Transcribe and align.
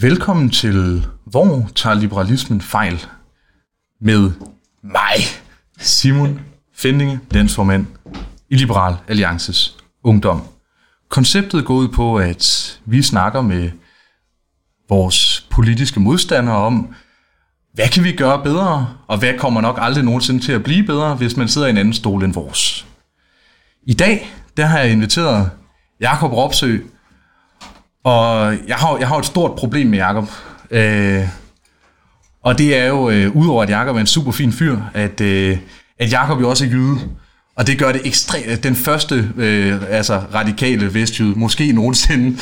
Velkommen 0.00 0.50
til 0.50 1.06
Hvor 1.24 1.68
tager 1.74 1.94
liberalismen 1.94 2.60
fejl? 2.60 3.06
Med 4.00 4.30
mig, 4.82 5.16
Simon 5.78 6.40
Fendinge, 6.72 7.20
landsformand 7.30 7.86
i 8.50 8.56
Liberal 8.56 8.96
Alliances 9.08 9.76
Ungdom. 10.02 10.42
Konceptet 11.08 11.64
går 11.64 11.74
ud 11.74 11.88
på, 11.88 12.16
at 12.16 12.78
vi 12.84 13.02
snakker 13.02 13.40
med 13.40 13.70
vores 14.88 15.46
politiske 15.50 16.00
modstandere 16.00 16.56
om, 16.56 16.94
hvad 17.72 17.88
kan 17.88 18.04
vi 18.04 18.12
gøre 18.12 18.42
bedre, 18.42 18.96
og 19.06 19.18
hvad 19.18 19.38
kommer 19.38 19.60
nok 19.60 19.78
aldrig 19.80 20.04
nogensinde 20.04 20.40
til 20.40 20.52
at 20.52 20.64
blive 20.64 20.86
bedre, 20.86 21.14
hvis 21.14 21.36
man 21.36 21.48
sidder 21.48 21.66
i 21.66 21.70
en 21.70 21.78
anden 21.78 21.94
stol 21.94 22.24
end 22.24 22.34
vores. 22.34 22.86
I 23.82 23.94
dag, 23.94 24.30
der 24.56 24.66
har 24.66 24.78
jeg 24.78 24.92
inviteret 24.92 25.50
Jakob 26.00 26.32
Ropsø, 26.32 26.78
og 28.04 28.54
jeg 28.68 28.76
har, 28.76 28.96
jeg 28.98 29.08
har 29.08 29.18
et 29.18 29.26
stort 29.26 29.54
problem 29.56 29.86
med 29.86 29.98
Jakob. 29.98 30.28
Øh, 30.70 31.28
og 32.42 32.58
det 32.58 32.76
er 32.76 32.86
jo, 32.86 33.10
øh, 33.10 33.36
udover 33.36 33.62
at 33.62 33.70
Jakob 33.70 33.96
er 33.96 34.00
en 34.00 34.06
super 34.06 34.32
fin 34.32 34.52
fyr, 34.52 34.78
at, 34.94 35.20
øh, 35.20 35.58
at 35.98 36.12
Jakob 36.12 36.40
jo 36.40 36.50
også 36.50 36.64
er 36.64 36.68
jyde. 36.68 36.98
Og 37.56 37.66
det 37.66 37.78
gør 37.78 37.92
det 37.92 38.00
ekstremt, 38.04 38.46
øh, 38.46 38.62
den 38.62 38.74
første 38.74 39.30
øh, 39.36 39.82
altså 39.88 40.20
radikale 40.34 40.94
vestjyde, 40.94 41.38
måske 41.38 41.72
nogensinde. 41.72 42.38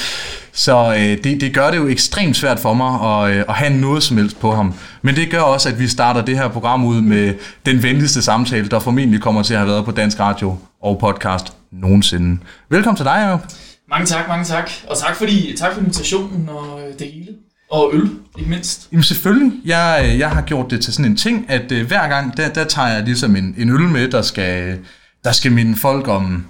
Så 0.53 0.95
øh, 0.99 1.25
det, 1.25 1.41
det 1.41 1.55
gør 1.55 1.71
det 1.71 1.79
jo 1.79 1.89
ekstremt 1.89 2.37
svært 2.37 2.61
for 2.61 2.75
mig 2.75 3.01
at, 3.01 3.37
øh, 3.37 3.45
at 3.49 3.55
have 3.55 3.81
noget 3.81 4.03
som 4.03 4.17
helst 4.17 4.41
på 4.41 4.55
ham. 4.55 4.75
Men 5.03 5.17
det 5.17 5.31
gør 5.31 5.41
også, 5.41 5.69
at 5.69 5.79
vi 5.79 5.89
starter 5.89 6.25
det 6.25 6.37
her 6.37 6.49
program 6.49 6.85
ud 6.85 7.01
med 7.01 7.35
den 7.67 7.83
venligste 7.83 8.23
samtale, 8.23 8.69
der 8.69 8.79
formentlig 8.79 9.21
kommer 9.21 9.43
til 9.43 9.55
at 9.55 9.61
have 9.61 9.71
været 9.71 9.85
på 9.85 9.91
Dansk 9.91 10.21
Radio 10.21 10.57
og 10.83 10.99
podcast 10.99 11.53
nogensinde. 11.73 12.39
Velkommen 12.69 12.97
til 12.97 13.05
dig, 13.05 13.17
Jacob. 13.27 13.62
Mange 13.93 14.07
tak, 14.07 14.29
mange 14.29 14.45
tak. 14.45 14.71
Og 14.89 14.99
tak, 14.99 15.17
fordi, 15.17 15.57
tak 15.57 15.73
for 15.73 15.81
invitationen 15.81 16.49
og 16.49 16.81
øh, 16.81 16.99
det 16.99 17.07
hele. 17.13 17.29
Og 17.71 17.91
øl, 17.95 18.11
ikke 18.39 18.51
mindst. 18.51 18.89
Jamen 18.93 19.03
selvfølgelig. 19.03 19.53
Jeg, 19.65 20.05
øh, 20.05 20.19
jeg 20.19 20.31
har 20.31 20.43
gjort 20.43 20.71
det 20.71 20.81
til 20.81 20.93
sådan 20.93 21.11
en 21.11 21.17
ting, 21.17 21.47
at 21.49 21.73
uh, 21.73 21.81
hver 21.81 22.09
gang, 22.09 22.37
der, 22.37 22.49
der 22.49 22.65
tager 22.65 22.89
jeg 22.89 23.03
ligesom 23.03 23.37
en, 23.37 23.55
en 23.59 23.71
øl 23.71 23.81
med, 23.81 24.09
der 24.09 24.23
skal, 24.23 24.79
der 25.25 25.33
skal 25.33 25.53
minde 25.53 25.77
folk 25.77 26.09
om, 26.09 26.47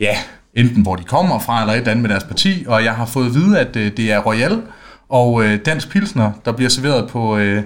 ja, 0.00 0.16
enten 0.54 0.82
hvor 0.82 0.96
de 0.96 1.04
kommer 1.04 1.38
fra, 1.38 1.60
eller 1.60 1.72
et 1.72 1.78
eller 1.78 1.90
andet 1.90 2.02
med 2.02 2.10
deres 2.10 2.24
parti. 2.24 2.64
Og 2.66 2.84
jeg 2.84 2.94
har 2.94 3.06
fået 3.06 3.26
at 3.26 3.34
vide, 3.34 3.58
at 3.58 3.76
uh, 3.76 3.82
det 3.82 4.12
er 4.12 4.18
Royal 4.18 4.62
og 5.08 5.32
uh, 5.32 5.54
Dansk 5.54 5.90
Pilsner, 5.90 6.32
der 6.44 6.52
bliver 6.52 6.68
serveret 6.68 7.10
på, 7.10 7.36
uh, 7.36 7.58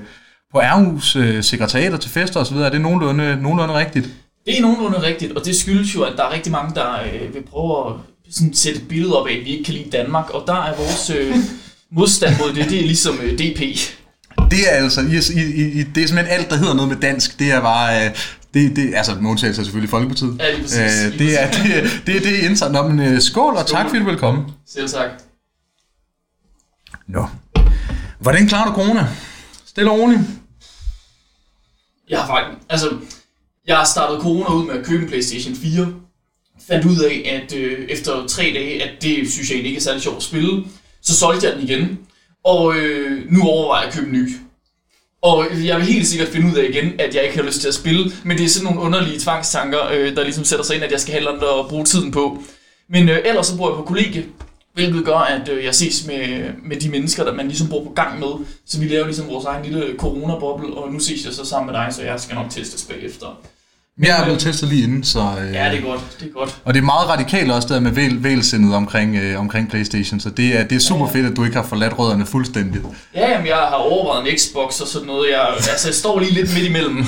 på 0.53 0.59
Aarhus 0.59 1.17
uh, 1.17 1.41
sekretariater 1.41 1.97
til 1.97 2.11
fester 2.11 2.41
osv. 2.41 2.57
Er 2.57 2.71
det 2.71 2.81
nogenlunde, 2.81 3.37
nogenlunde 3.43 3.75
rigtigt? 3.75 4.09
Det 4.47 4.59
er 4.59 4.63
nogenlunde 4.63 5.03
rigtigt, 5.03 5.33
og 5.33 5.45
det 5.45 5.57
skyldes 5.57 5.95
jo, 5.95 6.03
at 6.03 6.13
der 6.17 6.25
er 6.25 6.33
rigtig 6.33 6.53
mange, 6.53 6.75
der 6.75 6.93
øh, 7.03 7.35
vil 7.35 7.43
prøve 7.43 7.87
at 7.87 7.95
sådan 8.31 8.55
sætte 8.55 8.81
et 8.81 8.89
billede 8.89 9.21
op 9.21 9.27
af, 9.27 9.33
at 9.33 9.45
vi 9.45 9.51
ikke 9.51 9.65
kan 9.65 9.75
lide 9.75 9.91
Danmark, 9.91 10.31
og 10.31 10.45
der 10.47 10.55
er 10.55 10.77
vores 10.77 11.11
øh, 11.11 11.37
modstand 11.91 12.35
mod 12.39 12.55
det, 12.55 12.71
det 12.71 12.79
er 12.79 12.83
ligesom 12.87 13.19
øh, 13.23 13.33
DP. 13.39 13.61
Det 14.51 14.61
er 14.69 14.71
altså, 14.71 15.01
i, 15.01 15.41
i, 15.41 15.81
i, 15.81 15.83
det 15.83 16.03
er 16.03 16.07
simpelthen 16.07 16.39
alt, 16.39 16.51
der 16.51 16.57
hedder 16.57 16.75
noget 16.75 16.89
med 16.89 16.97
dansk, 16.97 17.39
det 17.39 17.53
er 17.53 17.61
bare, 17.61 18.07
øh, 18.07 18.11
det, 18.55 18.77
det, 18.77 18.95
altså 18.95 19.15
med 19.15 19.31
undtagelse 19.31 19.65
selvfølgelig 19.65 19.91
Folkepartiet. 19.91 20.37
Ja, 20.39 20.51
lige 20.51 20.63
præcis. 20.63 21.05
Øh, 21.07 21.19
det, 21.19 21.43
er, 21.43 21.47
præcis. 21.47 21.63
det, 21.63 21.79
er, 21.79 21.89
det 22.07 22.17
er 22.17 22.21
det 22.21 22.39
indsat. 22.39 22.73
Nå, 22.73 22.89
men 22.89 23.01
øh, 23.01 23.21
skål, 23.21 23.55
og 23.57 23.69
Skål. 23.69 23.77
tak 23.77 23.87
fordi 23.87 23.99
du 23.99 24.05
vil 24.05 24.19
komme. 24.19 24.45
Selv 24.67 24.89
tak. 24.89 25.11
Nå. 27.09 27.27
Hvordan 28.19 28.49
klarer 28.49 28.67
du 28.69 28.75
corona? 28.75 29.09
Stille 29.67 29.91
og 29.91 29.99
roligt. 29.99 30.21
Jeg 32.11 32.21
har 32.21 32.27
faktisk, 32.27 32.67
altså, 32.69 32.91
jeg 33.67 33.77
har 33.77 33.85
startet 33.85 34.21
corona 34.23 34.53
ud 34.55 34.67
med 34.67 34.75
at 34.75 34.87
købe 34.87 35.03
en 35.03 35.09
Playstation 35.09 35.55
4. 35.55 35.93
Fandt 36.69 36.87
ud 36.87 37.01
af, 37.01 37.43
at 37.43 37.57
øh, 37.57 37.89
efter 37.89 38.27
tre 38.27 38.43
dage, 38.43 38.83
at 38.83 39.03
det 39.03 39.33
synes 39.33 39.51
jeg 39.51 39.55
egentlig 39.55 39.71
ikke 39.71 39.79
er 39.79 39.83
særlig 39.83 40.03
sjovt 40.03 40.17
at 40.17 40.23
spille. 40.23 40.65
Så 41.03 41.17
solgte 41.17 41.47
jeg 41.47 41.57
den 41.57 41.69
igen. 41.69 41.99
Og 42.45 42.77
øh, 42.77 43.33
nu 43.33 43.43
overvejer 43.43 43.83
jeg 43.83 43.89
at 43.89 43.95
købe 43.95 44.07
en 44.07 44.13
ny. 44.13 44.29
Og 45.23 45.47
jeg 45.65 45.77
vil 45.77 45.87
helt 45.87 46.07
sikkert 46.07 46.29
finde 46.29 46.53
ud 46.53 46.57
af 46.57 46.65
igen, 46.69 47.01
at 47.01 47.15
jeg 47.15 47.25
ikke 47.25 47.37
har 47.37 47.45
lyst 47.45 47.61
til 47.61 47.69
at 47.69 47.75
spille. 47.75 48.13
Men 48.25 48.39
det 48.39 48.45
er 48.45 48.49
sådan 48.49 48.65
nogle 48.65 48.81
underlige 48.81 49.21
tvangstanker, 49.21 49.89
øh, 49.93 50.17
der 50.17 50.23
ligesom 50.23 50.45
sætter 50.45 50.65
sig 50.65 50.75
ind, 50.77 50.85
at 50.85 50.93
jeg 50.93 51.01
skal 51.01 51.13
have 51.13 51.25
noget 51.25 51.61
at 51.61 51.69
bruge 51.69 51.85
tiden 51.85 52.11
på. 52.11 52.43
Men 52.89 53.09
øh, 53.09 53.19
ellers 53.25 53.47
så 53.47 53.57
bor 53.57 53.69
jeg 53.69 53.77
på 53.77 53.83
kollegie, 53.83 54.25
hvilket 54.75 55.05
gør, 55.05 55.19
at 55.19 55.49
øh, 55.49 55.65
jeg 55.65 55.75
ses 55.75 56.07
med, 56.07 56.51
med 56.65 56.77
de 56.77 56.89
mennesker, 56.89 57.25
der 57.25 57.35
man 57.35 57.49
ligesom 57.49 57.69
bor 57.69 57.85
på 57.85 57.91
gang 57.91 58.19
med. 58.19 58.47
Så 58.67 58.81
vi 58.81 58.89
laver 58.89 59.05
ligesom 59.05 59.29
vores 59.29 59.45
egen 59.45 59.65
lille 59.65 59.95
corona-boble, 59.99 60.75
og 60.75 60.93
nu 60.93 60.99
ses 60.99 61.25
jeg 61.25 61.33
så 61.33 61.45
sammen 61.45 61.73
med 61.73 61.81
dig, 61.81 61.95
så 61.95 62.03
jeg 62.03 62.21
skal 62.21 62.35
nok 62.35 62.51
testes 62.51 62.85
bagefter. 62.85 63.41
Jeg 64.03 64.21
er 64.21 64.25
blevet 64.25 64.41
testet 64.41 64.69
lige 64.69 64.83
inden, 64.83 65.05
så... 65.05 65.21
Øh, 65.21 65.55
Ja, 65.55 65.71
det 65.71 65.79
er 65.79 65.83
godt, 65.83 66.01
det 66.21 66.29
er 66.29 66.33
godt. 66.33 66.57
Og 66.65 66.75
det 66.75 66.81
er 66.81 66.85
meget 66.85 67.09
radikalt 67.09 67.53
også 67.53 67.69
der 67.69 67.81
med 67.81 67.91
væl, 67.91 68.23
vælsindet 68.23 68.75
omkring, 68.75 69.17
øh, 69.17 69.41
omkring 69.41 69.71
Playstation, 69.71 70.21
så 70.21 70.31
det 70.31 70.59
er, 70.59 70.65
det 70.65 70.77
er 70.77 70.81
super 70.81 71.09
fedt, 71.09 71.27
at 71.27 71.37
du 71.37 71.45
ikke 71.45 71.57
har 71.57 71.63
forladt 71.63 71.99
rødderne 71.99 72.27
fuldstændigt. 72.27 72.85
Ja, 73.15 73.31
jamen, 73.31 73.47
jeg 73.47 73.57
har 73.57 73.75
overvejet 73.75 74.33
en 74.33 74.39
Xbox 74.39 74.81
og 74.81 74.89
sådan 74.89 75.07
noget. 75.07 75.31
Jeg, 75.31 75.49
altså, 75.71 75.89
jeg 75.89 75.95
står 75.95 76.21
lige 76.21 76.33
lidt 76.33 76.55
midt 76.55 76.67
imellem. 76.67 77.05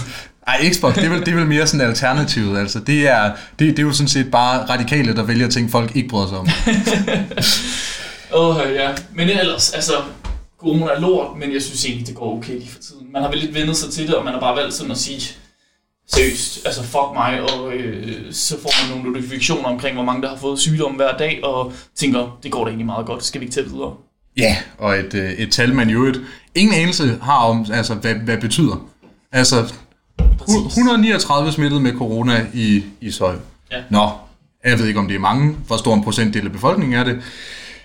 Ej, 0.47 0.71
Xbox, 0.72 0.94
det 0.94 1.04
er 1.04 1.09
vel, 1.09 1.21
det 1.21 1.28
er 1.28 1.34
vel 1.34 1.47
mere 1.47 1.66
sådan 1.66 1.87
alternativet, 1.87 2.59
altså. 2.59 2.81
Det 2.81 3.09
er, 3.09 3.32
det, 3.59 3.77
det 3.77 3.78
er 3.78 3.82
jo 3.82 3.93
sådan 3.93 4.09
set 4.09 4.31
bare 4.31 4.66
radikale, 4.71 5.16
der 5.16 5.22
vælger 5.22 5.48
ting, 5.48 5.71
folk 5.71 5.97
ikke 5.97 6.09
bryder 6.09 6.28
sig 6.28 6.38
om. 6.38 6.48
Åh, 8.34 8.56
oh, 8.56 8.62
ja. 8.75 8.91
Men 9.15 9.28
ellers, 9.28 9.71
altså, 9.71 9.93
corona 10.60 10.87
er 10.87 11.00
lort, 11.00 11.27
men 11.38 11.53
jeg 11.54 11.62
synes 11.62 11.84
egentlig, 11.84 12.06
det 12.06 12.15
går 12.15 12.37
okay 12.37 12.53
lige 12.53 12.71
for 12.71 12.78
tiden. 12.78 13.12
Man 13.12 13.22
har 13.22 13.31
vel 13.31 13.38
lidt 13.38 13.54
vendet 13.54 13.77
sig 13.77 13.91
til 13.93 14.06
det, 14.06 14.15
og 14.15 14.25
man 14.25 14.32
har 14.32 14.41
bare 14.41 14.56
valgt 14.56 14.75
sådan 14.75 14.93
at 14.93 14.98
sige, 14.98 15.34
seriøst, 16.14 16.66
altså 16.66 16.82
fuck 16.82 17.08
mig, 17.14 17.41
og 17.41 17.72
øh, 17.72 18.32
så 18.32 18.56
får 18.62 18.72
man 18.88 18.96
nogle 18.98 19.12
notifikationer 19.12 19.69
omkring, 19.69 19.94
hvor 19.94 20.04
mange 20.04 20.22
der 20.22 20.28
har 20.28 20.36
fået 20.36 20.58
sygdom 20.58 20.92
hver 20.92 21.16
dag, 21.16 21.44
og 21.44 21.72
tænker, 21.96 22.38
det 22.42 22.50
går 22.52 22.64
da 22.64 22.69
egentlig 22.69 22.86
meget 22.86 23.06
godt, 23.06 23.24
skal 23.24 23.41
vi 23.41 23.46
ikke 23.46 23.54
tage 23.54 23.66
videre? 23.70 23.94
Ja, 24.36 24.56
og 24.78 24.97
et, 24.98 25.14
øh, 25.14 25.30
et 25.32 25.52
tal, 25.52 25.74
man 25.74 25.88
jo 25.91 26.04
et, 26.04 26.20
ingen 26.54 26.74
anelse 26.74 27.18
har 27.22 27.36
om, 27.36 27.66
altså, 27.72 27.94
hvad, 27.94 28.14
hvad 28.14 28.38
betyder. 28.38 28.86
Altså, 29.32 29.72
hu- 30.48 30.66
139 30.66 31.52
smittet 31.52 31.82
med 31.82 31.92
corona 31.92 32.47
i 32.54 32.82
Ishøj. 33.00 33.34
Ja. 33.72 33.76
Nå, 33.91 34.10
jeg 34.64 34.78
ved 34.78 34.86
ikke, 34.86 35.00
om 35.00 35.08
det 35.08 35.14
er 35.14 35.18
mange. 35.20 35.56
Hvor 35.66 35.76
stor 35.76 35.94
en 35.94 36.04
procentdel 36.04 36.47
af 36.47 36.52
befolkningen 36.52 36.98
er 36.98 37.04
det? 37.04 37.20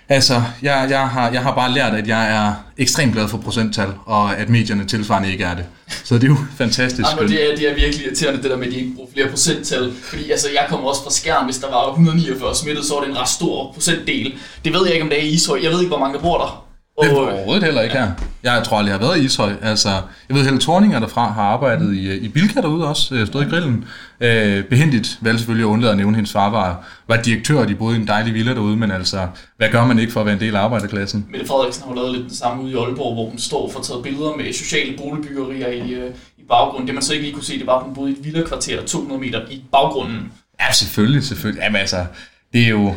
Altså, 0.10 0.44
jeg, 0.62 0.88
jeg, 0.90 1.10
har, 1.10 1.32
jeg 1.32 1.42
har 1.44 1.56
bare 1.56 1.72
lært, 1.72 1.94
at 1.94 2.08
jeg 2.08 2.36
er 2.48 2.54
ekstremt 2.78 3.14
glad 3.14 3.28
for 3.28 3.38
procenttal, 3.38 3.90
og 4.06 4.38
at 4.38 4.50
medierne 4.50 4.86
tilsvarende 4.86 5.32
ikke 5.32 5.44
er 5.44 5.56
det. 5.56 5.66
Så 6.04 6.16
det 6.16 6.24
er 6.24 6.28
jo 6.28 6.38
fantastisk 6.58 7.10
Jamen, 7.10 7.30
det, 7.32 7.52
er, 7.52 7.56
det 7.56 7.70
er 7.70 7.76
virkelig 7.76 8.06
irriterende, 8.06 8.42
det 8.44 8.52
der 8.52 8.58
med, 8.58 8.68
at 8.68 8.74
de 8.74 8.78
ikke 8.78 8.96
bruger 8.96 9.10
flere 9.14 9.30
procenttal. 9.30 9.94
Fordi 10.04 10.32
altså, 10.32 10.48
jeg 10.50 10.66
kommer 10.70 10.90
også 10.90 11.04
fra 11.04 11.12
skærm, 11.12 11.46
hvis 11.46 11.58
der 11.58 11.70
var 11.70 11.90
149 11.92 12.56
smittet, 12.56 12.86
så 12.86 12.94
var 12.94 13.02
det 13.02 13.10
en 13.10 13.18
ret 13.18 13.30
stor 13.30 13.72
procentdel. 13.74 14.34
Det 14.66 14.74
ved 14.74 14.86
jeg 14.86 14.94
ikke, 14.94 15.04
om 15.04 15.10
det 15.10 15.20
er 15.20 15.24
i 15.24 15.28
Ishøj. 15.28 15.60
Jeg 15.64 15.72
ved 15.72 15.80
ikke, 15.80 15.90
hvor 15.90 16.00
mange 16.00 16.16
der 16.16 16.22
bor 16.22 16.38
der. 16.38 16.66
Det 17.02 17.12
er 17.12 17.16
overhovedet 17.16 17.64
heller 17.64 17.82
ikke 17.82 17.96
her. 17.96 18.12
Jeg 18.44 18.64
tror 18.66 18.78
aldrig, 18.78 18.92
jeg 18.92 19.00
har 19.00 19.08
været 19.08 19.22
i 19.22 19.26
Ishøj. 19.26 19.54
Altså, 19.62 19.90
jeg 20.30 20.38
ved, 20.38 20.44
Helle 20.44 20.60
Thorninger 20.60 21.00
derfra 21.00 21.32
har 21.32 21.44
arbejdet 21.44 21.96
i, 21.96 22.18
i 22.18 22.28
Bilka 22.28 22.62
derude 22.62 22.88
også, 22.88 23.16
øh, 23.16 23.28
stået 23.28 23.46
i 23.48 23.50
grillen. 23.50 23.86
Øh, 24.20 24.64
behendigt 24.64 25.18
valgte 25.22 25.40
selvfølgelig 25.40 25.68
at 25.68 25.72
undlade 25.72 25.92
at 25.92 25.98
nævne, 25.98 26.16
hendes 26.16 26.32
far 26.32 26.50
var, 26.50 26.86
var 27.08 27.22
direktør, 27.22 27.60
og 27.60 27.68
de 27.68 27.76
boede 27.76 27.98
i 27.98 28.00
en 28.02 28.08
dejlig 28.08 28.34
villa 28.34 28.54
derude, 28.54 28.78
men 28.78 28.92
altså, 28.92 29.28
hvad 29.58 29.70
gør 29.70 29.86
man 29.86 30.00
ikke 30.00 30.12
for 30.14 30.20
at 30.20 30.26
være 30.26 30.36
en 30.36 30.42
del 30.42 30.56
af 30.56 30.60
arbejderklassen? 30.60 31.26
Mette 31.32 31.48
Frederiksen 31.48 31.84
har 31.88 31.96
lavet 31.96 32.12
lidt 32.12 32.30
det 32.30 32.38
samme 32.38 32.64
ude 32.64 32.72
i 32.72 32.76
Aalborg, 32.76 33.14
hvor 33.14 33.30
hun 33.30 33.38
står 33.38 33.72
for 33.72 33.80
taget 33.82 34.04
billeder 34.04 34.36
med 34.38 34.54
sociale 34.54 34.98
boligbyggerier 34.98 35.68
i, 35.68 35.92
øh, 35.94 36.12
i 36.38 36.42
baggrunden. 36.50 36.88
Det 36.88 36.96
man 36.96 37.04
så 37.04 37.14
ikke 37.14 37.26
lige 37.26 37.34
kunne 37.34 37.46
se, 37.46 37.60
det 37.60 37.68
var, 37.68 37.78
at 37.78 37.84
hun 37.84 37.94
boede 37.94 38.10
i 38.12 38.14
et 38.14 38.26
villakvarter 38.26 38.86
200 38.86 39.22
meter 39.22 39.42
i 39.52 39.64
baggrunden. 39.72 40.32
Ja, 40.60 40.74
selvfølgelig, 40.74 41.24
selvfølgelig. 41.24 41.64
Jamen 41.64 41.82
altså, 41.82 42.06
det 42.54 42.64
er 42.64 42.70
jo... 42.70 42.96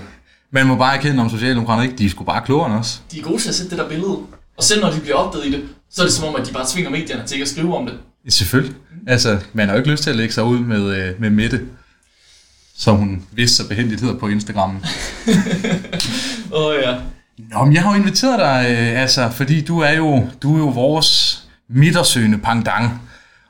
Man 0.50 0.66
må 0.66 0.76
bare 0.76 0.96
erkende 0.96 1.22
om 1.22 1.30
Socialdemokraterne 1.30 1.86
ikke, 1.86 1.98
de 1.98 2.06
er 2.06 2.10
sgu 2.10 2.24
bare 2.24 2.42
klogere 2.44 2.70
end 2.70 2.78
os. 2.78 3.02
De 3.12 3.18
er 3.18 3.22
gode 3.22 3.42
til 3.42 3.48
at 3.48 3.54
sætte 3.54 3.70
det 3.70 3.78
der 3.78 3.88
billede. 3.88 4.18
Og 4.56 4.64
selv 4.64 4.80
når 4.80 4.90
de 4.90 5.00
bliver 5.00 5.16
opdaget 5.16 5.46
i 5.46 5.52
det, 5.52 5.64
så 5.90 6.02
er 6.02 6.06
det 6.06 6.14
som 6.14 6.28
om, 6.28 6.36
at 6.36 6.46
de 6.46 6.52
bare 6.52 6.64
tvinger 6.68 6.90
medierne 6.90 7.26
til 7.26 7.34
ikke 7.34 7.42
at 7.42 7.48
skrive 7.48 7.76
om 7.76 7.86
det. 7.86 7.94
Selvfølgelig. 8.28 8.76
Altså, 9.06 9.38
man 9.52 9.66
har 9.68 9.74
jo 9.74 9.78
ikke 9.78 9.90
lyst 9.90 10.02
til 10.02 10.10
at 10.10 10.16
lægge 10.16 10.34
sig 10.34 10.44
ud 10.44 10.58
med, 10.58 10.96
øh, 10.96 11.20
med 11.20 11.30
Mette, 11.30 11.60
som 12.76 12.96
hun 12.96 13.22
vidste 13.32 13.56
så 13.56 13.68
behendigt 13.68 14.00
hedder 14.00 14.18
på 14.18 14.28
Instagram. 14.28 14.76
Åh 16.52 16.74
ja. 16.82 16.96
Nå, 17.38 17.64
men 17.64 17.74
jeg 17.74 17.82
har 17.82 17.94
jo 17.94 18.00
inviteret 18.00 18.38
dig, 18.38 18.66
øh, 18.70 19.00
altså, 19.02 19.30
fordi 19.30 19.60
du 19.60 19.78
er 19.80 19.92
jo, 19.92 20.28
du 20.42 20.54
er 20.54 20.58
jo 20.58 20.68
vores 20.68 21.42
midtersøgende 21.68 22.38
pangdang. 22.38 23.00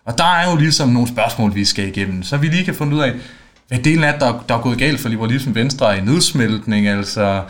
Og 0.05 0.19
der 0.19 0.25
er 0.25 0.51
jo 0.51 0.57
ligesom 0.57 0.89
nogle 0.89 1.09
spørgsmål, 1.09 1.55
vi 1.55 1.65
skal 1.65 1.89
igennem, 1.89 2.23
så 2.23 2.37
vi 2.37 2.49
lige 2.49 2.65
kan 2.65 2.75
finde 2.75 2.97
ud 2.97 3.01
af, 3.01 3.13
hvad 3.69 3.79
delen 3.79 4.05
er, 4.05 4.19
der, 4.19 4.45
der 4.49 4.55
er 4.55 4.63
gået 4.63 4.79
galt 4.79 5.01
for 5.01 5.09
liberalismen 5.09 5.55
venstre 5.55 5.99
i 5.99 6.01
nedsmeltning, 6.01 6.87
altså 6.87 7.43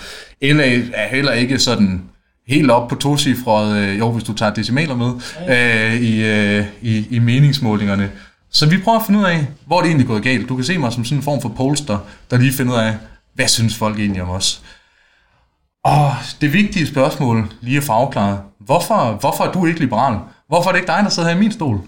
LA 0.42 0.80
er 0.94 1.08
heller 1.08 1.32
ikke 1.32 1.58
sådan 1.58 2.02
helt 2.48 2.70
op 2.70 2.88
på 2.88 2.94
tocifret, 2.94 3.76
øh, 3.76 3.98
jo 3.98 4.10
hvis 4.12 4.24
du 4.24 4.32
tager 4.32 4.54
decimaler 4.54 4.96
med, 4.96 5.12
øh, 5.48 6.00
i, 6.00 6.24
øh, 6.24 6.66
i, 6.82 7.06
i 7.10 7.18
meningsmålingerne. 7.18 8.10
Så 8.50 8.68
vi 8.68 8.78
prøver 8.84 8.98
at 8.98 9.06
finde 9.06 9.20
ud 9.20 9.24
af, 9.24 9.46
hvor 9.66 9.80
det 9.80 9.86
egentlig 9.86 10.04
er 10.04 10.08
gået 10.08 10.22
galt. 10.22 10.48
Du 10.48 10.56
kan 10.56 10.64
se 10.64 10.78
mig 10.78 10.92
som 10.92 11.04
sådan 11.04 11.18
en 11.18 11.22
form 11.22 11.42
for 11.42 11.48
polster, 11.48 11.98
der 12.30 12.38
lige 12.38 12.52
finder 12.52 12.72
ud 12.72 12.78
af, 12.78 12.96
hvad 13.34 13.48
synes 13.48 13.76
folk 13.76 13.98
egentlig 13.98 14.22
om 14.22 14.30
os. 14.30 14.62
Og 15.84 16.14
det 16.40 16.52
vigtige 16.52 16.86
spørgsmål 16.86 17.52
lige 17.60 17.76
at 17.76 17.84
få 17.84 17.92
afklaret. 17.92 18.40
Hvorfor, 18.60 19.16
hvorfor 19.20 19.44
er 19.44 19.52
du 19.52 19.66
ikke 19.66 19.80
liberal? 19.80 20.18
Hvorfor 20.48 20.68
er 20.68 20.72
det 20.72 20.80
ikke 20.80 20.92
dig, 20.92 21.00
der 21.04 21.08
sidder 21.08 21.28
her 21.28 21.36
i 21.36 21.40
min 21.40 21.52
stol? 21.52 21.80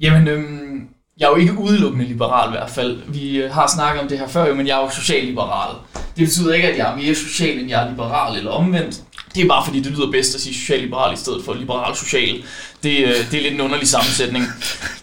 Jamen, 0.00 0.28
øhm, 0.28 0.88
jeg 1.22 1.28
er 1.28 1.32
jo 1.32 1.36
ikke 1.36 1.58
udelukkende 1.58 2.04
liberal 2.04 2.48
i 2.48 2.50
hvert 2.50 2.70
fald. 2.70 2.98
Vi 3.08 3.36
øh, 3.36 3.52
har 3.52 3.72
snakket 3.74 4.02
om 4.02 4.08
det 4.08 4.18
her 4.18 4.28
før, 4.28 4.48
jo, 4.48 4.54
men 4.54 4.66
jeg 4.66 4.78
er 4.78 4.82
jo 4.82 4.90
socialliberal. 4.90 5.76
Det 6.16 6.26
betyder 6.26 6.54
ikke, 6.54 6.68
at 6.68 6.78
jeg 6.78 6.92
er 6.92 6.96
mere 6.96 7.14
social, 7.14 7.58
end 7.58 7.68
jeg 7.68 7.84
er 7.84 7.90
liberal 7.90 8.38
eller 8.38 8.50
omvendt. 8.50 9.00
Det 9.34 9.44
er 9.44 9.48
bare 9.48 9.64
fordi, 9.64 9.80
det 9.80 9.92
lyder 9.92 10.10
bedst 10.10 10.34
at 10.34 10.40
sige 10.40 10.54
socialliberal 10.54 11.14
i 11.14 11.16
stedet 11.16 11.44
for 11.44 11.54
liberal-social. 11.54 12.42
Det, 12.82 12.98
øh, 12.98 13.30
det 13.30 13.34
er 13.38 13.42
lidt 13.42 13.54
en 13.54 13.60
underlig 13.60 13.88
sammensætning. 13.88 14.44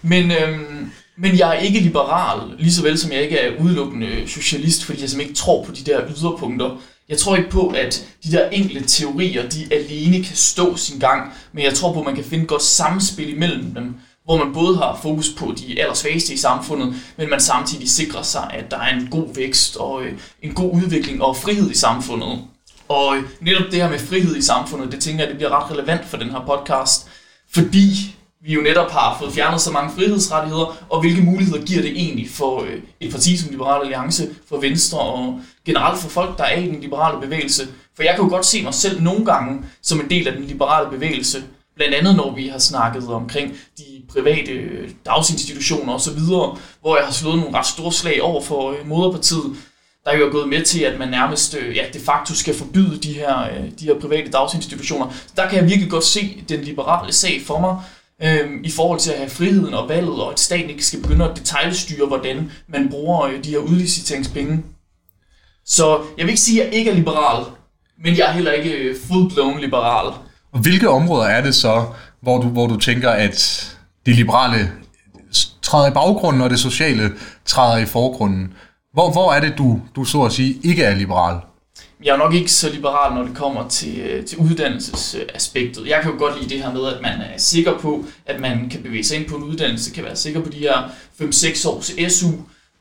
Men, 0.01 0.31
øhm, 0.31 0.91
men 1.17 1.37
jeg 1.37 1.49
er 1.49 1.59
ikke 1.59 1.79
liberal, 1.79 2.39
lige 2.57 2.73
så 2.73 2.83
vel 2.83 2.97
som 2.97 3.11
jeg 3.11 3.21
ikke 3.21 3.37
er 3.37 3.61
udelukkende 3.61 4.27
socialist, 4.27 4.85
fordi 4.85 5.01
jeg 5.01 5.09
simpelthen 5.09 5.29
ikke 5.29 5.41
tror 5.41 5.63
på 5.63 5.71
de 5.71 5.91
der 5.91 6.01
yderpunkter. 6.17 6.69
Jeg 7.09 7.17
tror 7.17 7.35
ikke 7.35 7.49
på, 7.49 7.67
at 7.67 8.05
de 8.23 8.31
der 8.31 8.49
enkelte 8.49 8.87
teorier, 8.87 9.49
de 9.49 9.67
alene 9.71 10.23
kan 10.23 10.35
stå 10.35 10.75
sin 10.75 10.99
gang, 10.99 11.33
men 11.53 11.63
jeg 11.63 11.73
tror 11.73 11.93
på, 11.93 11.99
at 11.99 12.05
man 12.05 12.15
kan 12.15 12.23
finde 12.23 12.43
et 12.43 12.49
godt 12.49 12.63
samspil 12.63 13.29
imellem 13.29 13.73
dem, 13.73 13.95
hvor 14.29 14.37
man 14.37 14.53
både 14.53 14.77
har 14.77 14.99
fokus 15.01 15.29
på 15.37 15.53
de 15.57 15.81
allersvageste 15.81 16.33
i 16.33 16.37
samfundet, 16.37 16.95
men 17.17 17.29
man 17.29 17.39
samtidig 17.39 17.89
sikrer 17.89 18.21
sig, 18.21 18.51
at 18.53 18.71
der 18.71 18.77
er 18.77 18.95
en 18.95 19.07
god 19.11 19.35
vækst 19.35 19.77
og 19.77 20.03
øh, 20.03 20.13
en 20.41 20.53
god 20.53 20.73
udvikling 20.73 21.23
og 21.23 21.37
frihed 21.37 21.71
i 21.71 21.77
samfundet. 21.77 22.41
Og 22.87 23.17
øh, 23.17 23.23
netop 23.41 23.71
det 23.71 23.81
her 23.81 23.89
med 23.89 23.99
frihed 23.99 24.35
i 24.35 24.41
samfundet, 24.41 24.91
det 24.91 24.99
tænker 25.01 25.19
jeg, 25.19 25.29
det 25.29 25.37
bliver 25.37 25.63
ret 25.63 25.71
relevant 25.71 26.05
for 26.05 26.17
den 26.17 26.29
her 26.29 26.39
podcast, 26.39 27.07
fordi 27.53 28.15
vi 28.41 28.53
jo 28.53 28.61
netop 28.61 28.91
har 28.91 29.17
fået 29.19 29.33
fjernet 29.33 29.61
så 29.61 29.71
mange 29.71 29.95
frihedsrettigheder, 29.95 30.77
og 30.89 30.99
hvilke 30.99 31.21
muligheder 31.21 31.65
giver 31.65 31.81
det 31.81 31.91
egentlig 31.91 32.29
for 32.29 32.63
øh, 32.63 32.79
et 32.99 33.11
parti 33.11 33.37
som 33.37 33.49
Liberal 33.49 33.81
Alliance, 33.81 34.29
for 34.49 34.59
Venstre 34.59 34.99
og 34.99 35.39
generelt 35.65 35.99
for 35.99 36.09
folk, 36.09 36.37
der 36.37 36.43
er 36.43 36.59
i 36.59 36.67
den 36.67 36.81
liberale 36.81 37.21
bevægelse. 37.21 37.67
For 37.95 38.03
jeg 38.03 38.15
kan 38.15 38.23
jo 38.23 38.29
godt 38.29 38.45
se 38.45 38.63
mig 38.63 38.73
selv 38.73 39.01
nogle 39.01 39.25
gange 39.25 39.61
som 39.81 39.99
en 39.99 40.09
del 40.09 40.27
af 40.27 40.33
den 40.33 40.45
liberale 40.45 40.89
bevægelse, 40.89 41.43
blandt 41.79 41.95
andet 41.95 42.15
når 42.15 42.35
vi 42.35 42.47
har 42.47 42.59
snakket 42.59 43.07
omkring 43.07 43.57
de 43.77 43.83
private 44.09 44.69
dagsinstitutioner 45.05 45.93
osv., 45.93 46.19
hvor 46.81 46.97
jeg 46.97 47.05
har 47.05 47.13
slået 47.13 47.37
nogle 47.37 47.57
ret 47.57 47.65
store 47.65 47.91
slag 47.91 48.21
over 48.21 48.41
for 48.41 48.71
øh, 48.71 48.87
moderpartiet, 48.87 49.55
der 50.05 50.11
er 50.11 50.29
gået 50.29 50.49
med 50.49 50.65
til, 50.65 50.83
at 50.83 50.99
man 50.99 51.09
nærmest 51.09 51.55
øh, 51.55 51.75
ja, 51.75 51.85
de 51.93 51.99
facto 51.99 52.35
skal 52.35 52.55
forbyde 52.55 52.97
de 52.97 53.13
her, 53.13 53.41
øh, 53.41 53.71
de 53.79 53.85
her 53.85 53.99
private 53.99 54.31
dagsinstitutioner. 54.31 55.13
Der 55.35 55.49
kan 55.49 55.57
jeg 55.57 55.69
virkelig 55.69 55.91
godt 55.91 56.03
se 56.03 56.43
den 56.49 56.61
liberale 56.61 57.13
sag 57.13 57.41
for 57.45 57.59
mig, 57.59 57.77
øh, 58.23 58.49
i 58.63 58.71
forhold 58.71 58.99
til 58.99 59.11
at 59.11 59.17
have 59.17 59.29
friheden 59.29 59.73
og 59.73 59.89
valget, 59.89 60.21
og 60.21 60.31
at 60.31 60.39
staten 60.39 60.69
ikke 60.69 60.85
skal 60.85 61.01
begynde 61.01 61.29
at 61.29 61.37
detaljstyre, 61.37 62.07
hvordan 62.07 62.51
man 62.67 62.89
bruger 62.89 63.21
øh, 63.21 63.43
de 63.43 63.49
her 63.49 63.57
udliciteringspenge. 63.57 64.63
Så 65.65 66.01
jeg 66.17 66.25
vil 66.25 66.29
ikke 66.29 66.41
sige, 66.41 66.61
at 66.61 66.67
jeg 66.67 66.75
ikke 66.75 66.91
er 66.91 66.95
liberal, 66.95 67.45
men 68.03 68.17
jeg 68.17 68.27
er 68.27 68.31
heller 68.31 68.51
ikke 68.51 68.95
full-blown 68.95 69.61
liberal. 69.61 70.13
Og 70.51 70.59
hvilke 70.59 70.89
områder 70.89 71.25
er 71.25 71.41
det 71.41 71.55
så, 71.55 71.85
hvor 72.21 72.41
du, 72.41 72.47
hvor 72.47 72.67
du 72.67 72.77
tænker, 72.77 73.09
at 73.09 73.67
det 74.05 74.15
liberale 74.15 74.71
træder 75.61 75.87
i 75.87 75.93
baggrunden, 75.93 76.41
og 76.41 76.49
det 76.49 76.59
sociale 76.59 77.11
træder 77.45 77.77
i 77.77 77.85
forgrunden? 77.85 78.53
Hvor, 78.93 79.11
hvor 79.11 79.33
er 79.33 79.39
det, 79.39 79.57
du, 79.57 79.81
du 79.95 80.03
så 80.03 80.21
at 80.21 80.31
sige 80.31 80.59
ikke 80.63 80.83
er 80.83 80.95
liberal? 80.95 81.39
jeg 82.03 82.13
er 82.13 82.17
nok 82.17 82.33
ikke 82.33 82.51
så 82.51 82.69
liberal, 82.69 83.13
når 83.13 83.23
det 83.23 83.37
kommer 83.37 83.67
til, 83.67 83.99
øh, 83.99 84.25
til 84.25 84.37
uddannelsesaspektet. 84.37 85.87
Jeg 85.87 85.99
kan 86.01 86.11
jo 86.11 86.17
godt 86.17 86.41
lide 86.41 86.49
det 86.49 86.63
her 86.63 86.73
med, 86.73 86.85
at 86.85 87.01
man 87.01 87.21
er 87.21 87.37
sikker 87.37 87.77
på, 87.77 88.05
at 88.25 88.39
man 88.39 88.69
kan 88.69 88.83
bevæge 88.83 89.03
sig 89.03 89.17
ind 89.17 89.29
på 89.29 89.35
en 89.35 89.43
uddannelse, 89.43 89.91
kan 89.91 90.03
være 90.03 90.15
sikker 90.15 90.41
på 90.41 90.49
de 90.49 90.57
her 90.57 90.89
5-6 91.21 91.69
års 91.69 92.13
SU, 92.13 92.27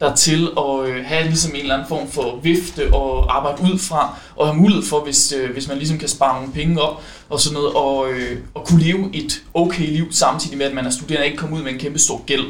der 0.00 0.15
til 0.15 0.49
at 0.59 0.89
øh, 0.89 1.05
have 1.05 1.25
ligesom 1.25 1.55
en 1.55 1.61
eller 1.61 1.75
anden 1.75 1.89
form 1.89 2.11
for 2.11 2.41
vifte 2.43 2.95
og 2.95 3.37
arbejde 3.37 3.62
ud 3.62 3.79
fra, 3.79 4.19
og 4.37 4.47
have 4.47 4.56
mulighed 4.56 4.85
for, 4.85 5.05
hvis, 5.05 5.33
øh, 5.33 5.50
hvis 5.50 5.69
man 5.69 5.79
ligesom 5.79 5.99
kan 5.99 6.09
spare 6.09 6.41
nogle 6.41 6.53
penge 6.53 6.81
op 6.81 7.03
og 7.29 7.41
sådan 7.41 7.55
noget, 7.55 7.75
og, 7.75 8.09
og 8.55 8.67
kunne 8.67 8.83
leve 8.83 9.11
et 9.12 9.43
okay 9.55 9.87
liv, 9.87 10.12
samtidig 10.12 10.59
med, 10.59 10.67
at 10.67 10.75
man 10.75 10.87
er 10.87 10.91
studerende 10.91 11.23
og 11.23 11.27
ikke 11.27 11.39
komme 11.39 11.56
ud 11.56 11.62
med 11.62 11.73
en 11.73 11.79
kæmpe 11.79 11.99
stor 11.99 12.25
gæld. 12.27 12.45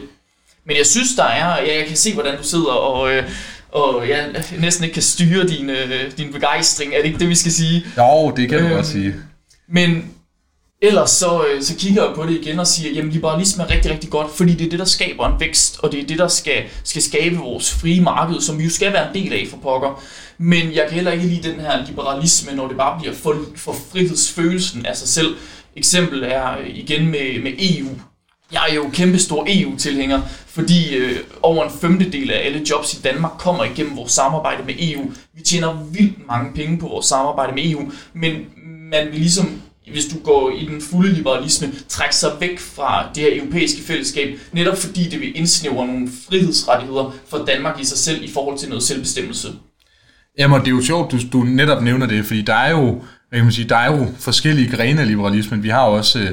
Men 0.67 0.77
jeg 0.77 0.87
synes, 0.87 1.09
der 1.17 1.25
er, 1.25 1.65
ja, 1.65 1.79
jeg 1.79 1.87
kan 1.87 1.97
se, 1.97 2.15
hvordan 2.15 2.37
du 2.37 2.43
sidder 2.43 2.71
og, 2.73 3.23
og 3.73 4.09
jeg 4.09 4.45
næsten 4.59 4.85
ikke 4.85 4.95
kan 4.95 5.03
styre 5.03 5.47
din, 5.47 5.71
øh, 5.71 6.11
din 6.19 6.33
begejstring. 6.33 6.95
Er 6.95 6.97
det 6.97 7.05
ikke 7.05 7.19
det, 7.19 7.29
vi 7.29 7.35
skal 7.35 7.53
sige? 7.53 7.87
Jo, 7.97 8.33
det 8.37 8.49
kan 8.49 8.59
du 8.59 8.65
øhm, 8.65 8.75
godt 8.75 8.87
sige. 8.87 9.15
Men 9.69 10.15
ellers 10.83 11.11
så, 11.11 11.45
øh, 11.47 11.63
så 11.63 11.77
kigger 11.77 12.05
jeg 12.05 12.15
på 12.15 12.27
det 12.27 12.41
igen 12.41 12.59
og 12.59 12.67
siger, 12.67 12.93
jamen 12.93 13.13
liberalisme 13.13 13.65
er 13.65 13.71
rigtig, 13.71 13.91
rigtig 13.91 14.11
godt, 14.11 14.31
fordi 14.37 14.55
det 14.55 14.67
er 14.67 14.71
det, 14.71 14.79
der 14.79 14.85
skaber 14.85 15.27
en 15.27 15.41
vækst, 15.41 15.79
og 15.83 15.93
det 15.93 16.01
er 16.01 16.07
det, 16.07 16.19
der 16.19 16.29
skal, 16.29 16.65
skal 16.85 17.03
skabe 17.03 17.37
vores 17.37 17.75
frie 17.75 18.01
marked, 18.01 18.41
som 18.41 18.59
vi 18.59 18.65
jo 18.65 18.71
skal 18.71 18.93
være 18.93 19.09
en 19.09 19.23
del 19.23 19.33
af 19.33 19.47
for 19.51 19.57
pokker. 19.57 20.03
Men 20.39 20.73
jeg 20.75 20.85
kan 20.85 20.95
heller 20.95 21.13
ikke 21.13 21.27
lide 21.27 21.51
den 21.51 21.61
her 21.61 21.87
liberalisme, 21.87 22.57
når 22.57 22.69
det 22.69 22.77
bare 22.77 23.01
bliver 23.01 23.15
for, 23.15 23.37
for 23.57 23.77
frihedsfølelsen 23.93 24.87
af 24.87 24.97
sig 24.97 25.09
selv. 25.09 25.37
Eksempel 25.77 26.23
er 26.23 26.59
øh, 26.59 26.79
igen 26.79 27.07
med, 27.07 27.43
med 27.43 27.53
EU. 27.59 27.89
Jeg 28.53 28.63
er 28.71 28.75
jo 28.75 28.91
kæmpestor 28.93 29.47
EU-tilhænger, 29.49 30.23
fordi 30.47 30.97
øh, 30.97 31.17
over 31.43 31.65
en 31.65 31.71
femtedel 31.81 32.31
af 32.31 32.47
alle 32.47 32.63
jobs 32.71 32.95
i 32.95 33.01
Danmark 33.01 33.33
kommer 33.39 33.65
igennem 33.65 33.97
vores 33.97 34.13
samarbejde 34.13 34.65
med 34.65 34.75
EU. 34.79 35.13
Vi 35.35 35.43
tjener 35.43 35.85
vildt 35.93 36.27
mange 36.27 36.53
penge 36.55 36.79
på 36.79 36.89
vores 36.89 37.07
samarbejde 37.07 37.55
med 37.55 37.65
EU, 37.65 37.93
men 38.13 38.33
man 38.91 39.07
vil 39.13 39.21
ligesom 39.21 39.63
hvis 39.93 40.07
du 40.07 40.19
går 40.19 40.51
i 40.51 40.65
den 40.65 40.81
fulde 40.81 41.13
liberalisme, 41.13 41.73
trække 41.89 42.17
sig 42.17 42.31
væk 42.41 42.59
fra 42.59 43.09
det 43.15 43.23
her 43.23 43.43
europæiske 43.43 43.83
fællesskab, 43.83 44.39
netop 44.53 44.79
fordi 44.79 45.09
det 45.09 45.21
vil 45.21 45.39
indsnævre 45.39 45.87
nogle 45.87 46.09
frihedsrettigheder 46.29 47.15
for 47.29 47.45
Danmark 47.45 47.81
i 47.81 47.85
sig 47.85 47.99
selv 47.99 48.25
i 48.25 48.31
forhold 48.33 48.59
til 48.59 48.69
noget 48.69 48.83
selvbestemmelse. 48.83 49.49
Jamen, 50.39 50.61
det 50.61 50.67
er 50.67 50.71
jo 50.73 50.83
sjovt, 50.83 51.13
du, 51.13 51.19
du 51.33 51.45
netop 51.45 51.83
nævner 51.83 52.07
det, 52.07 52.25
fordi 52.25 52.43
der 52.43 52.55
er 52.55 52.71
jo, 52.71 53.03
hvad 53.29 53.39
kan 53.39 53.45
man 53.45 53.53
sige, 53.53 53.69
der 53.69 53.77
er 53.77 53.97
jo 53.97 54.07
forskellige 54.19 54.77
grene 54.77 55.01
af 55.01 55.07
liberalismen. 55.07 55.63
Vi 55.63 55.69
har 55.69 55.83
også 55.83 56.19
øh, 56.19 56.31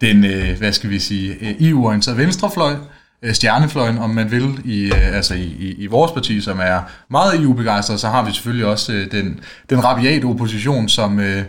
den, 0.00 0.24
øh, 0.24 0.58
hvad 0.58 0.72
skal 0.72 0.90
vi 0.90 0.98
sige, 0.98 1.36
øh, 1.40 1.54
EU-orienterede 1.60 2.18
venstrefløj, 2.18 2.74
øh, 3.22 3.34
stjernefløjen, 3.34 3.98
om 3.98 4.10
man 4.10 4.30
vil, 4.30 4.60
i, 4.64 4.84
øh, 4.84 5.16
altså 5.16 5.34
i, 5.34 5.42
i, 5.42 5.72
i 5.78 5.86
vores 5.86 6.12
parti, 6.12 6.40
som 6.40 6.60
er 6.60 6.80
meget 7.10 7.40
EU-begejstret, 7.40 8.00
så 8.00 8.08
har 8.08 8.24
vi 8.24 8.32
selvfølgelig 8.32 8.66
også 8.66 8.92
øh, 8.92 9.10
den, 9.10 9.40
den 9.70 9.84
rabiate 9.84 10.24
opposition, 10.24 10.88
som, 10.88 11.20
øh, 11.20 11.44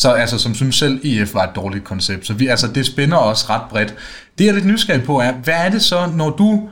så, 0.00 0.12
altså, 0.12 0.38
som 0.38 0.54
synes 0.54 0.76
selv, 0.76 1.00
EF 1.04 1.34
var 1.34 1.44
et 1.46 1.54
dårligt 1.54 1.84
koncept. 1.84 2.26
Så 2.26 2.34
vi, 2.34 2.46
altså, 2.46 2.66
det 2.66 2.86
spænder 2.86 3.16
også 3.16 3.46
ret 3.50 3.62
bredt. 3.70 3.94
Det 4.38 4.44
jeg 4.44 4.50
er 4.50 4.54
lidt 4.54 4.66
nysgerrig 4.66 5.02
på 5.02 5.20
er, 5.20 5.32
hvad 5.32 5.54
er 5.54 5.68
det 5.68 5.82
så, 5.82 6.06
når 6.06 6.30
du 6.30 6.68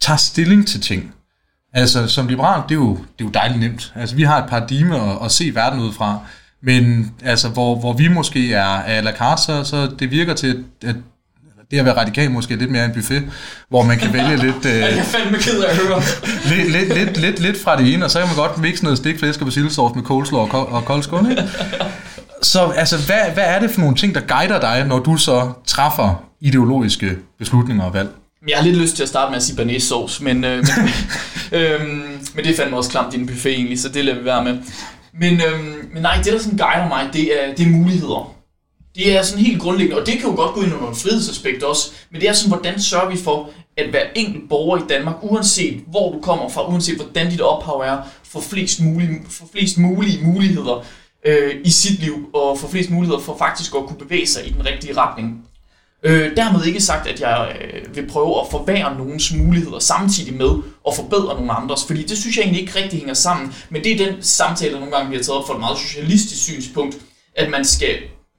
tager 0.00 0.16
stilling 0.16 0.66
til 0.66 0.80
ting? 0.80 1.12
Altså, 1.72 2.06
som 2.06 2.28
liberal, 2.28 2.62
det 2.62 2.70
er 2.70 2.74
jo, 2.74 2.90
det 2.96 3.24
er 3.24 3.24
jo 3.24 3.30
dejligt 3.30 3.60
nemt. 3.60 3.92
Altså, 3.94 4.16
vi 4.16 4.22
har 4.22 4.42
et 4.42 4.50
paradigme 4.50 4.96
at, 4.96 5.18
at 5.24 5.32
se 5.32 5.54
verden 5.54 5.80
ud 5.80 5.92
fra. 5.92 6.18
Men 6.62 7.12
altså, 7.24 7.48
hvor, 7.48 7.78
hvor 7.78 7.92
vi 7.92 8.08
måske 8.08 8.54
er 8.54 8.82
à 8.82 9.00
la 9.00 9.12
carte, 9.12 9.42
så, 9.42 9.64
så 9.64 9.90
det 9.98 10.10
virker 10.10 10.34
til, 10.34 10.64
at 10.84 10.96
det 11.70 11.78
at 11.78 11.84
være 11.84 11.96
radikal 11.96 12.30
måske 12.30 12.54
er 12.54 12.58
lidt 12.58 12.70
mere 12.70 12.84
en 12.84 12.92
buffet, 12.92 13.22
hvor 13.68 13.82
man 13.82 13.98
kan 13.98 14.12
vælge 14.12 14.36
lidt... 14.36 14.66
Øh, 14.66 14.72
jeg 14.80 14.98
er 14.98 15.02
fandme 15.02 15.38
ked 15.38 15.62
af 15.62 15.70
at 15.70 15.76
høre. 15.76 16.02
lidt, 16.56 16.72
lidt, 16.72 16.94
lidt, 16.94 17.16
lidt, 17.16 17.40
lidt 17.40 17.62
fra 17.62 17.76
det 17.76 17.94
ene, 17.94 18.04
og 18.04 18.10
så 18.10 18.18
kan 18.18 18.28
man 18.28 18.36
godt 18.36 18.58
mixe 18.58 18.84
noget 18.84 18.98
stikflæsk 18.98 19.40
og 19.40 19.46
persillesauce 19.46 19.94
med 19.94 20.04
coleslaw 20.04 20.40
og, 20.40 20.72
og 20.72 20.84
kold 20.84 21.02
skål, 21.02 21.30
ikke? 21.30 21.42
Så 22.42 22.64
altså, 22.64 22.96
hvad, 23.06 23.32
hvad 23.34 23.44
er 23.44 23.58
det 23.58 23.70
for 23.70 23.80
nogle 23.80 23.96
ting, 23.96 24.14
der 24.14 24.20
guider 24.20 24.60
dig, 24.60 24.86
når 24.86 24.98
du 24.98 25.16
så 25.16 25.52
træffer 25.66 26.24
ideologiske 26.40 27.16
beslutninger 27.38 27.84
og 27.84 27.94
valg? 27.94 28.08
Jeg 28.48 28.56
har 28.56 28.64
lidt 28.64 28.76
lyst 28.76 28.96
til 28.96 29.02
at 29.02 29.08
starte 29.08 29.30
med 29.30 29.36
at 29.36 29.42
sige 29.42 29.56
banæs 29.56 29.82
sauce, 29.82 30.24
men, 30.24 30.44
øh, 30.44 30.56
men, 30.56 30.88
øh, 31.60 31.80
men 32.34 32.44
det 32.44 32.46
er 32.46 32.56
fandme 32.56 32.76
også 32.76 32.90
klamt 32.90 33.14
i 33.14 33.18
en 33.18 33.26
buffet 33.26 33.52
egentlig, 33.52 33.80
så 33.80 33.88
det 33.88 34.04
lader 34.04 34.18
vi 34.18 34.24
være 34.24 34.44
med. 34.44 34.58
Men, 35.20 35.32
øhm, 35.32 35.90
men 35.92 36.02
nej, 36.02 36.16
det 36.16 36.32
der 36.32 36.38
sådan 36.38 36.58
guider 36.58 36.88
mig, 36.88 37.10
det 37.12 37.44
er, 37.44 37.54
det 37.54 37.66
er 37.66 37.70
muligheder. 37.70 38.32
Det 38.94 39.16
er 39.16 39.22
sådan 39.22 39.44
helt 39.44 39.62
grundlæggende, 39.62 40.00
og 40.00 40.06
det 40.06 40.14
kan 40.14 40.30
jo 40.30 40.36
godt 40.36 40.54
gå 40.54 40.62
ind 40.62 40.74
under 40.74 40.88
en 40.88 40.96
frihedsaspekt 40.96 41.62
også, 41.62 41.90
men 42.10 42.20
det 42.20 42.28
er 42.28 42.32
sådan, 42.32 42.50
hvordan 42.50 42.80
sørger 42.80 43.10
vi 43.10 43.16
for, 43.24 43.50
at 43.76 43.90
hver 43.90 44.04
enkelt 44.14 44.48
borger 44.48 44.78
i 44.78 44.86
Danmark, 44.88 45.14
uanset 45.22 45.82
hvor 45.86 46.12
du 46.12 46.20
kommer 46.20 46.48
fra, 46.48 46.68
uanset 46.68 46.96
hvordan 46.96 47.30
dit 47.30 47.40
ophav 47.40 47.74
er, 47.74 47.98
får 48.24 48.40
flest 48.40 48.80
mulige, 48.80 49.22
får 49.30 49.48
flest 49.52 49.78
mulige 49.78 50.26
muligheder 50.26 50.84
øh, 51.24 51.54
i 51.64 51.70
sit 51.70 52.00
liv, 52.00 52.30
og 52.34 52.58
få 52.58 52.68
flest 52.68 52.90
muligheder 52.90 53.20
for 53.20 53.36
faktisk 53.38 53.74
at 53.74 53.86
kunne 53.86 53.98
bevæge 53.98 54.26
sig 54.26 54.46
i 54.46 54.50
den 54.50 54.66
rigtige 54.66 54.96
retning. 54.96 55.46
Øh, 56.02 56.36
dermed 56.36 56.64
ikke 56.64 56.80
sagt, 56.80 57.06
at 57.06 57.20
jeg 57.20 57.56
øh, 57.60 57.96
vil 57.96 58.06
prøve 58.06 58.40
at 58.40 58.46
forvære 58.50 58.98
nogens 58.98 59.34
muligheder 59.34 59.78
samtidig 59.78 60.34
med 60.34 60.50
at 60.88 60.94
forbedre 60.96 61.34
nogle 61.34 61.52
andres, 61.52 61.84
fordi 61.86 62.02
det 62.02 62.18
synes 62.18 62.36
jeg 62.36 62.42
egentlig 62.42 62.60
ikke 62.60 62.78
rigtig 62.78 62.98
hænger 62.98 63.14
sammen. 63.14 63.54
Men 63.70 63.84
det 63.84 63.92
er 63.92 64.06
den 64.06 64.22
samtale, 64.22 64.72
der 64.72 64.78
nogle 64.78 64.94
gange 64.96 65.08
bliver 65.08 65.22
taget 65.22 65.38
op 65.38 65.46
for 65.46 65.54
et 65.54 65.60
meget 65.60 65.78
socialistisk 65.78 66.42
synspunkt, 66.42 66.96
at 67.36 67.50
man 67.50 67.64
skal 67.64 67.96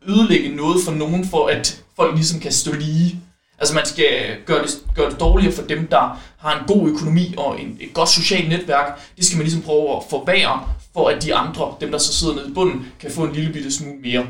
ødelægge 0.08 0.56
noget 0.56 0.78
for 0.86 0.92
nogen, 0.92 1.28
for 1.28 1.48
at 1.48 1.82
folk 1.96 2.16
ligesom 2.16 2.40
kan 2.40 2.52
stå 2.52 2.72
lige. 2.74 3.20
Altså 3.60 3.76
man 3.76 3.86
skal 3.86 4.38
gøre 4.46 4.64
det, 4.64 4.84
gøre 4.96 5.10
det 5.12 5.20
dårligere 5.20 5.54
for 5.54 5.62
dem, 5.62 5.88
der 5.88 6.20
har 6.38 6.60
en 6.60 6.66
god 6.68 6.90
økonomi 6.90 7.34
og 7.38 7.62
en, 7.62 7.78
et 7.80 7.94
godt 7.94 8.10
socialt 8.10 8.50
netværk. 8.50 9.00
Det 9.18 9.26
skal 9.26 9.38
man 9.38 9.44
ligesom 9.44 9.62
prøve 9.62 9.98
at 9.98 10.04
forvære, 10.10 10.70
for 10.98 11.10
at 11.10 11.24
de 11.24 11.36
andre, 11.36 11.74
dem 11.82 11.92
der 11.92 11.98
så 11.98 12.13
sidder 12.13 12.36
nede 12.36 12.50
i 12.50 12.54
bunden, 12.54 12.86
kan 13.00 13.12
få 13.12 13.24
en 13.24 13.34
lille 13.34 13.54
bitte 13.54 13.72
smule 13.72 13.98
mere. 14.04 14.25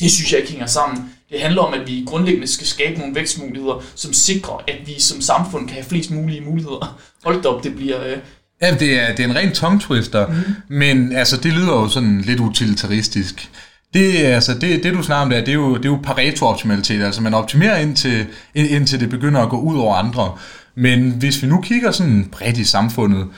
Det 0.00 0.10
synes 0.10 0.32
jeg 0.32 0.40
ikke 0.40 0.52
hænger 0.52 0.66
sammen. 0.66 1.10
Det 1.30 1.40
handler 1.40 1.62
om, 1.62 1.74
at 1.74 1.86
vi 1.86 2.04
grundlæggende 2.06 2.46
skal 2.46 2.66
skabe 2.66 2.98
nogle 2.98 3.14
vækstmuligheder, 3.14 3.84
som 3.94 4.12
sikrer, 4.12 4.64
at 4.68 4.76
vi 4.86 5.00
som 5.00 5.20
samfund 5.20 5.66
kan 5.66 5.74
have 5.74 5.84
flest 5.84 6.10
mulige 6.10 6.40
muligheder. 6.40 7.00
Hold 7.24 7.42
da 7.42 7.48
op, 7.48 7.64
det 7.64 7.76
bliver... 7.76 8.04
Øh... 8.06 8.16
Ja, 8.62 8.74
det 8.74 9.00
er, 9.00 9.14
det 9.14 9.24
er 9.24 9.28
en 9.28 9.36
ren 9.36 9.52
tongue 9.52 9.80
twister, 9.80 10.26
mm. 10.26 10.34
men 10.68 11.12
altså, 11.12 11.36
det 11.36 11.52
lyder 11.52 11.72
jo 11.72 11.88
sådan 11.88 12.20
lidt 12.20 12.40
utilitaristisk. 12.40 13.50
Det, 13.94 14.16
altså, 14.16 14.54
det, 14.54 14.84
det 14.84 14.94
du 14.94 15.02
snakker 15.02 15.22
om 15.22 15.30
der, 15.30 15.40
det 15.40 15.48
er 15.48 15.52
jo, 15.52 15.76
det 15.76 15.84
er 15.84 15.88
jo 15.88 15.98
Pareto-optimalitet, 16.02 17.02
altså 17.02 17.22
man 17.22 17.34
optimerer 17.34 17.78
indtil, 17.78 18.26
indtil 18.54 19.00
det 19.00 19.10
begynder 19.10 19.40
at 19.40 19.48
gå 19.48 19.60
ud 19.60 19.78
over 19.78 19.94
andre. 19.94 20.36
Men 20.74 21.10
hvis 21.10 21.42
vi 21.42 21.46
nu 21.46 21.60
kigger 21.60 21.90
sådan 21.90 22.28
bredt 22.32 22.58
i 22.58 22.64
samfundet, 22.64 23.28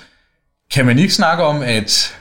kan 0.72 0.86
man 0.86 0.98
ikke 0.98 1.14
snakke 1.14 1.44
om, 1.44 1.62
at 1.62 2.14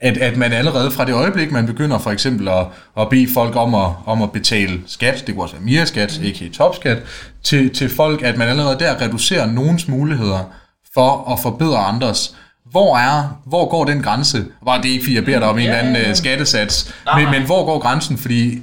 at, 0.00 0.16
at 0.16 0.36
man 0.36 0.52
allerede 0.52 0.90
fra 0.90 1.04
det 1.04 1.12
øjeblik, 1.12 1.52
man 1.52 1.66
begynder 1.66 1.98
for 1.98 2.10
eksempel 2.10 2.48
at, 2.48 2.66
at 2.98 3.08
bede 3.08 3.28
folk 3.34 3.56
om 3.56 3.74
at, 3.74 3.88
om 4.06 4.22
at 4.22 4.32
betale 4.32 4.80
skat, 4.86 5.24
det 5.26 5.34
kunne 5.34 5.44
også 5.44 5.54
være 5.54 5.64
mere 5.64 5.86
skat, 5.86 6.18
mm. 6.20 6.26
ikke 6.26 6.48
topskat, 6.48 6.98
til, 7.42 7.74
til 7.74 7.88
folk, 7.88 8.22
at 8.22 8.36
man 8.36 8.48
allerede 8.48 8.78
der 8.78 9.00
reducerer 9.00 9.46
nogens 9.46 9.88
muligheder 9.88 10.52
for 10.94 11.32
at 11.32 11.38
forbedre 11.42 11.78
andres. 11.78 12.36
Hvor 12.70 12.96
er, 12.96 13.40
hvor 13.46 13.68
går 13.68 13.84
den 13.84 14.02
grænse? 14.02 14.44
Bare 14.64 14.82
det 14.82 14.88
ikke, 14.88 15.04
fordi 15.04 15.14
jeg 15.14 15.24
beder 15.24 15.38
dig 15.38 15.48
om 15.48 15.58
en 15.58 15.64
eller 15.64 15.76
anden 15.76 15.96
ja. 15.96 16.14
skattesats, 16.14 16.94
men, 17.16 17.30
men 17.30 17.42
hvor 17.42 17.66
går 17.66 17.78
grænsen? 17.78 18.18
Fordi 18.18 18.62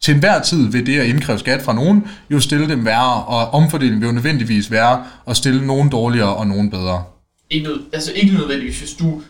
til 0.00 0.14
enhver 0.14 0.40
tid 0.40 0.72
vil 0.72 0.86
det 0.86 1.00
at 1.00 1.06
indkræve 1.06 1.38
skat 1.38 1.62
fra 1.62 1.72
nogen 1.72 2.06
jo 2.30 2.40
stille 2.40 2.68
dem 2.68 2.84
værre, 2.84 3.24
og 3.24 3.50
omfordelingen 3.50 4.00
vil 4.00 4.06
jo 4.06 4.12
nødvendigvis 4.12 4.70
være 4.70 5.04
at 5.26 5.36
stille 5.36 5.66
nogen 5.66 5.88
dårligere 5.88 6.34
og 6.36 6.46
nogen 6.46 6.70
bedre. 6.70 7.04
Ikke, 7.50 7.68
nød, 7.68 7.80
altså 7.92 8.12
ikke 8.12 8.34
nødvendigvis, 8.34 8.78
hvis 8.78 8.92
du 8.92 9.22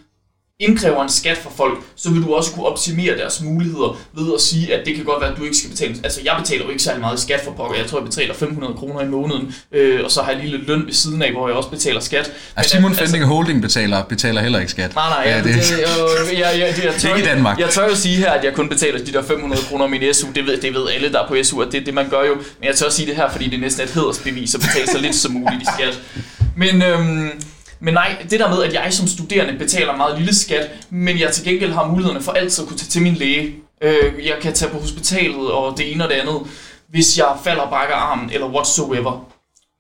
indkræver 0.61 1.03
en 1.03 1.09
skat 1.09 1.39
fra 1.39 1.51
folk, 1.57 1.79
så 1.97 2.11
vil 2.11 2.23
du 2.23 2.35
også 2.35 2.53
kunne 2.53 2.67
optimere 2.67 3.17
deres 3.17 3.43
muligheder 3.43 4.01
ved 4.13 4.35
at 4.35 4.41
sige, 4.41 4.75
at 4.75 4.87
det 4.87 4.95
kan 4.97 5.05
godt 5.05 5.21
være, 5.21 5.31
at 5.31 5.39
du 5.39 5.45
ikke 5.45 5.57
skal 5.57 5.71
betale. 5.71 5.95
Altså, 6.05 6.21
jeg 6.25 6.35
betaler 6.39 6.65
jo 6.65 6.71
ikke 6.71 6.83
særlig 6.83 7.01
meget 7.01 7.21
skat 7.21 7.41
for 7.45 7.53
pokker. 7.53 7.77
Jeg 7.77 7.87
tror, 7.87 7.99
jeg 7.99 8.05
betaler 8.05 8.35
500 8.35 8.75
kroner 8.75 9.01
i 9.01 9.09
måneden, 9.09 9.55
øh, 9.73 10.01
og 10.05 10.11
så 10.11 10.23
har 10.23 10.33
jeg 10.33 10.41
lille 10.41 10.59
løn 10.59 10.87
ved 10.87 10.93
siden 10.93 11.23
af, 11.23 11.33
hvor 11.33 11.49
jeg 11.49 11.57
også 11.57 11.71
betaler 11.71 12.01
skat. 12.01 12.33
Men, 12.57 12.65
Simon 12.65 12.91
altså, 12.91 13.05
Fending 13.05 13.25
Holding 13.25 13.63
betaler, 13.63 14.03
betaler 14.03 14.41
heller 14.41 14.59
ikke 14.59 14.71
skat. 14.71 14.95
Nej, 14.95 15.09
nej, 15.09 15.33
ja, 15.33 15.37
det, 15.37 15.45
det, 15.45 15.55
det, 15.55 16.39
jeg, 16.39 16.39
jeg, 16.39 16.59
jeg, 16.59 16.85
jeg, 16.85 16.95
tør, 16.95 17.09
ikke 17.09 17.21
i 17.21 17.35
Danmark. 17.35 17.59
Jeg 17.59 17.71
tør 17.71 17.89
jo 17.89 17.95
sige 17.95 18.17
her, 18.17 18.31
at 18.31 18.45
jeg 18.45 18.55
kun 18.55 18.69
betaler 18.69 19.05
de 19.05 19.13
der 19.13 19.23
500 19.23 19.63
kroner 19.63 19.87
min 19.87 20.15
SU. 20.15 20.27
Det 20.35 20.47
ved, 20.47 20.61
det 20.61 20.75
ved 20.75 20.89
alle, 20.95 21.13
der 21.13 21.23
er 21.23 21.29
på 21.29 21.37
SU, 21.43 21.61
at 21.61 21.73
det 21.73 21.81
er 21.81 21.85
det, 21.85 21.95
man 21.95 22.09
gør 22.09 22.25
jo. 22.25 22.35
Men 22.35 22.69
jeg 22.69 22.75
tør 22.75 22.89
sige 22.89 23.07
det 23.07 23.17
her, 23.17 23.31
fordi 23.31 23.45
det 23.45 23.55
er 23.55 23.61
næsten 23.61 23.85
et 23.85 23.91
hedersbevis 23.91 24.55
at 24.55 24.61
betale 24.61 24.87
så 24.87 24.99
lidt 24.99 25.15
som 25.15 25.33
muligt 25.33 25.63
i 25.63 25.67
skat. 25.79 26.01
Men 26.57 26.83
øhm, 26.83 27.31
men 27.83 27.95
nej, 27.95 28.27
det 28.31 28.41
der 28.41 28.49
med, 28.49 28.63
at 28.63 28.75
jeg 28.75 28.93
som 28.93 29.07
studerende 29.07 29.59
betaler 29.59 29.97
meget 29.97 30.19
lille 30.19 30.35
skat, 30.35 30.71
men 30.91 31.21
jeg 31.21 31.33
til 31.33 31.45
gengæld 31.45 31.73
har 31.73 31.87
mulighederne 31.87 32.23
for 32.23 32.33
altid 32.33 32.65
at 32.65 32.69
kunne 32.69 32.79
tage 32.79 32.89
til 32.89 33.03
min 33.03 33.15
læge. 33.15 33.55
Øh, 33.83 34.27
jeg 34.27 34.37
kan 34.43 34.53
tage 34.53 34.71
på 34.71 34.79
hospitalet 34.79 35.51
og 35.51 35.79
det 35.79 35.93
ene 35.93 36.05
og 36.05 36.11
det 36.11 36.17
andet, 36.17 36.41
hvis 36.89 37.19
jeg 37.19 37.37
falder 37.45 37.63
og 37.63 37.69
brækker 37.69 37.95
armen 37.95 38.31
eller 38.31 38.47
whatsoever. 38.49 39.33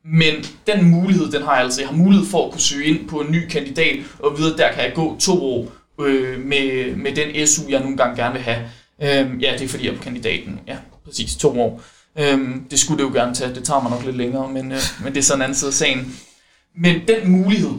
Men 0.05 0.35
den 0.67 0.91
mulighed, 0.91 1.33
den 1.33 1.43
har 1.43 1.55
jeg 1.55 1.65
altså. 1.65 1.81
Jeg 1.81 1.89
har 1.89 1.97
mulighed 1.97 2.27
for 2.27 2.47
at 2.47 2.53
kunne 2.53 2.61
søge 2.61 2.85
ind 2.85 3.09
på 3.09 3.21
en 3.21 3.33
ny 3.33 3.49
kandidat, 3.49 3.97
og 4.19 4.39
vide, 4.39 4.53
at 4.53 4.59
der 4.59 4.73
kan 4.73 4.85
jeg 4.85 4.93
gå 4.95 5.17
to 5.21 5.45
år 5.45 5.73
øh, 6.01 6.41
med, 6.41 6.97
med 6.97 7.13
den 7.15 7.47
SU, 7.47 7.63
jeg 7.69 7.81
nogle 7.81 7.97
gange 7.97 8.23
gerne 8.23 8.35
vil 8.35 8.43
have. 8.43 8.59
Øh, 9.03 9.43
ja, 9.43 9.53
det 9.53 9.63
er 9.63 9.69
fordi, 9.69 9.87
jeg 9.87 9.93
er 9.93 9.97
på 9.97 10.03
kandidaten. 10.03 10.61
Ja, 10.67 10.77
præcis, 11.05 11.37
to 11.37 11.61
år. 11.61 11.83
Øh, 12.19 12.41
det 12.71 12.79
skulle 12.79 13.05
det 13.05 13.11
jo 13.11 13.15
gerne 13.15 13.35
tage. 13.35 13.55
Det 13.55 13.65
tager 13.65 13.83
mig 13.83 13.91
nok 13.91 14.05
lidt 14.05 14.17
længere, 14.17 14.49
men, 14.49 14.73
øh, 14.73 14.79
men 15.05 15.13
det 15.13 15.19
er 15.19 15.25
sådan 15.25 15.39
en 15.39 15.43
anden 15.43 15.57
side 15.57 15.69
af 15.69 15.75
sagen. 15.75 16.19
Men 16.77 17.01
den 17.09 17.31
mulighed, 17.31 17.73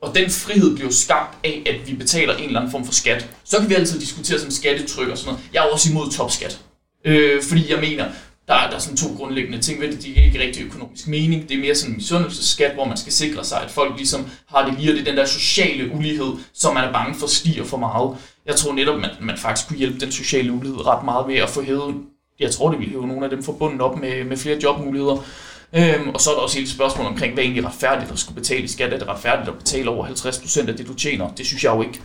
og 0.00 0.14
den 0.14 0.30
frihed 0.30 0.76
bliver 0.76 0.90
skabt 0.90 1.38
af, 1.44 1.62
at 1.66 1.88
vi 1.90 1.94
betaler 1.94 2.36
en 2.36 2.44
eller 2.44 2.60
anden 2.60 2.70
form 2.70 2.84
for 2.84 2.92
skat. 2.92 3.28
Så 3.44 3.58
kan 3.58 3.68
vi 3.68 3.74
altid 3.74 4.00
diskutere 4.00 4.38
som 4.38 4.50
skattetryk 4.50 5.08
og 5.08 5.18
sådan 5.18 5.32
noget. 5.32 5.46
Jeg 5.52 5.66
er 5.66 5.72
også 5.72 5.90
imod 5.90 6.10
topskat. 6.10 6.60
Øh, 7.04 7.42
fordi 7.42 7.70
jeg 7.70 7.80
mener, 7.80 8.04
der 8.48 8.54
er, 8.54 8.68
der 8.68 8.76
er 8.76 8.80
sådan 8.80 8.96
to 8.96 9.06
grundlæggende 9.16 9.58
ting 9.58 9.80
ved 9.80 9.92
det. 9.92 10.02
De 10.02 10.18
er 10.18 10.24
ikke 10.24 10.40
rigtig 10.40 10.64
økonomisk 10.66 11.08
mening. 11.08 11.48
Det 11.48 11.56
er 11.56 11.60
mere 11.60 11.74
sådan 11.74 11.92
en 11.92 11.96
misundelsesskat, 11.96 12.74
hvor 12.74 12.84
man 12.84 12.96
skal 12.96 13.12
sikre 13.12 13.44
sig, 13.44 13.62
at 13.62 13.70
folk 13.70 13.96
ligesom 13.96 14.28
har 14.46 14.68
det 14.68 14.78
lige, 14.78 14.90
og 14.90 14.94
det 14.94 15.00
er 15.00 15.04
den 15.04 15.16
der 15.16 15.26
sociale 15.26 15.90
ulighed, 15.94 16.32
som 16.54 16.74
man 16.74 16.84
er 16.84 16.92
bange 16.92 17.14
for 17.18 17.26
stiger 17.26 17.64
for 17.64 17.76
meget. 17.76 18.16
Jeg 18.46 18.56
tror 18.56 18.72
netop, 18.72 18.98
at 18.98 19.10
man 19.20 19.38
faktisk 19.38 19.68
kunne 19.68 19.78
hjælpe 19.78 20.00
den 20.00 20.12
sociale 20.12 20.52
ulighed 20.52 20.86
ret 20.86 21.04
meget 21.04 21.28
ved 21.28 21.36
at 21.36 21.50
få 21.50 21.62
hævet, 21.62 21.94
jeg 22.40 22.50
tror 22.50 22.70
det 22.70 22.78
ville 22.78 22.90
hæve 22.90 23.06
nogle 23.06 23.24
af 23.24 23.30
dem 23.30 23.42
forbundet 23.42 23.80
op 23.80 23.98
med, 23.98 24.24
med 24.24 24.36
flere 24.36 24.58
jobmuligheder. 24.62 25.24
Øhm, 25.72 26.08
og 26.08 26.20
så 26.20 26.30
er 26.30 26.34
der 26.34 26.42
også 26.42 26.56
hele 26.56 26.70
spørgsmål 26.70 27.06
omkring, 27.06 27.34
hvad 27.34 27.44
er 27.44 27.46
egentlig 27.46 27.66
retfærdigt 27.66 28.10
at 28.10 28.18
skulle 28.18 28.40
betale 28.40 28.62
i 28.62 28.68
skat? 28.68 28.92
Er 28.92 28.98
det 28.98 29.08
retfærdigt 29.08 29.48
at 29.48 29.58
betale 29.58 29.90
over 29.90 30.06
50% 30.06 30.68
af 30.68 30.76
det, 30.76 30.86
du 30.86 30.94
tjener? 30.94 31.30
Det 31.34 31.46
synes 31.46 31.64
jeg 31.64 31.74
jo 31.74 31.82
ikke. 31.82 32.00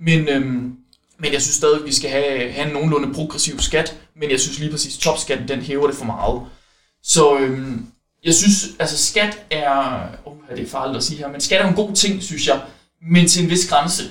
Men, 0.00 0.28
øhm, 0.28 0.76
men 1.18 1.32
jeg 1.32 1.42
synes 1.42 1.56
stadig, 1.56 1.80
at 1.80 1.86
vi 1.86 1.94
skal 1.94 2.10
have, 2.10 2.52
have 2.52 2.66
en 2.66 2.72
nogenlunde 2.72 3.14
progressiv 3.14 3.60
skat, 3.60 3.96
men 4.16 4.30
jeg 4.30 4.40
synes 4.40 4.58
lige 4.58 4.70
præcis, 4.70 4.98
topskatten, 4.98 5.48
den 5.48 5.60
hæver 5.60 5.86
det 5.86 5.96
for 5.96 6.04
meget. 6.04 6.42
Så 7.02 7.38
øhm, 7.38 7.86
jeg 8.24 8.34
synes, 8.34 8.68
altså 8.78 9.06
skat 9.06 9.38
er, 9.50 10.00
oh, 10.24 10.36
det 10.56 10.62
er 10.62 10.70
farligt 10.70 10.96
at 10.96 11.04
sige 11.04 11.18
her, 11.18 11.28
men 11.28 11.40
skat 11.40 11.60
er 11.60 11.68
en 11.68 11.74
god 11.74 11.94
ting, 11.94 12.22
synes 12.22 12.46
jeg, 12.46 12.60
men 13.10 13.28
til 13.28 13.44
en 13.44 13.50
vis 13.50 13.68
grænse. 13.68 14.02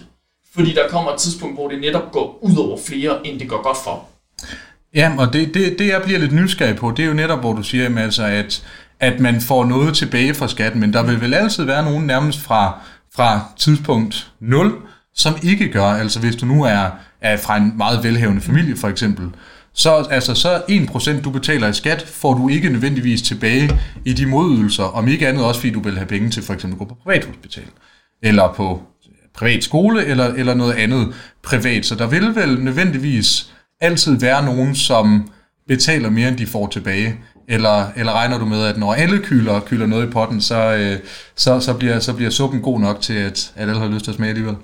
Fordi 0.55 0.73
der 0.73 0.89
kommer 0.89 1.11
et 1.11 1.19
tidspunkt, 1.19 1.55
hvor 1.55 1.67
det 1.67 1.81
netop 1.81 2.11
går 2.11 2.39
ud 2.41 2.57
over 2.57 2.77
flere, 2.77 3.27
end 3.27 3.39
det 3.39 3.49
går 3.49 3.63
godt 3.63 3.77
for. 3.83 4.09
Ja, 4.93 5.15
og 5.17 5.33
det, 5.33 5.53
det, 5.53 5.79
det 5.79 5.87
jeg 5.87 6.01
bliver 6.01 6.19
lidt 6.19 6.33
nysgerrig 6.33 6.75
på, 6.75 6.91
det 6.91 7.03
er 7.03 7.07
jo 7.07 7.13
netop, 7.13 7.39
hvor 7.39 7.53
du 7.53 7.63
siger, 7.63 7.99
altså, 7.99 8.23
at 8.23 8.63
at 8.99 9.19
man 9.19 9.41
får 9.41 9.65
noget 9.65 9.95
tilbage 9.95 10.33
fra 10.33 10.47
skatten, 10.47 10.81
men 10.81 10.93
der 10.93 11.03
vil 11.03 11.21
vel 11.21 11.33
altid 11.33 11.63
være 11.63 11.83
nogen 11.83 12.05
nærmest 12.05 12.41
fra, 12.41 12.79
fra 13.15 13.41
tidspunkt 13.57 14.31
0, 14.39 14.73
som 15.15 15.33
ikke 15.43 15.71
gør, 15.71 15.85
altså 15.85 16.19
hvis 16.19 16.35
du 16.35 16.45
nu 16.45 16.63
er, 16.63 16.89
er 17.21 17.37
fra 17.37 17.57
en 17.57 17.73
meget 17.77 18.03
velhavende 18.03 18.41
familie 18.41 18.77
for 18.77 18.87
eksempel, 18.87 19.29
så, 19.73 20.07
altså, 20.11 20.35
så 20.35 20.61
1% 20.69 21.21
du 21.21 21.29
betaler 21.29 21.67
i 21.67 21.73
skat, 21.73 22.01
får 22.01 22.33
du 22.33 22.49
ikke 22.49 22.69
nødvendigvis 22.69 23.21
tilbage 23.21 23.79
i 24.05 24.13
de 24.13 24.25
modydelser, 24.25 24.83
om 24.83 25.07
ikke 25.07 25.27
andet 25.27 25.45
også 25.45 25.59
fordi 25.59 25.73
du 25.73 25.79
vil 25.79 25.97
have 25.97 26.07
penge 26.07 26.29
til 26.29 26.43
for 26.43 26.53
eksempel 26.53 26.75
at 26.75 26.79
gå 26.79 26.85
på 26.85 26.95
privathospital, 27.03 27.65
eller 28.23 28.53
på 28.53 28.81
privat 29.33 29.63
skole, 29.63 30.05
eller, 30.05 30.25
eller 30.25 30.53
noget 30.53 30.73
andet 30.73 31.13
privat. 31.43 31.85
Så 31.85 31.95
der 31.95 32.07
vil 32.07 32.35
vel 32.35 32.63
nødvendigvis 32.63 33.53
altid 33.81 34.19
være 34.19 34.45
nogen, 34.45 34.75
som 34.75 35.29
betaler 35.67 36.09
mere, 36.09 36.29
end 36.29 36.37
de 36.37 36.47
får 36.47 36.67
tilbage. 36.67 37.15
Eller, 37.47 37.87
eller 37.95 38.13
regner 38.13 38.37
du 38.37 38.45
med, 38.45 38.65
at 38.65 38.77
når 38.77 38.93
alle 38.93 39.19
kyler, 39.19 39.59
kyler 39.59 39.85
noget 39.85 40.07
i 40.07 40.11
potten, 40.11 40.41
så, 40.41 40.55
øh, 40.55 40.99
så, 41.35 41.59
så, 41.59 41.73
bliver, 41.73 41.99
så 41.99 42.13
bliver 42.13 42.31
suppen 42.31 42.61
god 42.61 42.79
nok 42.79 43.01
til, 43.01 43.13
at, 43.13 43.51
at 43.55 43.69
alle 43.69 43.79
har 43.79 43.87
lyst 43.87 44.03
til 44.03 44.11
at 44.11 44.15
smage 44.15 44.29
alligevel? 44.29 44.55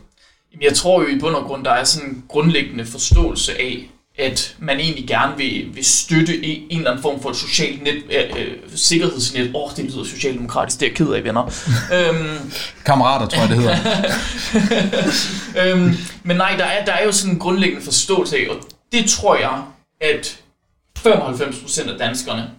Jeg 0.61 0.73
tror 0.73 1.01
jo 1.01 1.07
i 1.07 1.19
bund 1.19 1.35
og 1.35 1.45
grund, 1.45 1.65
der 1.65 1.71
er 1.71 1.83
sådan 1.83 2.09
en 2.09 2.23
grundlæggende 2.27 2.85
forståelse 2.85 3.51
af, 3.51 3.89
at 4.19 4.55
man 4.59 4.79
egentlig 4.79 5.07
gerne 5.07 5.37
vil, 5.37 5.69
vil 5.73 5.85
støtte 5.85 6.45
en, 6.45 6.63
en 6.69 6.77
eller 6.77 6.91
anden 6.91 7.01
form 7.01 7.21
for 7.21 7.29
et 7.29 7.35
socialt 7.35 7.83
net, 7.83 7.95
øh, 7.95 8.41
øh 8.41 8.53
sikkerhedsnet. 8.75 9.51
Åh, 9.55 9.63
oh, 9.63 9.71
det 9.77 9.85
lyder 9.85 10.03
socialdemokratisk, 10.03 10.79
det 10.79 10.85
er 10.85 10.89
jeg 10.89 10.97
ked 10.97 11.13
af, 11.13 11.23
venner. 11.23 11.43
øhm, 11.95 12.51
Kammerater, 12.85 13.27
tror 13.27 13.41
jeg, 13.41 13.49
det 13.49 13.57
hedder. 13.57 13.77
øhm, 15.75 15.93
men 16.23 16.37
nej, 16.37 16.55
der 16.57 16.65
er, 16.65 16.85
der 16.85 16.91
er 16.91 17.05
jo 17.05 17.11
sådan 17.11 17.33
en 17.33 17.39
grundlæggende 17.39 17.83
forståelse 17.83 18.37
af, 18.37 18.47
og 18.49 18.55
det 18.91 19.09
tror 19.09 19.35
jeg, 19.35 19.61
at 20.01 20.37
95% 21.07 21.91
af 21.91 21.99
danskerne 21.99 22.49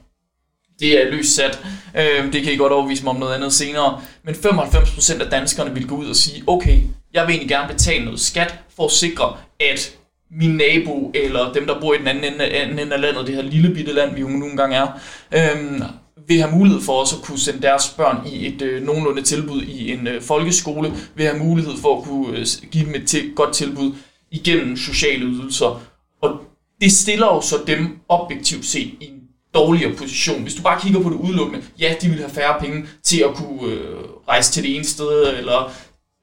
det 0.80 1.02
er 1.02 1.10
løst 1.10 1.34
sat. 1.34 1.58
Øh, 1.96 2.32
det 2.32 2.42
kan 2.42 2.52
I 2.52 2.56
godt 2.56 2.72
overvise 2.72 3.04
mig 3.04 3.10
om 3.10 3.20
noget 3.20 3.34
andet 3.34 3.52
senere. 3.52 4.00
Men 4.24 4.34
95% 4.34 5.22
af 5.22 5.30
danskerne 5.30 5.74
vil 5.74 5.88
gå 5.88 5.96
ud 5.96 6.06
og 6.06 6.16
sige, 6.16 6.44
okay, 6.46 6.80
jeg 7.14 7.26
vil 7.26 7.30
egentlig 7.30 7.48
gerne 7.48 7.72
betale 7.72 8.04
noget 8.04 8.20
skat 8.20 8.54
for 8.76 8.84
at 8.84 8.90
sikre, 8.90 9.36
at 9.60 9.96
min 10.30 10.56
nabo 10.56 11.10
eller 11.14 11.52
dem, 11.52 11.66
der 11.66 11.80
bor 11.80 11.94
i 11.94 11.98
den 11.98 12.06
anden 12.06 12.24
ende, 12.24 12.44
anden 12.44 12.78
ende 12.78 12.94
af 12.94 13.00
landet, 13.00 13.26
det 13.26 13.34
her 13.34 13.42
lille 13.42 13.74
bitte 13.74 13.92
land, 13.92 14.14
vi 14.14 14.20
jo 14.20 14.28
nogle 14.28 14.56
gange 14.56 14.76
er, 14.76 14.88
øh, 15.34 15.82
vil 16.28 16.40
have 16.40 16.56
mulighed 16.56 16.80
for 16.80 16.92
også 16.92 17.16
at 17.16 17.22
kunne 17.22 17.38
sende 17.38 17.62
deres 17.62 17.88
børn 17.96 18.26
i 18.26 18.46
et 18.46 18.62
øh, 18.62 18.82
nogenlunde 18.82 19.22
tilbud 19.22 19.62
i 19.62 19.92
en 19.92 20.06
øh, 20.06 20.22
folkeskole, 20.22 20.92
vil 21.14 21.26
have 21.26 21.38
mulighed 21.38 21.72
for 21.82 21.98
at 21.98 22.04
kunne 22.04 22.38
øh, 22.38 22.46
give 22.70 22.84
dem 22.84 22.94
et 22.94 23.08
til, 23.08 23.34
godt 23.34 23.54
tilbud 23.54 23.92
igennem 24.30 24.76
sociale 24.76 25.24
ydelser. 25.24 25.82
Og 26.22 26.40
det 26.80 26.92
stiller 26.92 27.26
jo 27.26 27.40
så 27.40 27.56
dem 27.66 27.98
objektivt 28.08 28.66
set 28.66 28.90
i 29.00 29.04
en 29.04 29.21
dårligere 29.54 29.94
position. 29.96 30.42
Hvis 30.42 30.54
du 30.54 30.62
bare 30.62 30.80
kigger 30.80 31.02
på 31.02 31.10
det 31.10 31.16
udelukkende, 31.16 31.64
ja, 31.78 31.94
de 32.00 32.08
vil 32.08 32.18
have 32.18 32.30
færre 32.30 32.60
penge 32.60 32.86
til 33.02 33.20
at 33.20 33.34
kunne 33.34 33.72
øh, 33.72 33.96
rejse 34.28 34.52
til 34.52 34.62
det 34.62 34.76
ene 34.76 34.84
sted, 34.84 35.38
eller 35.38 35.72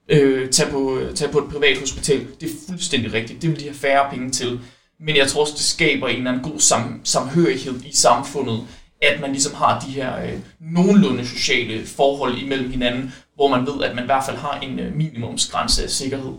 øh, 0.10 0.50
tage, 0.50 0.72
på, 0.72 0.98
øh, 0.98 1.16
tage 1.16 1.32
på 1.32 1.38
et 1.38 1.50
privat 1.52 1.78
hospital. 1.78 2.28
Det 2.42 2.50
er 2.50 2.54
fuldstændig 2.70 3.14
rigtigt. 3.14 3.42
Det 3.42 3.50
vil 3.50 3.60
de 3.60 3.64
have 3.64 3.76
færre 3.76 4.10
penge 4.12 4.32
til. 4.32 4.60
Men 5.00 5.16
jeg 5.16 5.28
tror 5.28 5.42
også, 5.42 5.54
det 5.54 5.64
skaber 5.64 6.08
en 6.08 6.18
eller 6.18 6.32
anden 6.32 6.52
god 6.52 6.60
sam, 6.60 7.02
samhørighed 7.04 7.82
i 7.86 7.96
samfundet, 7.96 8.68
at 9.02 9.22
man 9.22 9.32
ligesom 9.32 9.54
har 9.54 9.80
de 9.80 9.92
her 9.92 10.24
øh, 10.24 10.40
nogenlunde 10.60 11.28
sociale 11.28 11.86
forhold 11.86 12.38
imellem 12.38 12.72
hinanden, 12.72 13.14
hvor 13.36 13.48
man 13.48 13.68
ved, 13.68 13.84
at 13.84 13.96
man 13.96 14.04
i 14.04 14.06
hvert 14.06 14.26
fald 14.26 14.38
har 14.38 14.60
en 14.60 14.80
øh, 14.80 14.96
minimumsgrænse 14.96 15.84
af 15.84 15.90
sikkerhed. 15.90 16.34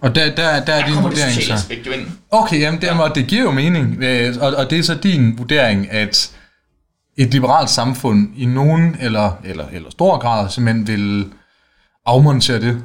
Og 0.00 0.14
der, 0.14 0.34
der, 0.34 0.64
der 0.64 0.72
er 0.72 0.86
din 0.86 1.02
vurdering 1.02 1.42
så... 1.42 1.74
Okay, 2.30 2.60
jamen 2.60 2.80
det, 2.80 2.86
ja. 2.86 3.08
det 3.14 3.26
giver 3.26 3.42
jo 3.42 3.50
mening. 3.50 4.02
Øh, 4.02 4.34
og, 4.40 4.54
og 4.54 4.70
det 4.70 4.78
er 4.78 4.82
så 4.82 4.94
din 4.94 5.38
vurdering, 5.38 5.90
at 5.90 6.36
et 7.16 7.30
liberalt 7.30 7.70
samfund 7.70 8.28
i 8.36 8.46
nogen 8.46 8.96
eller, 9.00 9.32
eller, 9.44 9.68
eller 9.72 9.90
stor 9.90 10.18
grad 10.18 10.50
simpelthen 10.50 10.86
vil 10.86 11.32
afmontere 12.06 12.60
det? 12.60 12.82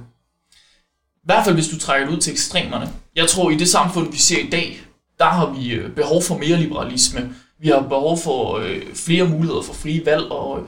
I 1.15 1.25
hvert 1.25 1.45
fald 1.45 1.55
hvis 1.55 1.67
du 1.67 1.79
trækker 1.79 2.07
det 2.07 2.15
ud 2.15 2.19
til 2.19 2.31
ekstremerne. 2.33 2.89
Jeg 3.15 3.27
tror, 3.27 3.49
i 3.51 3.55
det 3.55 3.69
samfund, 3.69 4.11
vi 4.11 4.17
ser 4.17 4.39
i 4.39 4.49
dag, 4.49 4.81
der 5.17 5.25
har 5.25 5.53
vi 5.53 5.69
øh, 5.69 5.95
behov 5.95 6.23
for 6.23 6.37
mere 6.37 6.57
liberalisme. 6.57 7.29
Vi 7.59 7.67
har 7.67 7.81
behov 7.81 8.17
for 8.17 8.57
øh, 8.57 8.81
flere 8.95 9.27
muligheder 9.27 9.61
for 9.61 9.73
frie 9.73 10.05
valg, 10.05 10.31
og 10.31 10.67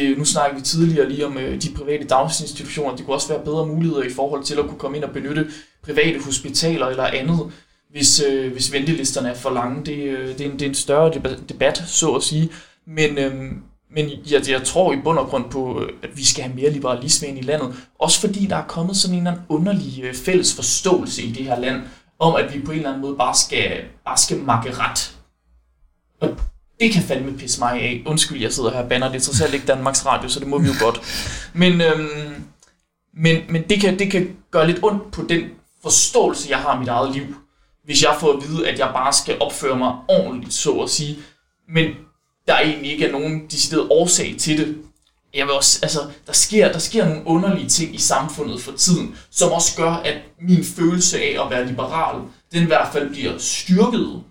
Øh, 0.00 0.18
nu 0.18 0.24
snakker 0.24 0.58
vi 0.58 0.62
tidligere 0.62 1.08
lige 1.08 1.26
om 1.26 1.38
øh, 1.38 1.62
de 1.62 1.74
private 1.76 2.04
daginstitutioner. 2.04 2.96
Det 2.96 3.06
kunne 3.06 3.16
også 3.16 3.28
være 3.28 3.44
bedre 3.44 3.66
muligheder 3.66 4.02
i 4.02 4.12
forhold 4.12 4.44
til 4.44 4.54
at 4.54 4.64
kunne 4.66 4.78
komme 4.78 4.96
ind 4.96 5.04
og 5.04 5.10
benytte 5.10 5.46
private 5.82 6.24
hospitaler 6.24 6.86
eller 6.86 7.06
andet, 7.06 7.52
hvis, 7.90 8.22
øh, 8.28 8.52
hvis 8.52 8.72
ventelisterne 8.72 9.28
er 9.28 9.34
for 9.34 9.50
lange. 9.50 9.84
Det, 9.84 9.98
øh, 9.98 10.28
det, 10.28 10.40
er 10.40 10.50
en, 10.50 10.52
det 10.52 10.62
er 10.62 10.68
en 10.68 10.74
større 10.74 11.12
debat, 11.48 11.82
så 11.86 12.10
at 12.10 12.22
sige. 12.22 12.50
Men, 12.86 13.18
øh, 13.18 13.34
men 13.90 14.10
jeg, 14.30 14.50
jeg 14.50 14.62
tror 14.64 14.92
i 14.92 14.96
bund 15.04 15.18
og 15.18 15.26
grund 15.26 15.50
på, 15.50 15.82
øh, 15.82 15.88
at 16.02 16.16
vi 16.16 16.24
skal 16.24 16.44
have 16.44 16.56
mere 16.56 16.70
liberalisme 16.70 17.28
ind 17.28 17.38
i 17.38 17.42
landet. 17.42 17.74
Også 17.98 18.20
fordi 18.20 18.46
der 18.46 18.56
er 18.56 18.66
kommet 18.66 18.96
sådan 18.96 19.14
en 19.14 19.20
eller 19.20 19.30
anden 19.30 19.46
underlig 19.48 20.04
øh, 20.04 20.14
fælles 20.14 20.54
forståelse 20.54 21.22
i 21.22 21.32
det 21.32 21.44
her 21.44 21.60
land, 21.60 21.82
om 22.18 22.34
at 22.34 22.54
vi 22.54 22.60
på 22.60 22.70
en 22.70 22.76
eller 22.76 22.88
anden 22.88 23.02
måde 23.02 23.16
bare 23.16 23.34
skal, 23.34 23.84
bare 24.04 24.18
skal 24.18 24.38
makke 24.38 24.70
ret. 24.72 25.16
Og 26.20 26.36
det 26.80 26.92
kan 26.92 27.02
fandme 27.02 27.38
pisse 27.38 27.60
mig 27.60 27.72
af. 27.72 28.02
Undskyld, 28.06 28.40
jeg 28.40 28.52
sidder 28.52 28.70
her 28.70 28.82
og 28.82 28.88
banner. 28.88 29.08
Det 29.08 29.16
er 29.16 29.24
trods 29.24 29.40
alt 29.40 29.54
ikke 29.54 29.66
Danmarks 29.66 30.06
Radio, 30.06 30.28
så 30.28 30.40
det 30.40 30.48
må 30.48 30.58
vi 30.58 30.66
jo 30.66 30.74
godt. 30.84 31.00
Men, 31.52 31.80
øhm, 31.80 32.44
men, 33.14 33.42
men 33.48 33.62
det, 33.62 33.80
kan, 33.80 33.98
det 33.98 34.10
kan 34.10 34.36
gøre 34.50 34.66
lidt 34.66 34.78
ondt 34.82 35.12
på 35.12 35.22
den 35.28 35.42
forståelse, 35.82 36.50
jeg 36.50 36.58
har 36.58 36.68
af 36.68 36.78
mit 36.78 36.88
eget 36.88 37.14
liv. 37.14 37.36
Hvis 37.84 38.02
jeg 38.02 38.16
får 38.20 38.32
at 38.32 38.48
vide, 38.48 38.68
at 38.68 38.78
jeg 38.78 38.90
bare 38.94 39.12
skal 39.12 39.36
opføre 39.40 39.78
mig 39.78 39.94
ordentligt, 40.08 40.54
så 40.54 40.72
at 40.72 40.90
sige. 40.90 41.18
Men 41.68 41.86
der 42.46 42.58
egentlig 42.58 42.92
ikke 42.92 43.06
er 43.06 43.12
nogen 43.12 43.46
decideret 43.46 43.88
årsag 43.90 44.34
til 44.38 44.58
det. 44.58 44.76
Jeg 45.34 45.46
vil 45.46 45.54
også, 45.54 45.78
altså, 45.82 46.00
der 46.26 46.32
sker, 46.32 46.72
der 46.72 46.78
sker 46.78 47.08
nogle 47.08 47.26
underlige 47.26 47.68
ting 47.68 47.94
i 47.94 47.98
samfundet 47.98 48.62
for 48.62 48.72
tiden, 48.72 49.16
som 49.30 49.52
også 49.52 49.76
gør, 49.76 49.90
at 49.92 50.16
min 50.40 50.64
følelse 50.64 51.18
af 51.18 51.44
at 51.44 51.50
være 51.50 51.66
liberal, 51.66 52.20
den 52.52 52.62
i 52.62 52.66
hvert 52.66 52.92
fald 52.92 53.10
bliver 53.10 53.38
styrket. 53.38 54.22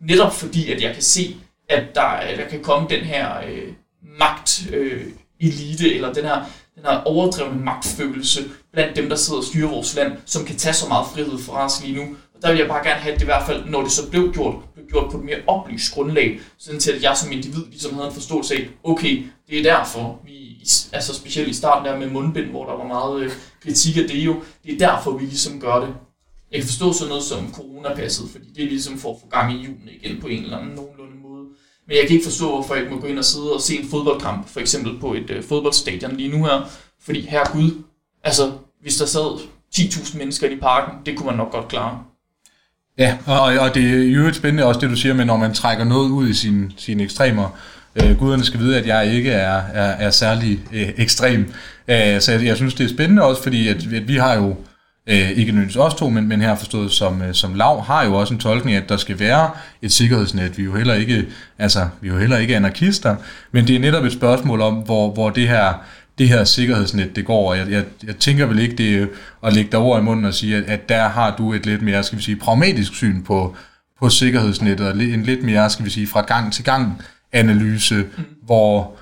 Netop 0.00 0.34
fordi, 0.34 0.72
at 0.72 0.82
jeg 0.82 0.94
kan 0.94 1.02
se, 1.02 1.36
at 1.70 1.94
der, 1.94 2.36
der 2.36 2.48
kan 2.50 2.62
komme 2.62 2.88
den 2.90 3.00
her 3.00 3.38
øh, 3.48 3.72
magt 4.18 4.66
øh, 4.72 5.04
elite, 5.40 5.94
eller 5.94 6.12
den 6.12 6.24
her, 6.24 6.44
den 6.74 6.84
her 6.84 7.02
overdrevne 7.04 7.64
magtfølelse 7.64 8.40
blandt 8.72 8.96
dem, 8.96 9.08
der 9.08 9.16
sidder 9.16 9.38
og 9.38 9.44
styrer 9.44 9.70
vores 9.70 9.96
land, 9.96 10.12
som 10.26 10.44
kan 10.44 10.56
tage 10.56 10.72
så 10.72 10.88
meget 10.88 11.06
frihed 11.14 11.38
fra 11.38 11.64
os 11.64 11.82
lige 11.84 11.96
nu. 11.96 12.02
Og 12.34 12.42
der 12.42 12.50
vil 12.50 12.58
jeg 12.58 12.68
bare 12.68 12.84
gerne 12.84 13.00
have, 13.00 13.14
at 13.14 13.20
det 13.20 13.24
i 13.24 13.32
hvert 13.32 13.46
fald, 13.46 13.64
når 13.64 13.82
det 13.82 13.92
så 13.92 14.10
blev 14.10 14.32
gjort, 14.32 14.54
blev 14.74 14.86
gjort 14.86 15.10
på 15.10 15.18
et 15.18 15.24
mere 15.24 15.38
oplyst 15.46 15.94
grundlag, 15.94 16.40
sådan 16.58 16.80
til 16.80 16.92
at 16.92 17.02
jeg 17.02 17.16
som 17.16 17.32
individ 17.32 17.64
ligesom 17.66 17.94
havde 17.94 18.06
en 18.06 18.14
forståelse 18.14 18.54
af, 18.54 18.68
okay, 18.84 19.22
det 19.48 19.58
er 19.58 19.62
derfor, 19.62 20.20
vi, 20.24 20.58
altså 20.92 21.14
specielt 21.14 21.48
i 21.48 21.54
starten 21.54 21.86
der 21.86 21.98
med 21.98 22.10
mundbind, 22.10 22.50
hvor 22.50 22.66
der 22.66 22.76
var 22.76 22.86
meget 22.86 23.20
øh, 23.22 23.30
kritik 23.62 23.96
af 23.96 24.02
det 24.08 24.18
jo, 24.18 24.42
det 24.64 24.74
er 24.74 24.78
derfor, 24.78 25.10
vi 25.10 25.24
ligesom 25.24 25.60
gør 25.60 25.80
det. 25.80 25.94
Jeg 26.52 26.60
kan 26.60 26.68
forstå 26.68 26.92
sådan 26.92 27.08
noget 27.08 27.24
som 27.24 27.54
coronapasset, 27.54 28.30
fordi 28.30 28.52
det 28.56 28.64
er 28.64 28.68
ligesom 28.68 28.98
for 28.98 29.10
at 29.14 29.20
få 29.20 29.26
gang 29.26 29.52
i 29.52 29.56
julen 29.56 29.88
igen 30.02 30.20
på 30.20 30.26
en 30.26 30.42
eller 30.42 30.58
anden 30.58 30.74
nogenlunde 30.74 30.99
måde. 30.99 30.99
Men 31.90 31.96
jeg 31.98 32.06
kan 32.06 32.16
ikke 32.16 32.24
forstå, 32.24 32.48
hvorfor 32.54 32.74
jeg 32.74 32.82
ikke 32.82 32.94
må 32.94 33.00
gå 33.00 33.06
ind 33.06 33.18
og 33.18 33.24
sidde 33.24 33.52
og 33.52 33.60
se 33.60 33.74
en 33.74 33.88
fodboldkamp, 33.90 34.48
for 34.48 34.60
eksempel 34.60 35.00
på 35.00 35.14
et 35.14 35.30
øh, 35.30 35.44
fodboldstadion 35.44 36.16
lige 36.16 36.38
nu 36.38 36.44
her. 36.44 36.70
Fordi 37.04 37.20
her 37.28 37.44
Gud, 37.52 37.70
altså 38.24 38.52
hvis 38.82 38.96
der 38.96 39.06
sad 39.06 39.40
10.000 39.76 40.18
mennesker 40.18 40.48
i 40.48 40.56
parken, 40.56 40.98
det 41.06 41.16
kunne 41.16 41.26
man 41.26 41.36
nok 41.36 41.52
godt 41.52 41.68
klare. 41.68 41.98
Ja, 42.98 43.18
og, 43.26 43.40
og 43.40 43.74
det 43.74 43.90
er 43.90 44.04
jo 44.04 44.26
et 44.26 44.36
spændende 44.36 44.64
også 44.64 44.80
det, 44.80 44.90
du 44.90 44.96
siger 44.96 45.14
med, 45.14 45.24
når 45.24 45.36
man 45.36 45.54
trækker 45.54 45.84
noget 45.84 46.10
ud 46.10 46.28
i 46.28 46.34
sine, 46.34 46.70
sine 46.76 47.02
ekstremer. 47.02 47.58
Øh, 47.96 48.18
guderne 48.18 48.44
skal 48.44 48.60
vide, 48.60 48.78
at 48.78 48.86
jeg 48.86 49.14
ikke 49.14 49.30
er, 49.30 49.62
er, 49.72 50.06
er 50.06 50.10
særlig 50.10 50.60
øh, 50.72 50.88
ekstrem. 50.96 51.40
Øh, 51.88 52.20
så 52.20 52.32
jeg, 52.32 52.44
jeg 52.44 52.56
synes, 52.56 52.74
det 52.74 52.84
er 52.84 52.88
spændende 52.88 53.22
også, 53.22 53.42
fordi 53.42 53.68
at, 53.68 53.76
at 53.76 54.08
vi 54.08 54.16
har 54.16 54.34
jo, 54.34 54.56
øh, 55.06 55.30
ikke 55.30 55.52
nødvendigvis 55.52 55.76
os 55.76 55.94
to, 55.94 56.08
men, 56.08 56.28
men 56.28 56.40
her 56.40 56.54
forstået 56.54 56.92
som, 56.92 57.22
øh, 57.22 57.34
som 57.34 57.54
lav, 57.54 57.82
har 57.82 58.04
jo 58.04 58.14
også 58.14 58.34
en 58.34 58.40
tolkning 58.40 58.76
at 58.76 58.88
der 58.88 58.96
skal 58.96 59.18
være 59.18 59.50
et 59.82 59.92
sikkerhedsnet. 59.92 60.58
Vi 60.58 60.62
er 60.62 60.66
jo 60.66 60.74
heller 60.74 60.94
ikke, 60.94 61.26
altså, 61.58 61.88
vi 62.00 62.08
er 62.08 62.12
jo 62.12 62.18
heller 62.18 62.38
ikke 62.38 62.56
anarkister, 62.56 63.16
men 63.52 63.66
det 63.66 63.76
er 63.76 63.80
netop 63.80 64.04
et 64.04 64.12
spørgsmål 64.12 64.60
om, 64.60 64.74
hvor, 64.74 65.12
hvor 65.12 65.30
det 65.30 65.48
her 65.48 65.74
det 66.20 66.28
her 66.28 66.44
sikkerhedsnet, 66.44 67.16
det 67.16 67.24
går. 67.24 67.54
Jeg, 67.54 67.70
jeg, 67.70 67.84
jeg 68.06 68.16
tænker 68.16 68.46
vel 68.46 68.58
ikke, 68.58 68.76
det 68.76 69.10
at 69.44 69.52
lægge 69.52 69.70
dig 69.70 69.80
over 69.80 69.98
i 69.98 70.02
munden 70.02 70.24
og 70.24 70.34
sige, 70.34 70.56
at, 70.56 70.64
at 70.64 70.88
der 70.88 71.08
har 71.08 71.36
du 71.36 71.52
et 71.52 71.66
lidt 71.66 71.82
mere, 71.82 72.02
skal 72.02 72.18
vi 72.18 72.22
sige, 72.22 72.36
pragmatisk 72.36 72.94
syn 72.94 73.22
på, 73.22 73.56
på 74.00 74.08
sikkerhedsnettet, 74.08 74.86
og 74.86 75.02
en 75.02 75.22
lidt 75.22 75.42
mere, 75.42 75.70
skal 75.70 75.84
vi 75.84 75.90
sige, 75.90 76.06
fra 76.06 76.20
gang 76.20 76.52
til 76.52 76.64
gang 76.64 77.02
analyse, 77.32 77.94
mm. 77.94 78.24
hvor, 78.44 78.96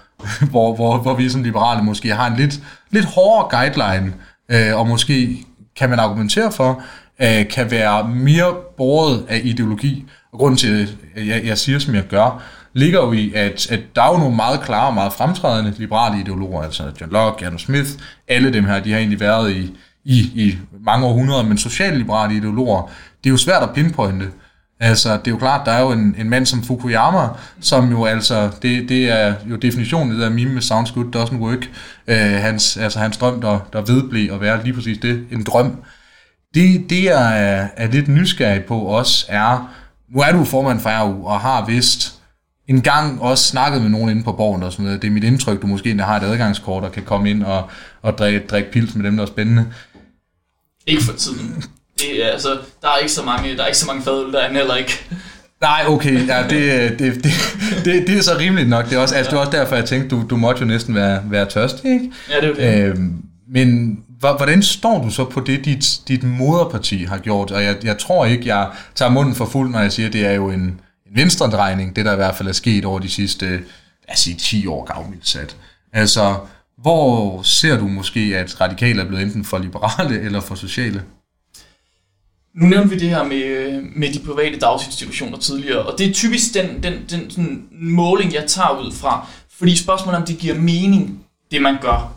hvor, 0.51 0.75
hvor, 0.75 0.99
hvor 0.99 1.15
vi 1.15 1.29
som 1.29 1.43
liberale 1.43 1.83
måske 1.83 2.15
har 2.15 2.31
en 2.31 2.37
lidt, 2.37 2.61
lidt 2.91 3.05
hårdere 3.05 3.59
guideline, 3.59 4.13
øh, 4.49 4.79
og 4.79 4.87
måske 4.87 5.45
kan 5.79 5.91
man 5.91 5.99
argumentere 5.99 6.53
for, 6.53 6.83
øh, 7.23 7.49
kan 7.49 7.71
være 7.71 8.09
mere 8.09 8.55
båret 8.77 9.25
af 9.29 9.41
ideologi. 9.45 10.05
Og 10.33 10.39
grunden 10.39 10.59
til, 10.59 10.97
at 11.17 11.27
jeg, 11.27 11.45
jeg 11.45 11.59
siger, 11.59 11.79
som 11.79 11.95
jeg 11.95 12.05
gør, 12.05 12.43
ligger 12.73 13.01
jo 13.01 13.13
i, 13.13 13.33
at, 13.35 13.71
at 13.71 13.81
der 13.97 14.03
er 14.03 14.13
jo 14.13 14.19
nogle 14.19 14.37
meget 14.37 14.61
klare 14.61 14.87
og 14.87 14.95
meget 14.95 15.13
fremtrædende 15.13 15.75
liberale 15.79 16.21
ideologer, 16.21 16.63
altså 16.63 16.83
John 17.01 17.13
Locke, 17.13 17.47
Adam 17.47 17.59
Smith, 17.59 17.91
alle 18.29 18.53
dem 18.53 18.65
her, 18.65 18.81
de 18.81 18.93
har 18.93 18.99
egentlig 18.99 19.21
været 19.21 19.53
i, 19.53 19.77
i, 20.05 20.19
i 20.19 20.59
mange 20.85 21.07
århundreder, 21.07 21.43
men 21.43 21.59
socialliberale 21.59 22.37
ideologer, 22.37 22.91
det 23.25 23.31
er 23.31 23.31
jo 23.31 23.37
svært 23.37 23.63
at 23.63 23.71
pinpointe. 23.75 24.27
Altså, 24.81 25.13
det 25.17 25.27
er 25.27 25.31
jo 25.31 25.39
klart, 25.39 25.67
der 25.67 25.73
er 25.73 25.81
jo 25.81 25.93
en, 25.93 26.15
en 26.19 26.31
mand 26.31 26.47
som 26.47 26.63
Fukuyama, 26.63 27.29
som 27.61 27.91
jo 27.91 28.05
altså, 28.05 28.51
det, 28.63 28.89
det 28.89 29.11
er 29.11 29.35
jo 29.51 29.57
definitionen, 29.57 30.23
af 30.23 30.31
meme 30.31 30.53
med 30.53 30.63
sounds 30.63 30.91
good 30.91 31.17
doesn't 31.17 31.37
work. 31.37 31.71
Øh, 32.07 32.17
hans, 32.17 32.77
altså 32.77 32.99
hans 32.99 33.17
drøm, 33.17 33.41
der, 33.41 33.69
der 33.73 33.81
vedblev 33.81 34.33
at 34.33 34.41
være 34.41 34.65
lige 34.65 34.75
præcis 34.75 34.99
det, 34.99 35.27
en 35.31 35.45
drøm. 35.45 35.77
Det, 36.55 36.91
det 36.91 37.05
jeg 37.05 37.43
er, 37.43 37.69
er 37.77 37.91
lidt 37.91 38.09
nysgerrig 38.09 38.65
på 38.65 38.79
også 38.81 39.27
er, 39.29 39.75
nu 40.15 40.21
er 40.21 40.33
du 40.33 40.45
formand 40.45 40.81
for 40.81 40.91
RU 40.91 41.27
og 41.27 41.41
har 41.41 41.67
vist 41.67 42.15
en 42.69 42.83
gang 42.83 43.23
også 43.23 43.45
snakket 43.45 43.83
med 43.83 43.91
nogen 43.91 44.11
inde 44.11 44.23
på 44.23 44.33
borgen 44.33 44.63
og 44.63 44.73
sådan 44.73 44.85
noget. 44.85 45.03
Det 45.03 45.09
er 45.09 45.13
mit 45.13 45.25
indtryk, 45.25 45.63
du 45.63 45.67
måske 45.67 45.99
har 45.99 46.17
et 46.17 46.23
adgangskort 46.23 46.85
og 46.85 46.93
kan 46.93 47.03
komme 47.03 47.31
ind 47.31 47.43
og, 47.43 47.71
og 48.03 48.19
drikke, 48.19 48.47
drikke 48.47 48.71
pils 48.73 48.95
med 48.95 49.05
dem, 49.05 49.17
der 49.17 49.23
er 49.23 49.27
spændende. 49.27 49.67
Ikke 50.87 51.03
for 51.03 51.13
tiden. 51.13 51.65
Det 51.99 52.23
altså, 52.23 52.59
der 52.83 52.89
er 52.89 52.99
ikke 52.99 53.13
så 53.13 53.25
mange, 53.25 53.57
der 53.57 53.63
er 53.63 53.67
ikke 53.67 53.79
så 53.79 53.87
mange 53.87 54.03
fadøl, 54.03 54.33
der 54.33 54.41
er 54.41 54.53
heller 54.53 54.77
ikke. 54.77 55.05
Nej, 55.61 55.85
okay, 55.89 56.27
ja, 56.27 56.43
det, 56.43 56.99
det, 56.99 57.15
det, 57.25 57.33
det, 57.85 58.07
det 58.07 58.19
er 58.19 58.23
så 58.23 58.37
rimeligt 58.39 58.69
nok. 58.69 58.85
Det 58.85 58.93
er 58.93 58.99
også, 58.99 59.15
altså, 59.15 59.31
det 59.31 59.37
er 59.37 59.41
også 59.41 59.59
derfor, 59.59 59.77
jeg 59.77 59.85
tænkte, 59.85 60.17
du, 60.17 60.25
du 60.31 60.37
måtte 60.37 60.61
jo 60.61 60.67
næsten 60.67 60.95
være, 60.95 61.23
være 61.25 61.47
tørstig, 61.47 61.93
ikke? 61.93 62.11
Ja, 62.31 62.41
det 62.41 62.65
er 62.65 62.83
det. 62.83 62.91
Øhm, 62.91 63.23
men 63.49 63.99
hvordan 64.21 64.63
står 64.63 65.03
du 65.03 65.11
så 65.11 65.25
på 65.25 65.41
det, 65.41 65.65
dit, 65.65 66.01
dit 66.09 66.23
moderparti 66.23 67.05
har 67.05 67.19
gjort? 67.19 67.51
Og 67.51 67.65
jeg, 67.65 67.77
jeg 67.85 67.99
tror 67.99 68.25
ikke, 68.25 68.57
jeg 68.57 68.69
tager 68.95 69.11
munden 69.11 69.35
for 69.35 69.45
fuld, 69.47 69.71
når 69.71 69.81
jeg 69.81 69.93
siger, 69.93 70.07
at 70.07 70.13
det 70.13 70.27
er 70.27 70.33
jo 70.33 70.51
en, 70.51 70.61
en 70.61 70.81
venstredrejning, 71.15 71.97
det 71.97 72.05
der 72.05 72.13
i 72.13 72.17
hvert 72.17 72.37
fald 72.37 72.49
er 72.49 72.53
sket 72.53 72.85
over 72.85 72.99
de 72.99 73.11
sidste, 73.11 73.47
lad 73.51 73.61
os 74.13 74.19
sige, 74.19 74.37
10 74.37 74.67
år 74.67 74.85
gavmildt 74.85 75.29
sat. 75.29 75.57
Altså, 75.93 76.35
hvor 76.83 77.43
ser 77.43 77.79
du 77.79 77.89
måske, 77.89 78.21
at 78.21 78.61
radikale 78.61 79.03
er 79.03 79.07
blevet 79.07 79.25
enten 79.25 79.45
for 79.45 79.59
liberale 79.59 80.21
eller 80.21 80.41
for 80.41 80.55
sociale? 80.55 81.03
Nu 82.61 82.67
nævnte 82.67 82.91
vi 82.91 82.99
det 82.99 83.09
her 83.09 83.25
med, 83.25 83.43
øh, 83.43 83.83
med 83.97 84.13
de 84.13 84.19
private 84.19 84.59
daginstitutioner 84.59 85.39
tidligere, 85.39 85.83
og 85.83 85.99
det 85.99 86.07
er 86.07 86.13
typisk 86.13 86.55
den, 86.55 86.83
den, 86.83 86.93
den 87.11 87.31
sådan 87.31 87.63
måling, 87.73 88.35
jeg 88.35 88.45
tager 88.47 88.85
ud 88.87 88.93
fra. 88.93 89.27
Fordi 89.59 89.77
spørgsmålet 89.77 90.21
om 90.21 90.27
det 90.27 90.39
giver 90.39 90.55
mening, 90.55 91.25
det 91.51 91.63
man 91.63 91.77
gør. 91.81 92.13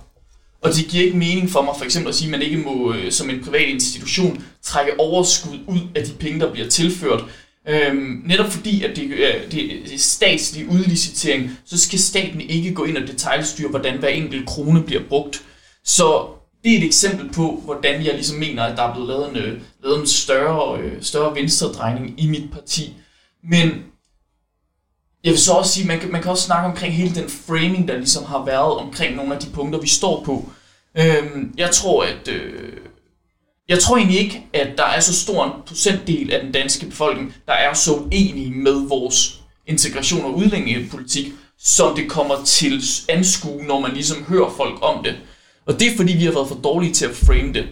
Og 0.61 0.73
det 0.73 0.87
giver 0.87 1.05
ikke 1.05 1.17
mening 1.17 1.49
for 1.49 1.61
mig 1.61 1.73
for 1.77 1.85
eksempel 1.85 2.09
at 2.09 2.15
sige, 2.15 2.27
at 2.27 2.31
man 2.31 2.41
ikke 2.41 2.57
må 2.57 2.93
øh, 2.93 3.11
som 3.11 3.29
en 3.29 3.43
privat 3.43 3.69
institution 3.69 4.43
trække 4.63 4.99
overskud 4.99 5.59
ud 5.67 5.79
af 5.95 6.03
de 6.03 6.11
penge, 6.19 6.39
der 6.39 6.51
bliver 6.51 6.67
tilført. 6.67 7.23
Øhm, 7.69 8.21
netop 8.25 8.51
fordi, 8.51 8.83
at 8.83 8.95
det, 8.95 9.09
det, 9.51 9.51
det 9.85 9.93
er 9.93 9.97
statslig 9.97 10.69
udlicitering, 10.69 11.51
så 11.65 11.77
skal 11.77 11.99
staten 11.99 12.41
ikke 12.41 12.73
gå 12.73 12.83
ind 12.83 12.97
og 12.97 13.07
detaljstyre, 13.07 13.69
hvordan 13.69 13.97
hver 13.97 14.09
enkelt 14.09 14.47
krone 14.47 14.83
bliver 14.83 15.01
brugt. 15.09 15.43
Så 15.85 16.25
det 16.63 16.73
er 16.73 16.77
et 16.77 16.83
eksempel 16.83 17.29
på, 17.33 17.61
hvordan 17.65 18.05
jeg 18.05 18.13
ligesom 18.13 18.37
mener, 18.37 18.63
at 18.63 18.77
der 18.77 18.83
er 18.83 18.93
blevet 18.93 19.09
lavet 19.09 19.29
en, 19.29 19.35
øh, 19.35 19.61
lavet 19.83 19.99
en 19.99 20.07
større, 20.07 20.79
øh, 20.79 21.03
større 21.03 21.35
venstredrejning 21.35 22.19
i 22.19 22.27
mit 22.27 22.51
parti. 22.51 22.93
Men 23.43 23.71
jeg 25.23 25.31
vil 25.31 25.39
så 25.39 25.53
også 25.53 25.71
sige, 25.71 25.87
man 25.87 25.99
kan, 25.99 26.11
man 26.11 26.21
kan 26.21 26.31
også 26.31 26.43
snakke 26.43 26.69
omkring 26.69 26.93
hele 26.93 27.15
den 27.15 27.29
framing, 27.29 27.87
der 27.87 27.97
ligesom 27.97 28.25
har 28.25 28.45
været 28.45 28.77
omkring 28.77 29.15
nogle 29.15 29.35
af 29.35 29.41
de 29.41 29.49
punkter, 29.49 29.79
vi 29.79 29.87
står 29.87 30.23
på. 30.23 30.49
Øhm, 30.97 31.53
jeg 31.57 31.71
tror, 31.71 32.03
at 32.03 32.27
øh, 32.27 32.77
jeg 33.69 33.79
tror 33.79 33.97
egentlig 33.97 34.19
ikke, 34.19 34.45
at 34.53 34.77
der 34.77 34.85
er 34.85 34.99
så 34.99 35.13
stor 35.13 35.45
en 35.45 35.51
procentdel 35.65 36.31
af 36.31 36.41
den 36.41 36.51
danske 36.51 36.85
befolkning, 36.85 37.35
der 37.47 37.53
er 37.53 37.73
så 37.73 38.07
enige 38.11 38.51
med 38.51 38.87
vores 38.87 39.41
integration 39.67 40.25
og 40.25 40.37
udlændingepolitik, 40.37 41.33
som 41.59 41.95
det 41.95 42.09
kommer 42.09 42.35
til 42.45 42.81
anskue, 43.09 43.63
når 43.63 43.79
man 43.79 43.93
ligesom 43.93 44.23
hører 44.23 44.49
folk 44.57 44.79
om 44.81 45.03
det. 45.03 45.17
Og 45.65 45.79
det 45.79 45.87
er 45.87 45.95
fordi, 45.97 46.13
vi 46.13 46.25
har 46.25 46.31
været 46.31 46.47
for 46.47 46.55
dårlige 46.55 46.93
til 46.93 47.05
at 47.05 47.15
frame 47.15 47.53
det. 47.53 47.67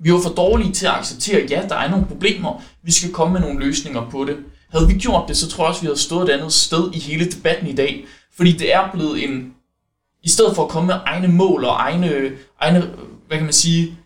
Vi 0.00 0.12
var 0.12 0.20
for 0.20 0.30
dårlige 0.30 0.72
til 0.72 0.86
at 0.86 0.92
acceptere, 0.92 1.40
at 1.40 1.50
ja, 1.50 1.62
der 1.68 1.74
er 1.74 1.90
nogle 1.90 2.06
problemer, 2.06 2.62
vi 2.82 2.92
skal 2.92 3.12
komme 3.12 3.32
med 3.32 3.40
nogle 3.40 3.60
løsninger 3.66 4.10
på 4.10 4.24
det. 4.24 4.36
Havde 4.70 4.88
vi 4.88 4.94
gjort 4.94 5.28
det, 5.28 5.36
så 5.36 5.48
tror 5.48 5.64
jeg 5.64 5.68
også, 5.68 5.80
vi 5.80 5.86
havde 5.86 5.98
stået 5.98 6.28
et 6.28 6.32
andet 6.32 6.52
sted 6.52 6.90
i 6.94 6.98
hele 6.98 7.30
debatten 7.30 7.66
i 7.68 7.74
dag. 7.74 8.06
Fordi 8.36 8.52
det 8.52 8.74
er 8.74 8.90
blevet 8.92 9.24
en... 9.24 9.52
I 10.22 10.28
stedet 10.28 10.54
for 10.54 10.64
at 10.64 10.68
komme 10.68 10.86
med 10.86 10.94
egne 11.06 11.28
mål 11.28 11.64
og 11.64 11.70
egne, 11.70 12.32
egne 12.60 12.90
hvad 13.26 13.36
kan 13.36 13.44
man 13.44 13.52
sige, 13.52 13.96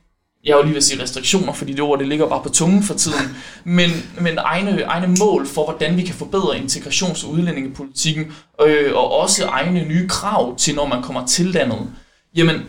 jeg 0.44 0.56
vil 0.56 0.64
lige 0.64 0.74
vil 0.74 0.82
sige 0.82 1.02
restriktioner, 1.02 1.52
fordi 1.52 1.72
det 1.72 1.80
ord 1.80 1.98
det 1.98 2.08
ligger 2.08 2.28
bare 2.28 2.42
på 2.42 2.48
tungen 2.48 2.82
for 2.82 2.94
tiden, 2.94 3.36
men, 3.64 3.90
men 4.20 4.38
egne, 4.38 4.82
egne 4.82 5.14
mål 5.20 5.46
for, 5.46 5.64
hvordan 5.64 5.96
vi 5.96 6.02
kan 6.02 6.14
forbedre 6.14 6.58
integrations- 6.58 7.26
og 7.26 7.32
udlændingepolitikken, 7.32 8.32
øh, 8.66 8.94
og 8.94 9.12
også 9.12 9.46
egne 9.46 9.84
nye 9.84 10.08
krav 10.08 10.56
til, 10.56 10.74
når 10.74 10.86
man 10.86 11.02
kommer 11.02 11.26
til 11.26 11.46
landet, 11.46 11.90
jamen, 12.36 12.62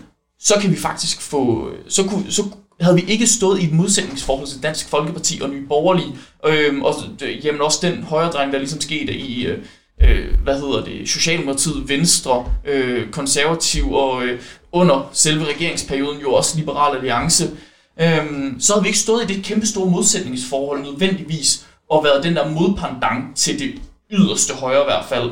så 0.44 0.54
kan 0.62 0.72
vi 0.72 0.76
faktisk 0.76 1.22
få, 1.22 1.72
så, 1.88 2.04
kunne, 2.04 2.32
så 2.32 2.44
havde 2.82 2.96
vi 2.96 3.04
ikke 3.08 3.28
stået 3.28 3.62
i 3.62 3.66
et 3.66 3.74
modsætningsforhold 3.74 4.48
til 4.48 4.64
Dansk 4.64 4.90
Folkeparti 4.90 5.42
og 5.42 5.50
Nye 5.50 5.68
Borgerlige, 5.68 6.16
øhm, 6.46 6.78
øh, 6.78 6.84
og 6.84 6.96
jamen 7.44 7.62
også 7.62 7.80
den 7.82 8.04
højredreng, 8.04 8.52
der 8.52 8.58
ligesom 8.58 8.82
skete 8.82 9.14
i, 9.14 9.46
øh, 9.46 9.58
øh, 10.02 10.26
hvad 10.44 10.60
hedder 10.60 10.84
det, 10.84 11.10
Socialdemokratiet, 11.10 11.90
Venstre, 11.90 12.46
øh, 12.66 13.12
Konservativ 13.12 13.94
og 13.94 14.24
øh, 14.24 14.40
under 14.72 15.10
selve 15.14 15.46
regeringsperioden 15.46 16.22
jo 16.22 16.34
også 16.34 16.58
Liberal 16.58 16.96
Alliance, 16.96 17.44
øh, 18.02 18.26
så 18.60 18.74
havde 18.74 18.84
vi 18.84 18.88
ikke 18.88 19.00
stået 19.00 19.30
i 19.30 19.34
det 19.34 19.44
kæmpe 19.44 19.68
store 19.68 19.90
modsætningsforhold 19.90 20.82
nødvendigvis, 20.82 21.66
og 21.90 22.04
været 22.04 22.24
den 22.24 22.36
der 22.36 22.50
modpandang 22.50 23.36
til 23.36 23.60
det 23.60 23.74
yderste 24.12 24.54
højre 24.54 24.82
i 24.82 24.86
hvert 24.86 25.06
fald 25.06 25.30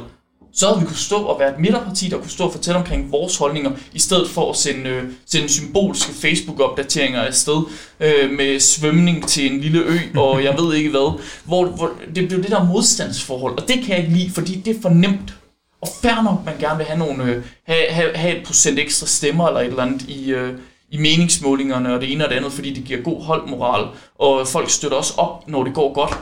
så 0.53 0.67
havde 0.67 0.79
vi 0.79 0.85
kunne 0.85 0.97
stå 0.97 1.15
og 1.15 1.39
være 1.39 1.53
et 1.53 1.59
midterparti, 1.59 2.09
der 2.09 2.17
kunne 2.17 2.29
stå 2.29 2.43
og 2.43 2.51
fortælle 2.51 2.79
omkring 2.79 3.11
vores 3.11 3.37
holdninger, 3.37 3.71
i 3.93 3.99
stedet 3.99 4.29
for 4.29 4.49
at 4.49 4.55
sende, 4.55 4.89
øh, 4.89 5.03
sende 5.25 5.49
symbolske 5.49 6.13
Facebook-opdateringer 6.13 7.21
afsted 7.21 7.63
øh, 7.99 8.31
med 8.31 8.59
svømning 8.59 9.27
til 9.27 9.53
en 9.53 9.59
lille 9.59 9.79
ø, 9.79 9.97
og 10.19 10.43
jeg 10.43 10.57
ved 10.57 10.75
ikke 10.75 10.89
hvad. 10.89 11.19
Hvor, 11.45 11.65
hvor 11.65 11.91
det 12.15 12.27
blev 12.27 12.43
det 12.43 12.51
der 12.51 12.63
modstandsforhold, 12.63 13.57
og 13.61 13.67
det 13.67 13.79
kan 13.83 13.89
jeg 13.89 13.97
ikke 13.97 14.17
lide, 14.17 14.31
fordi 14.31 14.59
det 14.59 14.77
er 14.77 14.81
for 14.81 14.89
nemt. 14.89 15.33
Og 15.81 15.87
fair 16.01 16.23
nok, 16.23 16.45
man 16.45 16.57
gerne 16.59 16.77
vil 16.77 16.85
have, 16.85 16.99
nogle, 16.99 17.23
øh, 17.23 17.43
have, 17.63 17.85
have, 17.89 18.15
have 18.15 18.37
et 18.37 18.45
procent 18.45 18.79
ekstra 18.79 19.07
stemmer 19.07 19.47
eller 19.47 19.59
et 19.59 19.67
eller 19.67 19.83
andet 19.83 20.01
i, 20.01 20.31
øh, 20.31 20.53
i 20.89 20.97
meningsmålingerne 20.97 21.93
og 21.93 22.01
det 22.01 22.11
ene 22.11 22.25
og 22.25 22.29
det 22.29 22.35
andet, 22.35 22.51
fordi 22.51 22.73
det 22.73 22.83
giver 22.83 23.01
god 23.01 23.23
holdmoral, 23.23 23.87
og 24.19 24.47
folk 24.47 24.69
støtter 24.69 24.97
også 24.97 25.13
op, 25.17 25.47
når 25.47 25.63
det 25.63 25.73
går 25.73 25.93
godt. 25.93 26.19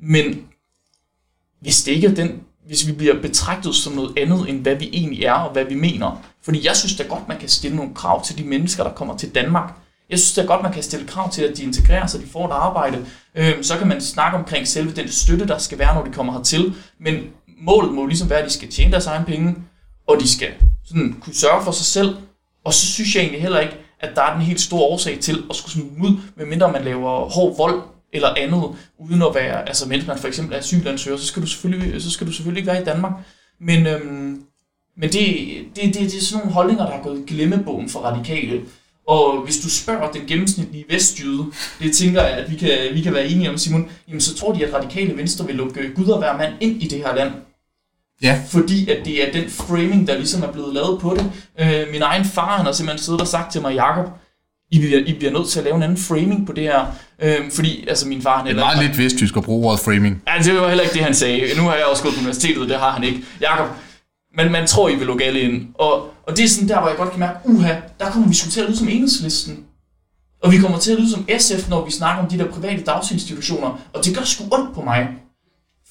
Men 0.00 0.46
hvis 1.60 1.82
det 1.82 1.92
ikke 1.92 2.06
er 2.06 2.14
den 2.14 2.40
hvis 2.68 2.86
vi 2.86 2.92
bliver 2.92 3.22
betragtet 3.22 3.74
som 3.74 3.92
noget 3.92 4.18
andet, 4.18 4.48
end 4.48 4.60
hvad 4.60 4.74
vi 4.74 4.90
egentlig 4.92 5.24
er 5.24 5.32
og 5.32 5.52
hvad 5.52 5.64
vi 5.64 5.74
mener. 5.74 6.22
Fordi 6.42 6.66
jeg 6.66 6.76
synes 6.76 6.96
da 6.96 7.02
godt, 7.02 7.28
man 7.28 7.38
kan 7.38 7.48
stille 7.48 7.76
nogle 7.76 7.94
krav 7.94 8.24
til 8.24 8.38
de 8.38 8.44
mennesker, 8.44 8.82
der 8.82 8.92
kommer 8.92 9.16
til 9.16 9.34
Danmark. 9.34 9.72
Jeg 10.10 10.18
synes 10.18 10.34
da 10.34 10.42
godt, 10.42 10.62
man 10.62 10.72
kan 10.72 10.82
stille 10.82 11.06
krav 11.06 11.30
til, 11.30 11.42
at 11.42 11.56
de 11.56 11.62
integrerer 11.62 12.06
sig, 12.06 12.20
de 12.20 12.26
får 12.26 12.46
et 12.46 12.52
arbejde. 12.52 13.06
Øhm, 13.34 13.62
så 13.62 13.78
kan 13.78 13.88
man 13.88 14.00
snakke 14.00 14.38
omkring 14.38 14.68
selve 14.68 14.92
den 14.92 15.08
støtte, 15.08 15.48
der 15.48 15.58
skal 15.58 15.78
være, 15.78 15.94
når 15.94 16.04
de 16.04 16.12
kommer 16.12 16.32
hertil. 16.32 16.74
Men 17.00 17.14
målet 17.60 17.94
må 17.94 18.06
ligesom 18.06 18.30
være, 18.30 18.38
at 18.38 18.44
de 18.44 18.54
skal 18.54 18.70
tjene 18.70 18.92
deres 18.92 19.06
egen 19.06 19.24
penge, 19.24 19.56
og 20.06 20.16
de 20.20 20.28
skal 20.28 20.48
sådan 20.84 21.16
kunne 21.20 21.34
sørge 21.34 21.64
for 21.64 21.72
sig 21.72 21.86
selv. 21.86 22.16
Og 22.64 22.74
så 22.74 22.86
synes 22.86 23.14
jeg 23.14 23.20
egentlig 23.20 23.42
heller 23.42 23.60
ikke, 23.60 23.74
at 24.00 24.10
der 24.14 24.22
er 24.22 24.32
den 24.32 24.42
helt 24.42 24.60
store 24.60 24.82
årsag 24.82 25.18
til 25.20 25.44
at 25.50 25.56
skulle 25.56 25.72
smide 25.72 25.90
ud, 26.02 26.16
medmindre 26.36 26.72
man 26.72 26.84
laver 26.84 27.30
hård 27.30 27.56
vold 27.56 27.82
eller 28.12 28.34
andet, 28.36 28.76
uden 28.98 29.22
at 29.22 29.34
være, 29.34 29.68
altså 29.68 29.88
mens 29.88 30.06
man 30.06 30.18
for 30.18 30.28
eksempel 30.28 30.54
er 30.54 30.58
asylansøger, 30.58 31.16
så 31.16 31.26
skal 31.26 31.42
du 31.42 31.46
selvfølgelig, 31.46 32.02
så 32.02 32.10
skal 32.10 32.26
du 32.26 32.32
selvfølgelig 32.32 32.60
ikke 32.60 32.72
være 32.72 32.82
i 32.82 32.84
Danmark. 32.84 33.12
Men, 33.60 33.86
øhm, 33.86 34.42
men 34.96 35.12
det, 35.12 35.12
det, 35.76 35.84
det, 35.84 35.94
det 35.94 36.16
er 36.16 36.20
sådan 36.20 36.38
nogle 36.38 36.54
holdninger, 36.54 36.86
der 36.86 36.92
er 36.92 37.02
gået 37.02 37.26
glemmebogen 37.26 37.88
for 37.88 38.00
radikale. 38.00 38.60
Og 39.06 39.42
hvis 39.44 39.60
du 39.60 39.70
spørger 39.70 40.12
den 40.12 40.26
gennemsnitlige 40.26 40.84
vestjyde, 40.88 41.44
det 41.80 41.96
tænker 41.96 42.22
jeg, 42.22 42.30
at 42.30 42.50
vi 42.50 42.56
kan, 42.56 42.70
vi 42.92 43.00
kan 43.00 43.14
være 43.14 43.28
enige 43.28 43.50
om, 43.50 43.58
Simon, 43.58 43.90
jamen 44.08 44.20
så 44.20 44.34
tror 44.34 44.52
de, 44.52 44.66
at 44.66 44.74
radikale 44.74 45.16
venstre 45.16 45.46
vil 45.46 45.54
lukke 45.54 45.94
Gud 45.94 46.08
og 46.08 46.18
hver 46.18 46.36
mand 46.36 46.52
ind 46.60 46.82
i 46.82 46.88
det 46.88 46.98
her 46.98 47.14
land. 47.14 47.32
Ja. 48.22 48.40
Fordi 48.48 48.90
at 48.90 49.04
det 49.04 49.28
er 49.28 49.32
den 49.32 49.50
framing, 49.50 50.06
der 50.06 50.18
ligesom 50.18 50.42
er 50.42 50.52
blevet 50.52 50.74
lavet 50.74 51.00
på 51.00 51.14
det. 51.14 51.32
Øh, 51.60 51.92
min 51.92 52.02
egen 52.02 52.24
far, 52.24 52.56
han 52.56 52.66
har 52.66 52.72
simpelthen 52.72 53.04
siddet 53.04 53.20
og 53.20 53.26
sagt 53.26 53.52
til 53.52 53.60
mig, 53.60 53.74
Jakob, 53.74 54.10
i 54.70 54.78
bliver, 54.78 54.98
I 55.06 55.12
bliver 55.12 55.32
nødt 55.32 55.48
til 55.48 55.58
at 55.58 55.64
lave 55.64 55.76
en 55.76 55.82
anden 55.82 55.98
framing 55.98 56.46
på 56.46 56.52
det 56.52 56.64
her. 56.64 56.86
Øhm, 57.22 57.50
fordi, 57.50 57.88
altså 57.88 58.08
min 58.08 58.22
far... 58.22 58.36
Han 58.36 58.46
det 58.46 58.52
er 58.52 58.56
meget 58.56 58.86
lidt 58.86 58.98
vesttysk 58.98 59.36
at 59.36 59.42
bruge 59.42 59.66
ordet 59.66 59.80
framing. 59.80 60.22
Ja, 60.28 60.42
det 60.42 60.54
var 60.54 60.68
heller 60.68 60.84
ikke 60.84 60.94
det, 60.94 61.02
han 61.02 61.14
sagde. 61.14 61.56
Nu 61.56 61.62
har 61.62 61.74
jeg 61.74 61.84
også 61.84 62.02
gået 62.02 62.14
på 62.14 62.20
universitetet, 62.20 62.68
det 62.68 62.78
har 62.78 62.90
han 62.90 63.04
ikke. 63.04 63.20
Jakob, 63.40 63.66
men 64.36 64.52
man 64.52 64.66
tror, 64.66 64.88
I 64.88 64.94
vil 64.94 65.06
lukke 65.06 65.24
alle 65.24 65.40
ind. 65.40 65.68
Og, 65.74 65.92
og 66.26 66.36
det 66.36 66.44
er 66.44 66.48
sådan 66.48 66.68
der, 66.68 66.80
hvor 66.80 66.88
jeg 66.88 66.96
godt 66.96 67.10
kan 67.10 67.20
mærke, 67.20 67.38
uha, 67.44 67.74
der 68.00 68.10
kommer 68.10 68.28
vi 68.28 68.34
sgu 68.34 68.50
til 68.50 68.60
at 68.60 68.66
lyde 68.66 68.78
som 68.78 68.88
enhedslisten. 68.88 69.64
Og 70.42 70.52
vi 70.52 70.58
kommer 70.58 70.78
til 70.78 70.92
at 70.92 70.98
lyde 70.98 71.10
som 71.10 71.28
SF, 71.38 71.68
når 71.68 71.84
vi 71.84 71.90
snakker 71.90 72.22
om 72.22 72.28
de 72.28 72.38
der 72.38 72.50
private 72.50 72.82
dagsinstitutioner. 72.84 73.80
Og 73.92 74.04
det 74.04 74.16
gør 74.16 74.24
sgu 74.24 74.44
ondt 74.52 74.74
på 74.74 74.82
mig. 74.82 75.08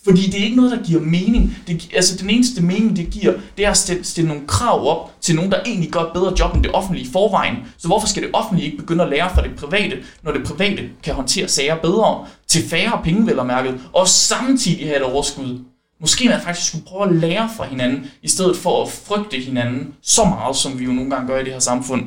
Fordi 0.07 0.25
det 0.25 0.39
er 0.39 0.43
ikke 0.43 0.55
noget, 0.55 0.71
der 0.71 0.83
giver 0.83 1.01
mening. 1.01 1.57
Det, 1.67 1.89
altså 1.95 2.17
den 2.17 2.29
eneste 2.29 2.63
mening, 2.63 2.95
det 2.95 3.09
giver, 3.09 3.33
det 3.57 3.65
er 3.65 3.69
at 3.69 3.77
stille, 3.77 4.03
stille 4.03 4.27
nogle 4.27 4.47
krav 4.47 4.87
op 4.87 5.11
til 5.21 5.35
nogen, 5.35 5.51
der 5.51 5.59
egentlig 5.65 5.89
gør 5.91 5.99
et 5.99 6.13
bedre 6.13 6.33
job 6.39 6.55
end 6.55 6.63
det 6.63 6.71
offentlige 6.71 7.07
i 7.07 7.11
forvejen. 7.11 7.55
Så 7.77 7.87
hvorfor 7.87 8.07
skal 8.07 8.23
det 8.23 8.29
offentlige 8.33 8.65
ikke 8.65 8.77
begynde 8.77 9.03
at 9.03 9.09
lære 9.09 9.29
fra 9.35 9.41
det 9.41 9.51
private, 9.55 9.97
når 10.23 10.31
det 10.31 10.43
private 10.43 10.89
kan 11.03 11.13
håndtere 11.13 11.47
sager 11.47 11.75
bedre, 11.75 12.25
til 12.47 12.69
færre 12.69 13.01
penge 13.03 13.27
vel 13.27 13.39
og 13.39 13.45
mærket, 13.45 13.79
og 13.93 14.07
samtidig 14.07 14.85
have 14.87 14.97
et 14.97 15.03
overskud? 15.03 15.59
Måske 16.01 16.29
man 16.29 16.41
faktisk 16.41 16.67
skulle 16.67 16.85
prøve 16.85 17.09
at 17.09 17.15
lære 17.15 17.49
fra 17.57 17.65
hinanden, 17.65 18.05
i 18.21 18.27
stedet 18.27 18.57
for 18.57 18.83
at 18.83 18.91
frygte 18.91 19.37
hinanden 19.37 19.93
så 20.03 20.23
meget, 20.23 20.55
som 20.55 20.79
vi 20.79 20.83
jo 20.83 20.91
nogle 20.91 21.09
gange 21.09 21.27
gør 21.27 21.39
i 21.39 21.43
det 21.43 21.53
her 21.53 21.59
samfund. 21.59 22.01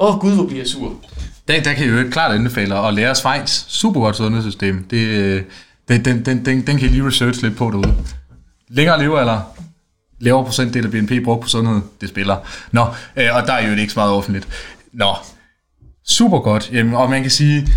Åh 0.00 0.14
oh, 0.14 0.20
gud, 0.20 0.34
hvor 0.34 0.46
bliver 0.46 0.60
jeg 0.60 0.68
sur. 0.68 0.92
Der, 1.48 1.62
der 1.62 1.72
kan 1.72 1.86
jeg 1.86 2.04
jo 2.04 2.10
klart 2.10 2.32
anbefale 2.34 2.78
at 2.78 2.94
lære 2.94 3.14
Schweiz. 3.14 3.64
Super 3.68 4.00
godt 4.00 4.16
sundhedssystem. 4.16 4.84
Det, 4.90 5.06
øh, 5.06 5.42
den, 5.88 6.04
den, 6.04 6.24
den, 6.24 6.44
den, 6.44 6.66
den 6.66 6.78
kan 6.78 6.88
I 6.88 6.90
lige 6.90 7.06
research 7.06 7.42
lidt 7.42 7.56
på 7.56 7.70
derude. 7.70 7.94
Længere 8.68 9.02
levealder, 9.02 9.40
lavere 10.20 10.44
procentdel 10.44 10.84
af 10.84 10.90
BNP 10.90 11.24
brugt 11.24 11.42
på 11.42 11.48
sundhed, 11.48 11.80
det 12.00 12.08
spiller. 12.08 12.36
Nå, 12.72 12.86
øh, 13.16 13.34
og 13.34 13.46
der 13.46 13.52
er 13.52 13.68
jo 13.68 13.76
ikke 13.76 13.92
så 13.92 13.98
meget 14.00 14.12
offentligt. 14.12 14.48
Nå, 14.92 15.14
super 16.08 16.38
godt. 16.38 16.70
Jamen, 16.72 16.94
og 16.94 17.10
man 17.10 17.22
kan 17.22 17.30
sige, 17.30 17.68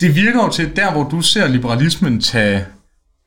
det 0.00 0.14
virker 0.14 0.42
jo 0.42 0.50
til, 0.50 0.76
der 0.76 0.92
hvor 0.92 1.04
du 1.04 1.20
ser 1.20 1.48
liberalismen 1.48 2.20
tage, 2.20 2.64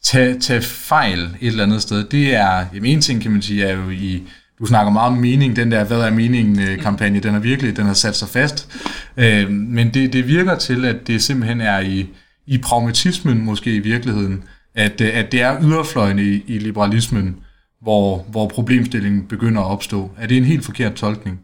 tage, 0.03 0.39
tage 0.39 0.61
fejl 0.61 1.19
et 1.23 1.47
eller 1.47 1.63
andet 1.63 1.81
sted, 1.81 2.03
det 2.03 2.35
er, 2.35 2.65
jamen 2.73 2.85
en 2.85 3.01
ting 3.01 3.21
kan 3.21 3.31
man 3.31 3.41
sige, 3.41 3.65
er 3.65 3.75
jo 3.75 3.89
i, 3.89 4.23
du 4.59 4.65
snakker 4.65 4.91
meget 4.91 5.11
om 5.11 5.17
mening, 5.17 5.55
den 5.55 5.71
der, 5.71 5.83
hvad 5.83 6.01
er 6.01 6.11
meningen 6.11 6.59
øh, 6.59 6.79
kampagne, 6.79 7.19
den 7.19 7.35
er 7.35 7.39
virkelig, 7.39 7.77
den 7.77 7.85
har 7.85 7.93
sat 7.93 8.15
sig 8.15 8.29
fast. 8.29 8.69
Øh, 9.17 9.49
men 9.49 9.93
det, 9.93 10.13
det 10.13 10.27
virker 10.27 10.55
til, 10.57 10.85
at 10.85 11.07
det 11.07 11.23
simpelthen 11.23 11.61
er 11.61 11.79
i, 11.79 12.09
i 12.47 12.57
pragmatismen 12.57 13.45
måske 13.45 13.75
i 13.75 13.79
virkeligheden, 13.79 14.43
at, 14.75 15.01
øh, 15.01 15.17
at 15.17 15.31
det 15.31 15.41
er 15.41 15.61
yderfløjene 15.61 16.23
i, 16.23 16.43
i 16.47 16.59
liberalismen, 16.59 17.35
hvor, 17.81 18.25
hvor 18.29 18.47
problemstillingen 18.47 19.27
begynder 19.27 19.61
at 19.61 19.71
opstå. 19.71 20.11
Er 20.17 20.27
det 20.27 20.37
en 20.37 20.45
helt 20.45 20.65
forkert 20.65 20.93
tolkning? 20.93 21.39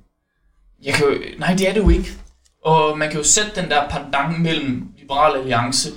Jeg 0.83 0.93
kan 0.93 1.05
jo, 1.05 1.13
nej, 1.39 1.53
det 1.53 1.69
er 1.69 1.73
det 1.73 1.81
jo 1.81 1.89
ikke. 1.89 2.11
Og 2.65 2.97
man 2.97 3.09
kan 3.09 3.17
jo 3.17 3.23
sætte 3.23 3.51
den 3.55 3.69
der 3.69 3.89
pandang 3.89 4.41
mellem 4.41 4.87
Liberal 4.99 5.39
Alliance 5.39 5.89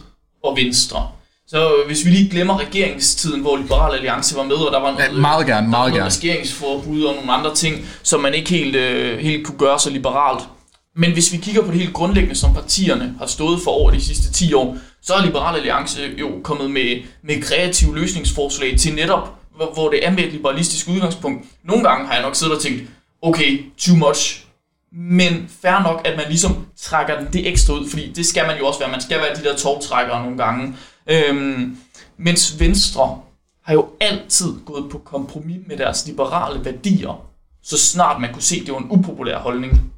og 0.45 0.57
Venstre. 0.57 1.09
Så 1.49 1.73
hvis 1.87 2.05
vi 2.05 2.11
lige 2.11 2.31
glemmer 2.31 2.61
regeringstiden, 2.61 3.40
hvor 3.40 3.57
Liberal 3.57 3.95
Alliance 3.95 4.37
var 4.37 4.42
med, 4.42 4.57
og 4.57 4.73
der 4.73 4.81
var 4.81 4.92
noget, 4.92 5.05
ja, 5.05 5.21
meget 5.21 5.47
gerne, 5.47 5.69
meget 5.69 5.92
der 5.92 5.99
var 5.99 5.99
noget 5.99 6.25
regeringsforbud 6.25 7.03
og 7.03 7.14
nogle 7.14 7.33
andre 7.33 7.55
ting, 7.55 7.87
som 8.03 8.21
man 8.21 8.35
ikke 8.35 8.51
helt, 8.51 8.77
øh, 8.77 9.19
helt 9.19 9.47
kunne 9.47 9.59
gøre 9.59 9.79
så 9.79 9.90
liberalt. 9.90 10.49
Men 10.96 11.12
hvis 11.12 11.32
vi 11.32 11.37
kigger 11.37 11.62
på 11.62 11.70
det 11.70 11.80
helt 11.80 11.94
grundlæggende, 11.94 12.35
som 12.35 12.54
partierne 12.54 13.14
har 13.18 13.26
stået 13.26 13.61
for 13.64 13.70
over 13.70 13.90
de 13.90 14.00
sidste 14.00 14.32
10 14.32 14.54
år, 14.54 14.78
så 15.02 15.14
er 15.14 15.24
Liberal 15.24 15.56
Alliance 15.56 16.00
jo 16.18 16.30
kommet 16.42 16.70
med, 16.70 17.02
med 17.22 17.42
kreative 17.42 17.94
løsningsforslag 17.94 18.78
til 18.78 18.94
netop, 18.94 19.35
hvor, 19.56 19.72
hvor 19.74 19.90
det 19.90 20.06
er 20.06 20.11
med 20.11 20.24
et 20.24 20.32
liberalistisk 20.32 20.88
udgangspunkt. 20.88 21.46
Nogle 21.64 21.88
gange 21.88 22.06
har 22.06 22.14
jeg 22.14 22.22
nok 22.22 22.37
siddet 22.37 22.56
og 22.56 22.62
tænkt, 22.62 22.82
okay, 23.22 23.64
too 23.78 23.96
much, 23.96 24.44
men 24.92 25.50
fair 25.62 25.82
nok, 25.82 26.09
at 26.09 26.16
man 26.16 26.26
ligesom 26.28 26.66
trækker 26.76 27.18
den 27.18 27.28
det 27.32 27.48
ekstra 27.48 27.74
ud, 27.74 27.90
fordi 27.90 28.12
det 28.12 28.26
skal 28.26 28.46
man 28.46 28.59
jo 28.59 28.66
også 28.66 28.80
være. 28.80 28.90
Man 28.90 29.00
skal 29.00 29.18
være 29.18 29.35
de 29.35 29.44
der 29.44 29.56
togtrækkere 29.56 30.22
nogle 30.22 30.38
gange. 30.38 30.76
Øhm, 31.06 31.76
mens 32.16 32.61
Venstre 32.61 33.18
har 33.64 33.72
jo 33.72 33.88
altid 34.00 34.54
gået 34.64 34.90
på 34.90 34.98
kompromis 34.98 35.59
med 35.66 35.76
deres 35.76 36.06
liberale 36.06 36.64
værdier, 36.64 37.26
så 37.62 37.78
snart 37.78 38.20
man 38.20 38.32
kunne 38.32 38.42
se, 38.42 38.56
at 38.56 38.66
det 38.66 38.74
var 38.74 38.80
en 38.80 38.90
upopulær 38.90 39.38
holdning. 39.38 39.92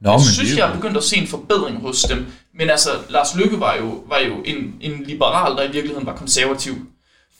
Nå, 0.00 0.12
jeg 0.12 0.20
synes, 0.20 0.50
det 0.50 0.58
jeg 0.58 0.68
er 0.68 0.74
begyndt 0.74 0.96
at 0.96 1.02
se 1.02 1.16
en 1.16 1.26
forbedring 1.26 1.80
hos 1.80 2.02
dem. 2.02 2.26
Men 2.58 2.70
altså, 2.70 2.88
Lars 3.08 3.36
Lykke 3.36 3.60
var 3.60 3.76
jo, 3.80 4.02
var 4.08 4.18
jo 4.28 4.34
en, 4.44 4.74
en 4.80 5.04
liberal, 5.06 5.56
der 5.56 5.62
i 5.62 5.72
virkeligheden 5.72 6.06
var 6.06 6.14
konservativ. 6.14 6.74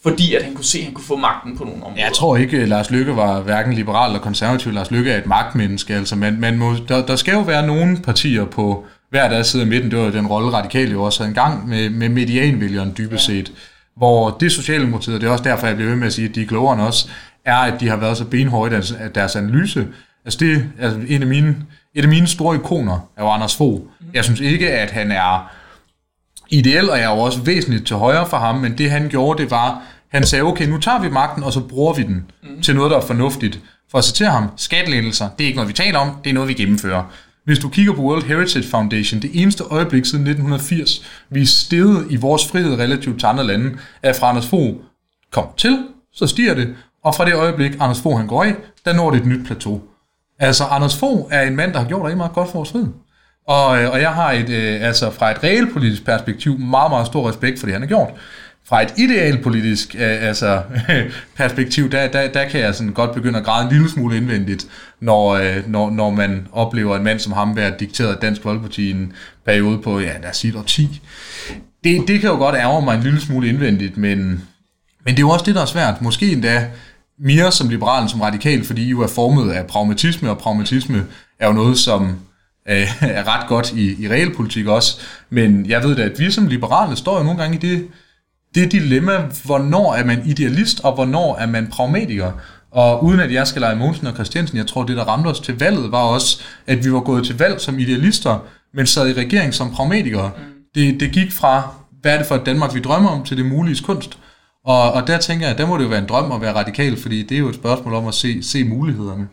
Fordi 0.03 0.35
at 0.35 0.45
han 0.45 0.55
kunne 0.55 0.65
se, 0.65 0.79
at 0.79 0.85
han 0.85 0.95
kunne 0.95 1.05
få 1.05 1.17
magten 1.17 1.59
på 1.59 1.65
nogle 1.65 1.85
områder. 1.85 2.05
Jeg 2.05 2.13
tror 2.13 2.37
ikke, 2.37 2.59
at 2.59 2.69
Lars 2.69 2.91
Lykke 2.91 3.17
var 3.17 3.41
hverken 3.41 3.73
liberal 3.73 4.11
eller 4.11 4.21
konservativ. 4.21 4.73
Lars 4.73 4.91
Lykke 4.91 5.11
er 5.11 5.19
et 5.19 5.27
magtmenneske. 5.27 5.95
Altså, 5.95 6.17
man, 6.17 6.41
man 6.41 6.59
må, 6.59 6.75
der, 6.89 7.07
der 7.07 7.17
skal 7.17 7.35
jo 7.35 7.41
være 7.41 7.67
nogle 7.67 7.97
partier 8.03 8.45
på 8.45 8.85
hver 9.11 9.29
deres 9.29 9.47
side 9.47 9.63
af 9.63 9.69
midten. 9.69 9.91
Det 9.91 9.99
var 9.99 10.11
den 10.11 10.27
rolle, 10.27 10.53
radikale 10.53 10.93
jo 10.93 11.03
også 11.03 11.19
havde 11.19 11.29
engang 11.29 11.69
med, 11.69 11.91
med 11.91 12.09
medianvælgeren 12.09 12.95
dybest 12.99 13.25
set. 13.25 13.53
Hvor 13.97 14.31
det 14.31 14.53
Socialdemokratiet, 14.53 15.15
og 15.15 15.21
det 15.21 15.27
er 15.27 15.31
også 15.31 15.45
derfor, 15.45 15.67
jeg 15.67 15.77
bliver 15.77 15.91
ved 15.91 15.99
med 15.99 16.07
at 16.07 16.13
sige, 16.13 16.29
at 16.29 16.35
de 16.35 16.43
er 16.43 16.47
klogere 16.47 16.75
end 16.75 16.83
os, 16.83 17.11
er, 17.45 17.57
at 17.57 17.81
de 17.81 17.89
har 17.89 17.97
været 17.97 18.17
så 18.17 18.25
benhårde 18.25 18.71
i 18.71 18.75
deres, 18.75 18.95
deres 19.15 19.37
analyse. 19.37 19.87
Altså 20.25 20.39
det 20.39 20.69
er 20.79 20.85
altså 20.85 21.01
en 21.09 21.23
af 21.23 21.29
mine 21.29 21.57
et 21.97 22.03
af 22.03 22.09
mine 22.09 22.27
store 22.27 22.57
ikoner 22.57 23.11
er 23.17 23.23
jo 23.23 23.31
Anders 23.31 23.57
Fogh. 23.57 23.81
Jeg 24.15 24.25
synes 24.25 24.41
ikke, 24.41 24.71
at 24.71 24.91
han 24.91 25.13
er 25.13 25.51
ideel, 26.51 26.91
og 26.91 26.99
jeg 26.99 27.05
er 27.05 27.15
jo 27.15 27.21
også 27.21 27.41
væsentligt 27.43 27.87
til 27.87 27.97
højre 27.97 28.27
for 28.27 28.37
ham, 28.37 28.55
men 28.55 28.79
det 28.79 28.91
han 28.91 29.09
gjorde, 29.09 29.43
det 29.43 29.51
var, 29.51 29.83
han 30.09 30.27
sagde, 30.27 30.43
okay, 30.43 30.67
nu 30.69 30.79
tager 30.79 31.01
vi 31.01 31.09
magten, 31.09 31.43
og 31.43 31.53
så 31.53 31.61
bruger 31.61 31.95
vi 31.95 32.03
den 32.03 32.31
mm. 32.43 32.63
til 32.63 32.77
noget, 32.77 32.91
der 32.91 32.97
er 32.97 33.07
fornuftigt. 33.07 33.61
For 33.91 33.99
at 33.99 34.05
citere 34.05 34.31
ham, 34.31 34.49
skattelettelser, 34.57 35.29
det 35.39 35.45
er 35.45 35.47
ikke 35.47 35.57
noget, 35.57 35.69
vi 35.69 35.73
taler 35.73 35.99
om, 35.99 36.11
det 36.25 36.31
er 36.31 36.35
noget, 36.35 36.49
vi 36.49 36.55
gennemfører. 36.55 37.03
Hvis 37.45 37.59
du 37.59 37.69
kigger 37.69 37.93
på 37.93 38.03
World 38.03 38.25
Heritage 38.25 38.69
Foundation, 38.71 39.23
det 39.23 39.31
eneste 39.35 39.65
øjeblik 39.65 40.05
siden 40.05 40.27
1980, 40.27 41.07
vi 41.31 41.43
er 41.43 41.47
steget 41.47 42.07
i 42.11 42.17
vores 42.17 42.49
frihed 42.49 42.79
relativt 42.79 43.19
til 43.19 43.27
andre 43.27 43.47
lande, 43.47 43.77
er 44.03 44.13
fra 44.13 44.29
Anders 44.29 44.47
Fogh 44.47 44.75
kom 45.33 45.47
til, 45.57 45.85
så 46.13 46.27
stiger 46.27 46.55
det, 46.55 46.75
og 47.05 47.15
fra 47.15 47.25
det 47.25 47.35
øjeblik, 47.35 47.73
Anders 47.81 48.01
Fogh 48.01 48.17
han 48.17 48.27
går 48.27 48.45
af, 48.45 48.55
der 48.85 48.93
når 48.93 49.11
det 49.11 49.21
et 49.21 49.27
nyt 49.27 49.47
plateau. 49.47 49.83
Altså, 50.39 50.65
Anders 50.65 50.97
Fogh 50.97 51.29
er 51.31 51.43
en 51.43 51.57
mand, 51.57 51.73
der 51.73 51.79
har 51.79 51.87
gjort 51.87 52.03
rigtig 52.03 52.17
meget 52.17 52.33
godt 52.33 52.49
for 52.51 52.59
vores 52.59 52.71
frihed. 52.71 52.89
Og, 53.49 53.83
øh, 53.83 53.91
og 53.91 54.01
jeg 54.01 54.11
har 54.11 54.33
et, 54.33 54.49
øh, 54.49 54.87
altså 54.87 55.11
fra 55.11 55.31
et 55.31 55.45
realpolitisk 55.45 56.05
perspektiv 56.05 56.59
meget, 56.59 56.91
meget 56.91 57.07
stor 57.07 57.29
respekt 57.29 57.59
for 57.59 57.67
det, 57.67 57.73
han 57.73 57.83
har 57.83 57.89
gjort. 57.89 58.11
fra 58.69 58.83
et 58.83 58.95
idealpolitisk 58.97 59.95
øh, 59.95 60.29
altså, 60.29 60.63
perspektiv, 61.37 61.91
der, 61.91 62.09
der, 62.09 62.29
der 62.29 62.49
kan 62.49 62.61
jeg 62.61 62.75
sådan 62.75 62.93
godt 62.93 63.15
begynde 63.15 63.39
at 63.39 63.45
græde 63.45 63.65
en 63.65 63.73
lille 63.73 63.91
smule 63.91 64.17
indvendigt, 64.17 64.67
når, 65.01 65.29
øh, 65.29 65.69
når, 65.69 65.91
når 65.91 66.11
man 66.11 66.47
oplever 66.53 66.97
en 66.97 67.05
mand 67.05 67.19
som 67.19 67.33
ham 67.33 67.57
være 67.57 67.75
dikteret 67.81 68.15
af 68.15 68.17
Dansk 68.17 68.43
Folkeparti 68.43 68.89
i 68.89 68.91
en 68.91 69.13
periode 69.45 69.79
på, 69.79 70.01
ja, 70.01 70.19
lad 70.23 70.31
os 70.31 70.37
sige 70.37 70.55
10. 70.67 71.01
Det, 71.85 72.05
det 72.09 72.21
kan 72.21 72.31
jo 72.31 72.37
godt 72.37 72.57
ærge 72.57 72.85
mig 72.85 72.97
en 72.97 73.03
lille 73.03 73.21
smule 73.21 73.49
indvendigt, 73.49 73.97
men, 73.97 74.19
men 75.05 75.15
det 75.15 75.17
er 75.17 75.21
jo 75.21 75.31
også 75.31 75.45
det, 75.45 75.55
der 75.55 75.63
er 75.63 75.67
svært. 75.67 76.03
Måske 76.03 76.33
endda 76.33 76.71
mere 77.19 77.53
som 77.53 77.69
liberal 77.69 78.03
end 78.03 78.09
som 78.09 78.21
radikal, 78.21 78.65
fordi 78.65 78.87
I 78.87 78.91
jo 78.91 79.01
er 79.01 79.07
formet 79.07 79.53
af 79.53 79.67
pragmatisme, 79.67 80.31
og 80.31 80.39
pragmatisme 80.39 81.07
er 81.41 81.47
jo 81.47 81.53
noget, 81.53 81.79
som 81.79 82.03
øh, 82.69 83.03
er 83.03 83.37
ret 83.37 83.49
godt 83.49 83.73
i, 83.73 84.05
i 84.05 84.09
realpolitik 84.09 84.67
også. 84.67 85.01
Men 85.31 85.67
jeg 85.67 85.83
ved 85.83 85.97
da, 85.97 86.03
at 86.03 86.19
vi 86.19 86.31
som 86.31 86.47
liberale 86.47 86.97
står 86.97 87.19
jo 87.19 87.25
nogle 87.25 87.41
gange 87.41 87.57
i 87.57 87.61
det, 87.61 87.89
det 88.55 88.73
dilemma, 88.73 89.25
hvornår 89.45 89.95
er 89.95 90.05
man 90.05 90.23
idealist, 90.27 90.81
og 90.85 90.95
hvornår 90.95 91.37
er 91.37 91.47
man 91.47 91.67
pragmatiker. 91.67 92.33
Og 92.71 93.05
uden 93.05 93.21
at 93.21 93.33
jeg 93.33 93.47
skal 93.47 93.61
lege 93.61 93.77
Mogensen 93.77 94.07
og 94.07 94.15
Christiansen, 94.15 94.59
jeg 94.59 94.67
tror, 94.67 94.85
det 94.85 94.97
der 94.97 95.05
ramte 95.05 95.29
os 95.29 95.41
til 95.41 95.59
valget, 95.59 95.93
var 95.93 96.03
også, 96.03 96.41
at 96.67 96.85
vi 96.85 96.93
var 96.93 97.01
gået 97.01 97.27
til 97.27 97.39
valg 97.39 97.61
som 97.61 97.79
idealister, 97.79 98.39
men 98.75 98.87
sad 98.87 99.09
i 99.09 99.13
regering 99.13 99.55
som 99.55 99.71
pragmatikere. 99.71 100.31
Mm. 100.37 100.43
Det, 100.75 101.01
det 101.01 101.13
gik 101.13 101.33
fra, 101.33 101.75
hvad 102.03 102.15
er 102.15 102.19
det 102.19 102.27
for 102.27 102.35
et 102.35 102.47
Danmark, 102.47 102.75
vi 102.75 102.81
drømmer 102.81 103.11
om, 103.11 103.25
til 103.25 103.37
det 103.37 103.47
mulige 103.47 103.85
kunst. 103.85 104.19
Og, 104.67 104.93
og 104.93 105.07
der 105.07 105.19
tænker 105.19 105.47
jeg, 105.47 105.59
der 105.59 105.67
må 105.67 105.79
det 105.79 105.85
jo 105.85 105.89
være 105.89 105.99
en 105.99 106.09
drøm 106.09 106.33
at 106.33 106.41
være 106.41 106.55
radikal, 106.55 106.97
fordi 106.97 107.23
det 107.23 107.35
er 107.35 107.39
jo 107.39 107.49
et 107.49 107.55
spørgsmål 107.55 107.95
om 107.95 108.07
at 108.07 108.15
se, 108.15 108.43
se 108.43 108.65
mulighederne. 108.65 109.29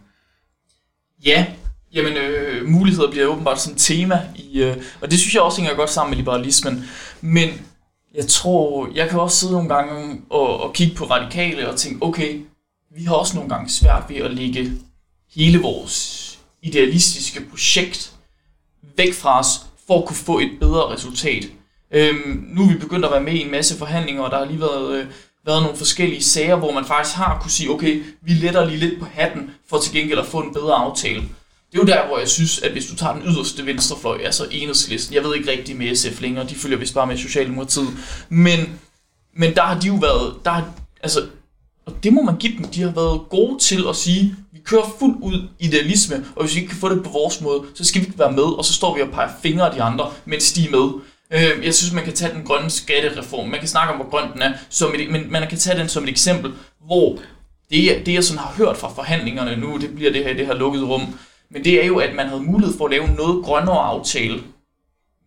Ja, 1.26 1.46
jamen 1.94 2.14
øh, 2.14 2.68
muligheder 2.68 3.12
bliver 3.12 3.28
åbenbart 3.28 3.62
sådan 3.62 3.76
et 3.76 3.82
tema, 3.82 4.22
i, 4.36 4.62
øh, 4.62 4.78
og 5.02 5.12
det 5.12 5.20
synes 5.20 5.34
jeg 5.34 5.42
også 5.42 5.62
hænger 5.62 5.76
godt 5.76 5.90
sammen 5.90 6.10
med 6.12 6.18
liberalismen. 6.18 6.86
Men 7.22 7.50
jeg 8.16 8.28
tror, 8.28 8.90
jeg 8.96 9.10
kan 9.10 9.20
også 9.20 9.38
sidde 9.38 9.54
nogle 9.54 9.70
gange 9.76 10.22
og, 10.30 10.64
og 10.64 10.74
kigge 10.74 10.96
på 10.96 11.06
radikale 11.06 11.70
og 11.70 11.78
tænke, 11.78 12.06
okay, 12.06 12.42
vi 12.96 13.04
har 13.04 13.16
også 13.16 13.36
nogle 13.36 13.50
gange 13.50 13.70
svært 13.70 14.04
ved 14.10 14.18
at 14.18 14.34
lægge 14.34 14.72
hele 15.36 15.62
vores 15.62 16.40
idealistiske 16.62 17.42
projekt 17.50 18.14
væk 18.98 19.14
fra 19.14 19.40
os, 19.40 19.48
for 19.88 20.00
at 20.00 20.06
kunne 20.06 20.16
få 20.16 20.40
et 20.40 20.52
bedre 20.60 20.94
resultat. 20.94 21.44
Øhm, 21.94 22.46
nu 22.50 22.64
er 22.64 22.68
vi 22.68 22.78
begyndt 22.78 23.06
at 23.06 23.12
være 23.12 23.24
med 23.24 23.34
i 23.34 23.42
en 23.42 23.52
masse 23.52 23.78
forhandlinger, 23.78 24.24
og 24.24 24.32
der 24.32 24.38
har 24.38 24.46
lige 24.46 24.60
været, 24.60 24.96
øh, 24.96 25.06
været 25.46 25.64
nogle 25.64 25.78
forskellige 25.78 26.24
sager, 26.24 26.56
hvor 26.56 26.72
man 26.72 26.86
faktisk 26.86 27.16
har 27.16 27.40
kunne 27.42 27.52
sige, 27.52 27.70
okay, 27.70 28.04
vi 28.22 28.34
letter 28.34 28.66
lige 28.66 28.78
lidt 28.78 29.00
på 29.00 29.06
hatten, 29.14 29.52
for 29.70 29.78
til 29.78 29.94
gengæld 29.94 30.20
at 30.20 30.26
få 30.26 30.40
en 30.40 30.54
bedre 30.54 30.74
aftale. 30.74 31.22
Det 31.72 31.80
er 31.80 31.84
jo 31.84 31.88
der, 31.88 32.08
hvor 32.08 32.20
jeg 32.20 32.28
synes, 32.28 32.60
at 32.60 32.72
hvis 32.72 32.86
du 32.86 32.96
tager 32.96 33.14
den 33.14 33.24
yderste 33.24 33.66
venstrefløj, 33.66 34.22
altså 34.24 34.48
enhedslisten, 34.52 35.16
jeg 35.16 35.24
ved 35.24 35.36
ikke 35.36 35.52
rigtig 35.52 35.76
med 35.76 35.96
SF 35.96 36.22
længere, 36.22 36.48
de 36.48 36.56
følger 36.56 36.78
vist 36.78 36.94
bare 36.94 37.08
med 37.08 37.18
Socialdemokratiet, 37.18 37.88
men, 38.30 38.80
men 39.36 39.56
der 39.56 39.62
har 39.62 39.80
de 39.80 39.88
jo 39.88 39.96
været, 39.96 40.36
der 40.46 40.52
har, 40.52 40.74
altså, 41.04 41.26
og 41.86 42.04
det 42.04 42.14
må 42.14 42.22
man 42.22 42.38
give 42.38 42.58
dem, 42.58 42.66
de 42.66 42.82
har 42.82 42.92
været 42.92 43.22
gode 43.30 43.60
til 43.60 43.86
at 43.90 43.96
sige, 43.96 44.36
vi 44.52 44.60
kører 44.66 44.96
fuldt 45.00 45.18
ud 45.22 45.48
idealisme, 45.60 46.26
og 46.36 46.44
hvis 46.44 46.56
vi 46.56 46.60
ikke 46.62 46.72
kan 46.72 46.80
få 46.80 46.90
det 46.90 47.04
på 47.04 47.10
vores 47.10 47.42
måde, 47.42 47.64
så 47.76 47.84
skal 47.86 48.02
vi 48.02 48.06
ikke 48.06 48.20
være 48.20 48.32
med, 48.32 48.44
og 48.44 48.66
så 48.66 48.74
står 48.74 48.96
vi 48.96 49.02
og 49.02 49.10
peger 49.10 49.32
fingre 49.42 49.70
af 49.70 49.76
de 49.76 49.82
andre, 49.82 50.12
mens 50.26 50.54
de 50.54 50.66
er 50.66 50.72
med. 50.72 50.90
Øh, 51.34 51.66
jeg 51.66 51.74
synes, 51.74 51.94
man 51.94 52.04
kan 52.04 52.14
tage 52.14 52.34
den 52.34 52.44
grønne 52.44 52.70
skattereform. 52.70 53.50
Man 53.50 53.60
kan 53.60 53.68
snakke 53.68 53.94
om, 53.94 54.00
hvor 54.00 54.10
grøn 54.10 54.34
den 54.34 54.42
er, 54.42 54.54
som 54.70 54.96
et, 54.96 55.12
men 55.12 55.32
man 55.32 55.48
kan 55.50 55.58
tage 55.58 55.80
den 55.80 55.90
som 55.90 56.04
et 56.04 56.10
eksempel, 56.10 56.52
hvor 56.86 57.20
det, 57.70 58.06
det 58.06 58.14
jeg 58.14 58.24
sådan 58.24 58.40
har 58.40 58.54
hørt 58.58 58.78
fra 58.78 58.90
forhandlingerne 58.90 59.56
nu, 59.56 59.78
det 59.78 59.96
bliver 59.96 60.12
det 60.12 60.24
her 60.24 60.34
det 60.34 60.46
her 60.46 60.54
lukkede 60.54 60.86
rum, 60.86 61.02
men 61.52 61.64
det 61.64 61.84
er 61.84 61.86
jo, 61.86 61.98
at 61.98 62.16
man 62.16 62.28
havde 62.28 62.42
mulighed 62.42 62.78
for 62.78 62.86
at 62.86 62.92
lave 62.92 63.08
noget 63.08 63.46
grønnere 63.46 63.80
aftale, 63.80 64.42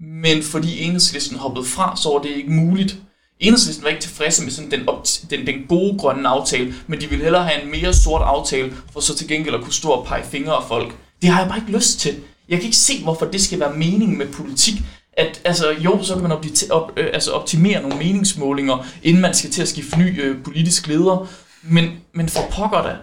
men 0.00 0.42
fordi 0.42 0.82
enhedslisten 0.82 1.38
hoppede 1.38 1.66
fra, 1.66 1.96
så 1.96 2.08
var 2.08 2.18
det 2.18 2.36
ikke 2.36 2.50
muligt. 2.50 2.96
Enhedslisten 3.40 3.84
var 3.84 3.90
ikke 3.90 4.02
tilfredse 4.02 4.42
med 4.44 4.50
sådan 4.52 4.70
den, 4.70 4.88
den, 5.30 5.46
den 5.46 5.66
gode 5.68 5.98
grønne 5.98 6.28
aftale, 6.28 6.74
men 6.86 7.00
de 7.00 7.06
ville 7.08 7.24
hellere 7.24 7.44
have 7.44 7.62
en 7.62 7.70
mere 7.70 7.94
sort 7.94 8.22
aftale, 8.22 8.72
for 8.92 9.00
så 9.00 9.16
til 9.16 9.28
gengæld 9.28 9.54
at 9.54 9.60
kunne 9.60 9.72
stå 9.72 9.88
og 9.88 10.06
pege 10.06 10.24
fingre 10.24 10.54
af 10.54 10.68
folk. 10.68 10.94
Det 11.22 11.30
har 11.30 11.40
jeg 11.40 11.48
bare 11.48 11.58
ikke 11.58 11.72
lyst 11.72 12.00
til. 12.00 12.14
Jeg 12.48 12.58
kan 12.58 12.64
ikke 12.64 12.76
se, 12.76 13.02
hvorfor 13.02 13.26
det 13.26 13.42
skal 13.42 13.60
være 13.60 13.76
meningen 13.76 14.18
med 14.18 14.26
politik. 14.26 14.74
At, 15.16 15.40
altså, 15.44 15.70
jo, 15.70 16.02
så 16.02 16.14
kan 16.14 16.22
man 16.22 16.33
op, 16.33 16.44
op, 16.70 16.92
øh, 16.96 17.07
altså 17.12 17.31
optimere 17.31 17.83
nogle 17.83 17.98
meningsmålinger, 17.98 18.87
inden 19.02 19.22
man 19.22 19.35
skal 19.35 19.50
til 19.50 19.62
at 19.62 19.68
skifte 19.68 19.98
ny 19.98 20.22
øh, 20.22 20.42
politisk 20.44 20.87
leder. 20.87 21.29
Men, 21.62 21.90
men 22.14 22.29
for 22.29 22.42
pokker 22.50 22.83
da, 22.83 22.96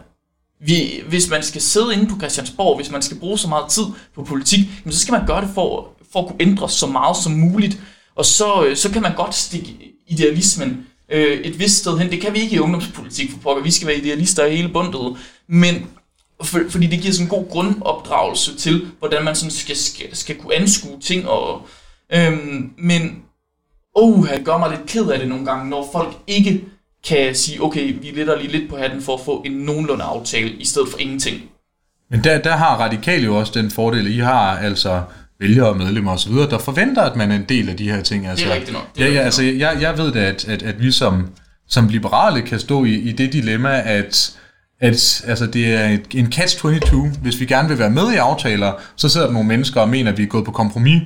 vi, 0.60 1.02
hvis 1.08 1.30
man 1.30 1.44
skal 1.44 1.62
sidde 1.62 1.94
inde 1.94 2.08
på 2.08 2.18
Christiansborg, 2.18 2.76
hvis 2.76 2.92
man 2.92 3.02
skal 3.02 3.20
bruge 3.20 3.38
så 3.38 3.48
meget 3.48 3.70
tid 3.70 3.84
på 4.16 4.24
politik, 4.24 4.60
så 4.90 5.00
skal 5.00 5.12
man 5.12 5.28
gøre 5.28 5.42
det 5.42 5.50
for, 5.54 5.90
for 6.12 6.20
at 6.22 6.28
kunne 6.28 6.42
ændre 6.42 6.70
så 6.70 6.88
meget 6.88 7.18
som 7.18 7.32
muligt. 7.32 7.78
Og 8.16 8.26
så, 8.26 8.66
øh, 8.66 8.78
så 8.78 8.92
kan 8.92 9.02
man 9.02 9.16
godt 9.16 9.36
stikke 9.36 9.78
idealismen 10.08 10.88
øh, 11.10 11.40
et 11.40 11.60
vist 11.60 11.78
sted 11.78 11.98
hen. 11.98 12.12
Det 12.12 12.22
kan 12.22 12.34
vi 12.34 12.40
ikke 12.40 12.56
i 12.56 12.60
ungdomspolitik 12.60 13.32
for 13.32 13.38
pokker. 13.38 13.64
Vi 13.64 13.72
skal 13.72 13.88
være 13.88 13.98
idealister 13.98 14.46
i 14.46 14.56
hele 14.56 14.70
bundet. 14.70 15.18
Men 15.48 15.88
for, 16.44 16.60
fordi 16.70 16.88
det 16.88 17.00
giver 17.00 17.14
sådan 17.14 17.26
en 17.26 17.30
god 17.30 17.50
grundopdragelse 17.50 18.58
til, 18.58 18.88
hvordan 19.00 19.24
man 19.24 19.36
sådan 19.36 19.52
skal, 19.52 19.78
skal, 19.78 20.16
skal 20.16 20.36
kunne 20.36 20.56
anskue 20.56 21.00
ting. 21.00 21.28
Og, 21.28 21.68
øhm, 22.16 22.72
men 22.78 23.24
oh, 23.96 24.28
det 24.28 24.46
gør 24.46 24.58
mig 24.58 24.70
lidt 24.70 24.86
ked 24.88 25.08
af 25.10 25.20
det 25.20 25.28
nogle 25.28 25.46
gange, 25.46 25.70
når 25.70 25.90
folk 25.92 26.14
ikke 26.28 26.64
kan 27.08 27.36
sige, 27.36 27.64
okay, 27.64 27.96
vi 28.02 28.12
letter 28.16 28.38
lige 28.38 28.52
lidt 28.52 28.70
på 28.70 28.78
hatten 28.78 29.02
for 29.02 29.14
at 29.14 29.22
få 29.26 29.44
en 29.46 29.52
nogenlunde 29.52 30.04
aftale, 30.04 30.50
i 30.50 30.66
stedet 30.66 30.90
for 30.90 30.98
ingenting. 31.00 31.42
Men 32.12 32.24
der, 32.24 32.38
der 32.38 32.56
har 32.56 32.78
radikale 32.78 33.24
jo 33.24 33.36
også 33.36 33.52
den 33.56 33.72
fordel, 33.72 34.16
I 34.16 34.20
har 34.20 34.58
altså 34.58 35.02
vælgere 35.40 35.70
og 35.70 35.78
medlemmer 35.78 36.12
osv., 36.12 36.34
der 36.34 36.58
forventer, 36.58 37.02
at 37.02 37.16
man 37.16 37.32
er 37.32 37.36
en 37.36 37.46
del 37.50 37.70
af 37.70 37.78
de 37.78 37.92
her 37.92 38.02
ting. 38.02 38.28
Altså, 38.28 38.46
det 38.46 38.52
er 38.52 38.56
rigtigt 38.56 38.74
nok. 38.74 38.96
Det 38.96 39.04
er 39.04 39.08
ja, 39.08 39.14
ja, 39.14 39.22
altså, 39.22 39.44
jeg, 39.44 39.78
jeg 39.82 39.98
ved 39.98 40.12
da, 40.12 40.20
at, 40.20 40.48
at, 40.48 40.64
at 40.64 40.82
vi 40.82 40.92
som, 40.92 41.28
som 41.68 41.88
liberale 41.88 42.42
kan 42.42 42.60
stå 42.60 42.86
i, 42.86 42.94
i 42.94 43.12
det 43.12 43.34
dilemma, 43.34 43.82
at 43.86 44.40
at 44.80 45.24
altså, 45.28 45.48
det 45.48 45.74
er 45.74 45.98
en 46.14 46.34
catch-22. 46.36 47.20
Hvis 47.22 47.40
vi 47.40 47.46
gerne 47.46 47.70
vil 47.70 47.80
være 47.80 47.90
med 47.90 48.12
i 48.14 48.16
aftaler, 48.16 48.74
så 48.96 49.10
sidder 49.10 49.28
der 49.28 49.34
nogle 49.34 49.48
mennesker 49.48 49.82
og 49.82 49.90
mener, 49.90 50.12
at 50.12 50.18
vi 50.18 50.24
er 50.24 50.28
gået 50.28 50.46
på 50.46 50.52
kompromis 50.52 51.02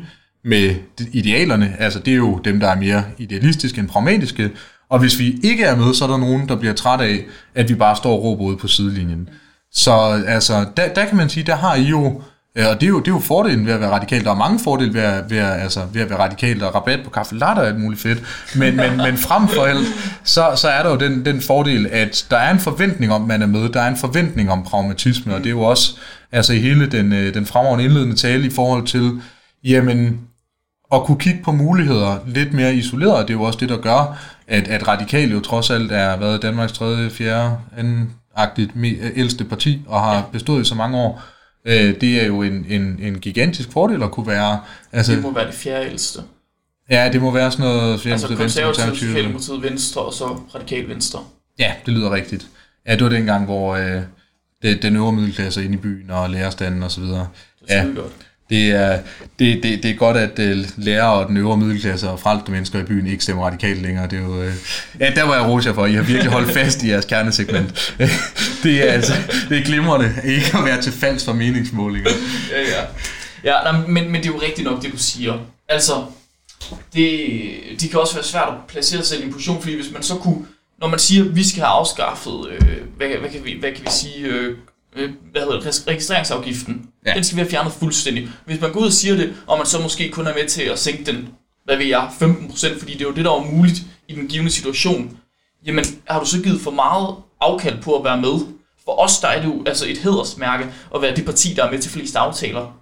med 0.47 0.75
idealerne. 1.11 1.75
Altså, 1.79 1.99
det 1.99 2.11
er 2.11 2.17
jo 2.17 2.39
dem, 2.45 2.59
der 2.59 2.67
er 2.67 2.79
mere 2.79 3.03
idealistiske 3.17 3.79
end 3.79 3.89
pragmatiske. 3.89 4.51
Og 4.89 4.99
hvis 4.99 5.19
vi 5.19 5.39
ikke 5.43 5.63
er 5.63 5.75
med, 5.75 5.93
så 5.93 6.05
er 6.05 6.09
der 6.09 6.17
nogen, 6.17 6.49
der 6.49 6.55
bliver 6.55 6.73
træt 6.73 7.01
af, 7.01 7.25
at 7.55 7.69
vi 7.69 7.75
bare 7.75 7.95
står 7.95 8.13
og 8.13 8.23
råber 8.23 8.43
ude 8.43 8.57
på 8.57 8.67
sidelinjen. 8.67 9.29
Så 9.71 10.23
altså, 10.27 10.65
der, 10.77 10.93
der 10.93 11.05
kan 11.05 11.17
man 11.17 11.29
sige, 11.29 11.45
der 11.45 11.55
har 11.55 11.75
I 11.75 11.81
jo, 11.81 12.21
øh, 12.57 12.65
og 12.67 12.81
det 12.81 12.83
er 12.83 12.89
jo, 12.89 12.99
det 12.99 13.07
er 13.07 13.11
jo 13.11 13.19
fordelen 13.19 13.65
ved 13.65 13.73
at 13.73 13.79
være 13.79 13.89
radikal. 13.89 14.23
Der 14.23 14.31
er 14.31 14.35
mange 14.35 14.59
fordele 14.59 14.93
ved 14.93 15.01
at, 15.01 15.29
ved 15.29 15.37
at, 15.37 15.61
altså, 15.61 15.81
ved 15.93 16.01
at 16.01 16.09
være 16.09 16.19
radikal. 16.19 16.59
Der 16.59 16.65
er 16.65 16.75
rabat 16.75 16.99
på 17.03 17.09
kaffe 17.09 17.35
latte 17.35 17.59
og 17.59 17.67
alt 17.67 17.79
muligt 17.79 18.01
fedt. 18.01 18.23
Men, 18.55 18.75
men, 18.75 18.97
men 18.97 19.17
frem 19.17 19.47
for 19.47 19.61
alt, 19.61 19.87
så, 20.23 20.53
så 20.55 20.67
er 20.67 20.83
der 20.83 20.89
jo 20.89 20.97
den, 20.97 21.25
den 21.25 21.41
fordel, 21.41 21.87
at 21.91 22.27
der 22.29 22.37
er 22.37 22.51
en 22.51 22.59
forventning 22.59 23.11
om, 23.11 23.21
at 23.21 23.27
man 23.27 23.41
er 23.41 23.47
med. 23.47 23.69
Der 23.69 23.81
er 23.81 23.87
en 23.87 23.97
forventning 23.97 24.51
om 24.51 24.63
pragmatisme, 24.63 25.35
og 25.35 25.39
det 25.39 25.45
er 25.45 25.51
jo 25.51 25.61
også 25.61 25.97
altså, 26.31 26.53
i 26.53 26.59
hele 26.59 26.87
den, 26.87 27.13
øh, 27.13 27.33
den 27.33 27.45
fremragende 27.45 27.85
indledende 27.85 28.15
tale 28.15 28.45
i 28.45 28.49
forhold 28.49 28.87
til, 28.87 29.21
jamen, 29.63 30.19
at 30.93 31.03
kunne 31.03 31.19
kigge 31.19 31.39
på 31.43 31.51
muligheder 31.51 32.17
lidt 32.27 32.53
mere 32.53 32.75
isoleret. 32.75 33.27
Det 33.27 33.33
er 33.33 33.37
jo 33.37 33.43
også 33.43 33.59
det, 33.59 33.69
der 33.69 33.77
gør, 33.77 34.19
at, 34.47 34.67
at 34.67 34.87
Radikal 34.87 35.31
jo 35.31 35.39
trods 35.39 35.69
alt 35.69 35.91
er 35.91 36.17
været 36.17 36.41
Danmarks 36.41 36.71
tredje, 36.71 37.09
fjerde, 37.09 37.57
anden-agtigt 37.77 38.71
ældste 39.15 39.43
parti, 39.43 39.81
og 39.87 40.01
har 40.01 40.15
ja. 40.15 40.21
bestået 40.31 40.61
i 40.61 40.65
så 40.65 40.75
mange 40.75 40.97
år. 40.97 41.23
Øh, 41.65 42.01
det 42.01 42.21
er 42.21 42.25
jo 42.25 42.41
en, 42.41 42.65
en, 42.69 42.99
en 43.01 43.19
gigantisk 43.19 43.71
fordel 43.71 44.03
at 44.03 44.11
kunne 44.11 44.27
være... 44.27 44.59
Altså, 44.91 45.11
det 45.11 45.21
må 45.21 45.33
være 45.33 45.47
det 45.47 45.53
fjerde 45.53 45.85
ældste. 45.85 46.21
Ja, 46.89 47.09
det 47.13 47.21
må 47.21 47.31
være 47.31 47.51
sådan 47.51 47.65
noget... 47.65 48.05
Altså 48.05 48.35
konservativt, 48.35 48.97
Socialdemokratiet 48.97 49.63
Venstre, 49.63 50.01
og 50.01 50.13
så 50.13 50.25
Radikal 50.55 50.89
Venstre. 50.89 51.19
Ja, 51.59 51.73
det 51.85 51.93
lyder 51.93 52.11
rigtigt. 52.11 52.47
Ja, 52.87 52.93
det 52.93 53.03
var 53.03 53.09
dengang, 53.09 53.45
hvor 53.45 53.75
øh, 53.75 54.01
det, 54.61 54.81
den 54.81 54.95
øvre 54.95 55.11
middelklasse 55.11 55.63
inde 55.63 55.73
i 55.73 55.77
byen, 55.77 56.11
og 56.11 56.29
lærerstanden 56.29 56.83
og 56.83 56.91
så 56.91 57.01
videre. 57.01 57.27
Det 57.61 57.71
er 57.71 57.83
ja. 57.83 57.93
godt 57.95 58.11
det 58.49 58.71
er, 58.71 58.99
det, 59.39 59.63
det, 59.63 59.83
det 59.83 59.91
er 59.91 59.95
godt, 59.95 60.17
at 60.17 60.39
øh, 60.39 60.59
uh, 60.59 60.65
lærere 60.77 61.13
og 61.13 61.27
den 61.27 61.37
øvre 61.37 61.57
middelklasse 61.57 62.09
og 62.09 62.19
frelste 62.19 62.51
mennesker 62.51 62.79
i 62.79 62.83
byen 62.83 63.07
ikke 63.07 63.23
stemmer 63.23 63.45
radikalt 63.45 63.81
længere. 63.81 64.07
Det 64.07 64.19
er 64.19 64.23
jo, 64.23 64.41
uh, 64.41 64.51
ja, 64.99 65.11
der 65.15 65.23
var 65.23 65.35
jeg 65.35 65.45
roser 65.45 65.73
for. 65.73 65.85
I 65.85 65.93
har 65.93 66.03
virkelig 66.03 66.31
holdt 66.31 66.51
fast 66.51 66.83
i 66.83 66.89
jeres 66.89 67.05
kernesegment. 67.05 67.93
det 68.63 68.89
er 68.89 68.93
altså 68.93 69.13
det 69.49 69.57
er 69.57 69.63
glimrende 69.63 70.13
ikke 70.25 70.57
at 70.57 70.65
være 70.65 70.81
til 70.81 70.91
falsk 70.91 71.25
for 71.25 71.33
meningsmålinger. 71.33 72.09
ja, 72.51 72.61
ja. 72.61 72.83
Ja, 73.43 73.71
nej, 73.71 73.87
men, 73.87 74.11
men 74.11 74.15
det 74.23 74.29
er 74.29 74.33
jo 74.33 74.41
rigtigt 74.41 74.67
nok, 74.67 74.83
det 74.83 74.91
du 74.91 74.97
siger. 74.97 75.39
Altså, 75.69 76.05
det, 76.93 77.29
de 77.81 77.89
kan 77.89 77.99
også 77.99 78.13
være 78.13 78.23
svært 78.23 78.47
at 78.47 78.53
placere 78.67 79.03
sig 79.03 79.19
i 79.19 79.23
en 79.23 79.33
position, 79.33 79.61
fordi 79.61 79.75
hvis 79.75 79.91
man 79.93 80.03
så 80.03 80.15
kunne, 80.15 80.45
når 80.79 80.87
man 80.87 80.99
siger, 80.99 81.25
at 81.25 81.35
vi 81.35 81.47
skal 81.47 81.61
have 81.61 81.71
afskaffet, 81.71 82.47
øh, 82.49 82.77
hvad, 82.97 83.07
hvad, 83.07 83.29
kan 83.29 83.45
vi, 83.45 83.57
hvad 83.59 83.71
kan 83.71 83.85
vi 83.85 83.91
sige, 83.91 84.25
øh, 84.25 84.57
øh, 84.95 85.11
hvad 85.31 85.41
hedder 85.41 85.59
det, 85.59 85.87
registreringsafgiften. 85.87 86.89
Ja. 87.05 87.13
Den 87.13 87.23
skal 87.23 87.35
vi 87.35 87.41
have 87.41 87.49
fjernet 87.49 87.73
fuldstændig. 87.73 88.29
Hvis 88.45 88.61
man 88.61 88.71
går 88.71 88.79
ud 88.79 88.85
og 88.85 88.93
siger 88.93 89.15
det, 89.15 89.33
og 89.47 89.57
man 89.57 89.67
så 89.67 89.81
måske 89.81 90.09
kun 90.09 90.27
er 90.27 90.33
med 90.33 90.47
til 90.47 90.61
at 90.61 90.79
sænke 90.79 91.11
den, 91.11 91.29
hvad 91.65 91.77
ved 91.77 91.85
jeg, 91.85 92.09
15%, 92.21 92.79
fordi 92.79 92.93
det 92.93 93.01
er 93.01 93.05
jo 93.05 93.15
det, 93.15 93.25
der 93.25 93.31
var 93.31 93.51
muligt 93.51 93.81
i 94.07 94.15
den 94.15 94.27
givende 94.27 94.51
situation, 94.51 95.17
jamen 95.65 95.85
har 96.09 96.19
du 96.19 96.25
så 96.25 96.41
givet 96.41 96.61
for 96.61 96.71
meget 96.71 97.15
afkald 97.41 97.81
på 97.81 97.95
at 97.95 98.03
være 98.03 98.21
med? 98.21 98.45
For 98.85 98.99
os 98.99 99.19
der 99.19 99.27
er 99.27 99.41
det 99.41 99.47
jo 99.47 99.63
altså 99.65 99.85
et 99.87 99.97
hedersmærke 99.97 100.65
at 100.95 101.01
være 101.01 101.15
det 101.15 101.25
parti, 101.25 101.53
der 101.53 101.63
er 101.63 101.71
med 101.71 101.79
til 101.79 101.91
flest 101.91 102.15
aftaler. 102.15 102.77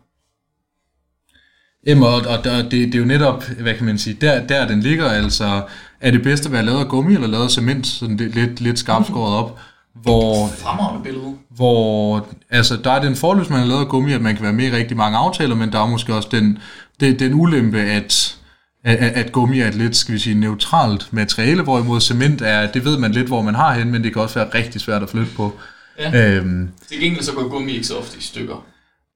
Jamen, 1.85 2.03
og, 2.03 2.13
og 2.13 2.43
der, 2.43 2.61
det, 2.61 2.71
det 2.71 2.95
er 2.95 2.99
jo 2.99 3.05
netop, 3.05 3.43
hvad 3.43 3.73
kan 3.73 3.85
man 3.85 3.97
sige, 3.97 4.17
der, 4.21 4.47
der 4.47 4.67
den 4.67 4.79
ligger 4.79 5.09
altså, 5.09 5.61
er 6.01 6.11
det 6.11 6.23
bedste 6.23 6.45
at 6.45 6.51
være 6.51 6.65
lavet 6.65 6.79
af 6.79 6.87
gummi 6.87 7.13
eller 7.13 7.27
lavet 7.27 7.43
af 7.43 7.51
cement, 7.51 7.87
sådan 7.87 8.17
lidt, 8.17 8.35
lidt, 8.35 8.61
lidt 8.61 8.79
skarpt 8.79 9.07
skåret 9.07 9.35
op, 9.35 9.59
hvor, 10.01 10.47
Fremragende 10.47 11.03
billede. 11.03 11.33
hvor 11.49 12.27
altså, 12.49 12.77
der 12.83 12.91
er 12.91 13.01
den 13.01 13.15
fordel, 13.15 13.41
hvis 13.41 13.49
man 13.49 13.59
har 13.59 13.65
lavet 13.65 13.81
af 13.81 13.87
gummi, 13.87 14.13
at 14.13 14.21
man 14.21 14.35
kan 14.35 14.43
være 14.43 14.53
med 14.53 14.65
i 14.65 14.71
rigtig 14.71 14.97
mange 14.97 15.17
aftaler, 15.17 15.55
men 15.55 15.71
der 15.71 15.79
er 15.79 15.87
måske 15.87 16.13
også 16.13 16.29
den, 16.31 16.57
den, 16.99 17.19
den 17.19 17.33
ulempe, 17.33 17.79
at, 17.79 18.37
at, 18.83 18.97
at 18.97 19.31
gummi 19.31 19.59
er 19.59 19.67
et 19.67 19.75
lidt, 19.75 19.95
skal 19.95 20.13
vi 20.13 20.19
sige, 20.19 20.39
neutralt 20.39 21.13
materiale, 21.13 21.63
hvorimod 21.63 22.01
cement 22.01 22.41
er, 22.41 22.71
det 22.71 22.85
ved 22.85 22.97
man 22.97 23.11
lidt, 23.11 23.27
hvor 23.27 23.41
man 23.41 23.55
har 23.55 23.73
hen, 23.73 23.91
men 23.91 24.03
det 24.03 24.13
kan 24.13 24.21
også 24.21 24.39
være 24.39 24.49
rigtig 24.55 24.81
svært 24.81 25.03
at 25.03 25.09
flytte 25.09 25.31
på. 25.35 25.53
Ja. 25.99 26.21
Øhm, 26.31 26.69
Til 26.89 26.99
gengæld 26.99 27.23
så 27.23 27.33
går 27.33 27.47
gummi 27.49 27.71
ikke 27.71 27.87
så 27.87 27.97
ofte 27.97 28.17
i 28.17 28.21
stykker. 28.21 28.65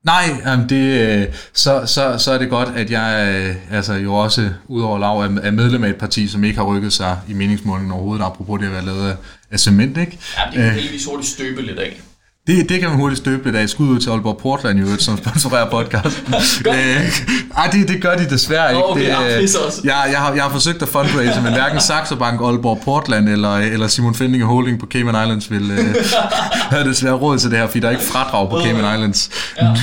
Nej, 0.10 0.41
jamen 0.45 0.69
det, 0.69 1.08
øh, 1.19 1.26
så, 1.54 1.84
så, 1.86 2.15
så 2.17 2.32
er 2.32 2.38
det 2.38 2.50
godt, 2.50 2.69
at 2.76 2.91
jeg 2.91 3.36
øh, 3.38 3.78
altså 3.78 3.93
jo 3.93 4.13
også, 4.13 4.50
udover 4.67 5.00
lav, 5.00 5.19
er 5.43 5.52
medlem 5.52 5.84
af 5.84 5.89
et 5.89 5.95
parti, 5.95 6.28
som 6.28 6.43
ikke 6.43 6.58
har 6.58 6.65
rykket 6.65 6.93
sig 6.93 7.17
i 7.28 7.34
meningsmålingen 7.34 7.91
overhovedet, 7.91 8.26
apropos 8.26 8.60
det 8.60 8.65
at 8.65 8.72
være 8.74 8.86
lavet 8.86 9.10
af- 9.10 9.15
af 9.52 9.60
cement, 9.60 9.98
ikke? 9.98 10.19
Ja, 10.38 10.41
det 10.52 10.54
kan 10.63 10.72
heldigvis 10.74 11.06
hurtigt 11.06 11.30
støbe 11.32 11.62
lidt 11.62 11.80
af. 11.80 12.02
Det, 12.49 12.69
det 12.69 12.79
kan 12.79 12.89
man 12.89 12.97
hurtigt 12.97 13.17
støbe 13.17 13.45
lidt 13.45 13.55
af. 13.55 13.69
Skud 13.69 13.88
ud 13.88 13.99
til 13.99 14.09
Aalborg 14.09 14.38
Portland, 14.38 14.79
jo, 14.79 14.85
som 14.97 15.17
sponsorerer 15.17 15.69
podcasten. 15.69 16.33
Øh, 16.67 17.12
ej, 17.57 17.69
det, 17.71 17.88
det 17.88 18.01
gør 18.01 18.15
de 18.15 18.29
desværre 18.29 18.69
ikke. 18.71 18.79
Nå, 18.79 18.91
okay, 18.91 19.01
det, 19.01 19.07
ja, 19.07 19.38
øh, 19.38 19.43
også. 19.43 19.81
jeg, 19.83 20.07
jeg, 20.12 20.19
har, 20.19 20.33
jeg 20.33 20.43
har 20.43 20.49
forsøgt 20.49 20.81
at 20.81 20.88
fundraise, 20.88 21.41
men 21.41 21.53
hverken 21.53 21.79
Saxo 21.79 22.15
Bank, 22.15 22.41
Aalborg 22.41 22.81
Portland 22.85 23.29
eller, 23.29 23.55
eller 23.55 23.88
Simon 23.88 24.15
Fendinge 24.15 24.45
Holding 24.45 24.79
på 24.79 24.85
Cayman 24.85 25.23
Islands 25.23 25.51
vil 25.51 25.71
øh, 25.71 25.95
have 26.73 26.89
desværre 26.89 27.13
råd 27.13 27.38
til 27.38 27.51
det 27.51 27.59
her, 27.59 27.67
fordi 27.67 27.79
der 27.79 27.88
er 27.88 27.91
ikke 27.91 28.03
fradrag 28.03 28.49
på 28.49 28.62
Cayman 28.63 28.95
Islands. 28.95 29.29
Ja. 29.62 29.75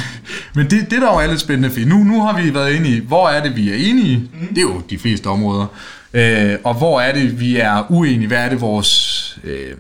Men 0.55 0.71
det, 0.71 0.91
det 0.91 1.03
der 1.03 1.13
jo 1.13 1.19
er 1.19 1.27
lidt 1.27 1.41
spændende, 1.41 1.71
fordi 1.71 1.85
nu, 1.85 1.97
nu 1.97 2.23
har 2.23 2.43
vi 2.43 2.55
været 2.55 2.73
inde 2.73 2.89
i, 2.89 3.01
hvor 3.07 3.29
er 3.29 3.43
det, 3.43 3.57
vi 3.57 3.71
er 3.71 3.91
enige? 3.91 4.17
Mm. 4.17 4.49
Det 4.49 4.59
er 4.59 4.63
jo 4.63 4.83
de 4.91 4.99
fleste 4.99 5.27
områder. 5.27 5.67
Øh, 6.15 6.55
og 6.65 6.75
hvor 6.75 7.01
er 7.01 7.13
det, 7.13 7.41
vi 7.41 7.57
er 7.57 7.87
uenige? 7.89 8.29
Hvad 8.29 8.39
er 8.39 8.49
det, 8.49 8.61
vores... 8.61 9.39
Øh, 9.45 9.73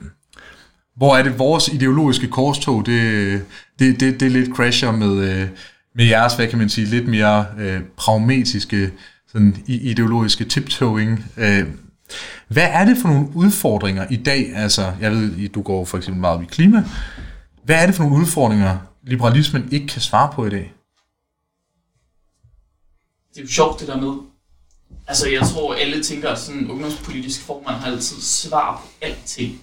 hvor 0.96 1.16
er 1.16 1.22
det 1.22 1.38
vores 1.38 1.68
ideologiske 1.68 2.28
korstog, 2.28 2.86
det, 2.86 3.44
det, 3.78 4.00
det, 4.00 4.20
det 4.20 4.32
lidt 4.32 4.56
crasher 4.56 4.90
med, 4.90 5.30
øh, 5.30 5.48
med 5.94 6.04
jeres, 6.04 6.34
hvad 6.34 6.48
kan 6.48 6.58
man 6.58 6.68
sige, 6.68 6.86
lidt 6.86 7.08
mere 7.08 7.46
øh, 7.58 7.80
pragmatiske, 7.96 8.90
sådan 9.32 9.64
ideologiske 9.66 10.44
tiptoeing. 10.44 11.24
Øh, 11.36 11.66
hvad 12.48 12.68
er 12.70 12.84
det 12.84 12.98
for 12.98 13.08
nogle 13.08 13.28
udfordringer 13.34 14.06
i 14.10 14.16
dag? 14.16 14.56
Altså, 14.56 14.92
jeg 15.00 15.10
ved, 15.12 15.48
du 15.48 15.62
går 15.62 15.84
for 15.84 15.98
eksempel 15.98 16.20
meget 16.20 16.36
op 16.36 16.42
i 16.42 16.46
klima. 16.46 16.84
Hvad 17.64 17.82
er 17.82 17.86
det 17.86 17.94
for 17.94 18.02
nogle 18.02 18.22
udfordringer, 18.22 18.78
liberalismen 19.02 19.68
ikke 19.72 19.86
kan 19.86 20.00
svare 20.00 20.32
på 20.34 20.46
i 20.46 20.50
dag? 20.50 20.72
Det 23.34 23.38
er 23.38 23.42
jo 23.42 23.48
sjovt 23.48 23.80
det 23.80 23.88
der 23.88 24.00
med. 24.00 24.12
Altså 25.06 25.28
jeg 25.28 25.42
tror 25.42 25.74
alle 25.74 26.02
tænker 26.02 26.28
at 26.28 26.38
sådan 26.38 26.60
en 26.60 26.70
ungdomspolitisk 26.70 27.42
formand 27.42 27.76
har 27.76 27.86
altid 27.86 28.16
svar 28.20 28.76
på 28.76 29.06
alting. 29.06 29.60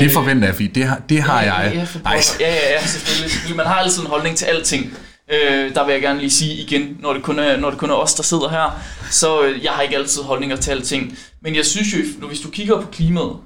Det 0.00 0.10
forventer 0.12 0.46
jeg, 0.48 0.54
fordi 0.54 0.68
det 0.68 0.84
har, 0.84 1.00
det 1.08 1.22
har 1.22 1.42
jeg. 1.42 1.72
Ja, 1.74 1.84
for 1.84 1.98
Ej, 1.98 2.16
pokker. 2.16 2.20
ja, 2.40 2.54
ja, 2.54 2.72
ja, 2.72 2.86
selvfølgelig, 2.86 3.30
selvfølgelig. 3.30 3.56
Man 3.56 3.66
har 3.66 3.74
altid 3.74 4.02
en 4.02 4.08
holdning 4.08 4.36
til 4.36 4.44
alting. 4.44 4.96
Øh, 5.32 5.74
der 5.74 5.84
vil 5.84 5.92
jeg 5.92 6.02
gerne 6.02 6.18
lige 6.20 6.30
sige 6.30 6.54
igen, 6.54 6.96
når 7.00 7.12
det, 7.12 7.22
kun 7.22 7.38
er, 7.38 7.56
når 7.56 7.70
det 7.70 7.78
kun 7.78 7.90
er 7.90 7.94
os, 7.94 8.14
der 8.14 8.22
sidder 8.22 8.48
her, 8.48 8.80
så 9.10 9.42
øh, 9.42 9.64
jeg 9.64 9.72
har 9.72 9.82
ikke 9.82 9.96
altid 9.96 10.22
holdninger 10.22 10.56
til 10.56 10.70
alting. 10.70 11.18
Men 11.42 11.56
jeg 11.56 11.64
synes 11.66 11.94
jo, 11.94 12.26
hvis 12.28 12.40
du 12.40 12.50
kigger 12.50 12.80
på 12.80 12.86
klimaet, 12.92 13.36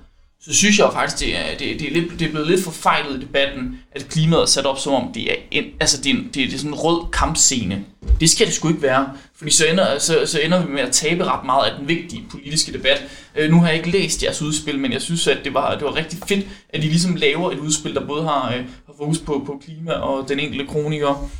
så 0.41 0.55
synes 0.55 0.79
jeg 0.79 0.87
jo 0.87 0.91
faktisk, 0.91 1.21
det 1.21 1.37
er, 1.37 1.59
det, 1.59 1.81
det, 1.81 1.89
er 1.89 1.93
lidt, 1.93 2.19
det 2.19 2.27
er 2.27 2.31
blevet 2.31 2.47
lidt 2.47 2.65
forfejlet 2.65 3.17
i 3.17 3.21
debatten, 3.21 3.79
at 3.93 4.09
klimaet 4.09 4.43
er 4.43 4.47
sat 4.47 4.67
op 4.67 4.79
som 4.79 4.93
om, 4.93 5.13
det 5.13 5.31
er, 5.31 5.35
en, 5.51 5.65
altså 5.81 6.03
det 6.03 6.11
er, 6.11 6.15
en, 6.15 6.31
det 6.35 6.43
er, 6.43 6.47
det 6.47 6.55
er 6.55 6.59
sådan 6.59 6.71
en 6.71 6.79
rød 6.79 7.11
kampscene. 7.13 7.85
Det 8.21 8.31
skal 8.31 8.47
det 8.47 8.55
sgu 8.55 8.69
ikke 8.69 8.83
være, 8.83 9.13
fordi 9.37 9.51
så 9.51 9.67
ender, 9.67 9.99
så, 9.99 10.27
så 10.27 10.41
ender 10.41 10.67
vi 10.67 10.73
med 10.73 10.83
at 10.83 10.93
tabe 10.93 11.25
ret 11.25 11.45
meget 11.47 11.71
af 11.71 11.79
den 11.79 11.89
vigtige 11.89 12.25
politiske 12.31 12.73
debat. 12.73 13.05
Øh, 13.37 13.51
nu 13.51 13.61
har 13.61 13.69
jeg 13.69 13.77
ikke 13.77 13.91
læst 13.91 14.23
jeres 14.23 14.43
udspil, 14.43 14.79
men 14.79 14.93
jeg 14.93 15.03
synes, 15.03 15.27
at 15.27 15.39
det 15.45 15.55
var, 15.55 15.75
det 15.75 15.85
var 15.85 15.95
rigtig 15.95 16.19
fedt, 16.29 16.47
at 16.69 16.85
I 16.85 16.87
ligesom 16.87 17.15
laver 17.15 17.51
et 17.51 17.59
udspil, 17.59 17.95
der 17.95 18.07
både 18.07 18.25
har, 18.25 18.49
øh, 18.49 18.65
har 18.87 18.95
fokus 18.99 19.19
på, 19.19 19.43
på 19.47 19.61
klima 19.65 19.93
og 19.93 20.29
den 20.29 20.41
enkelte 20.41 20.67
kroniker. 20.67 21.31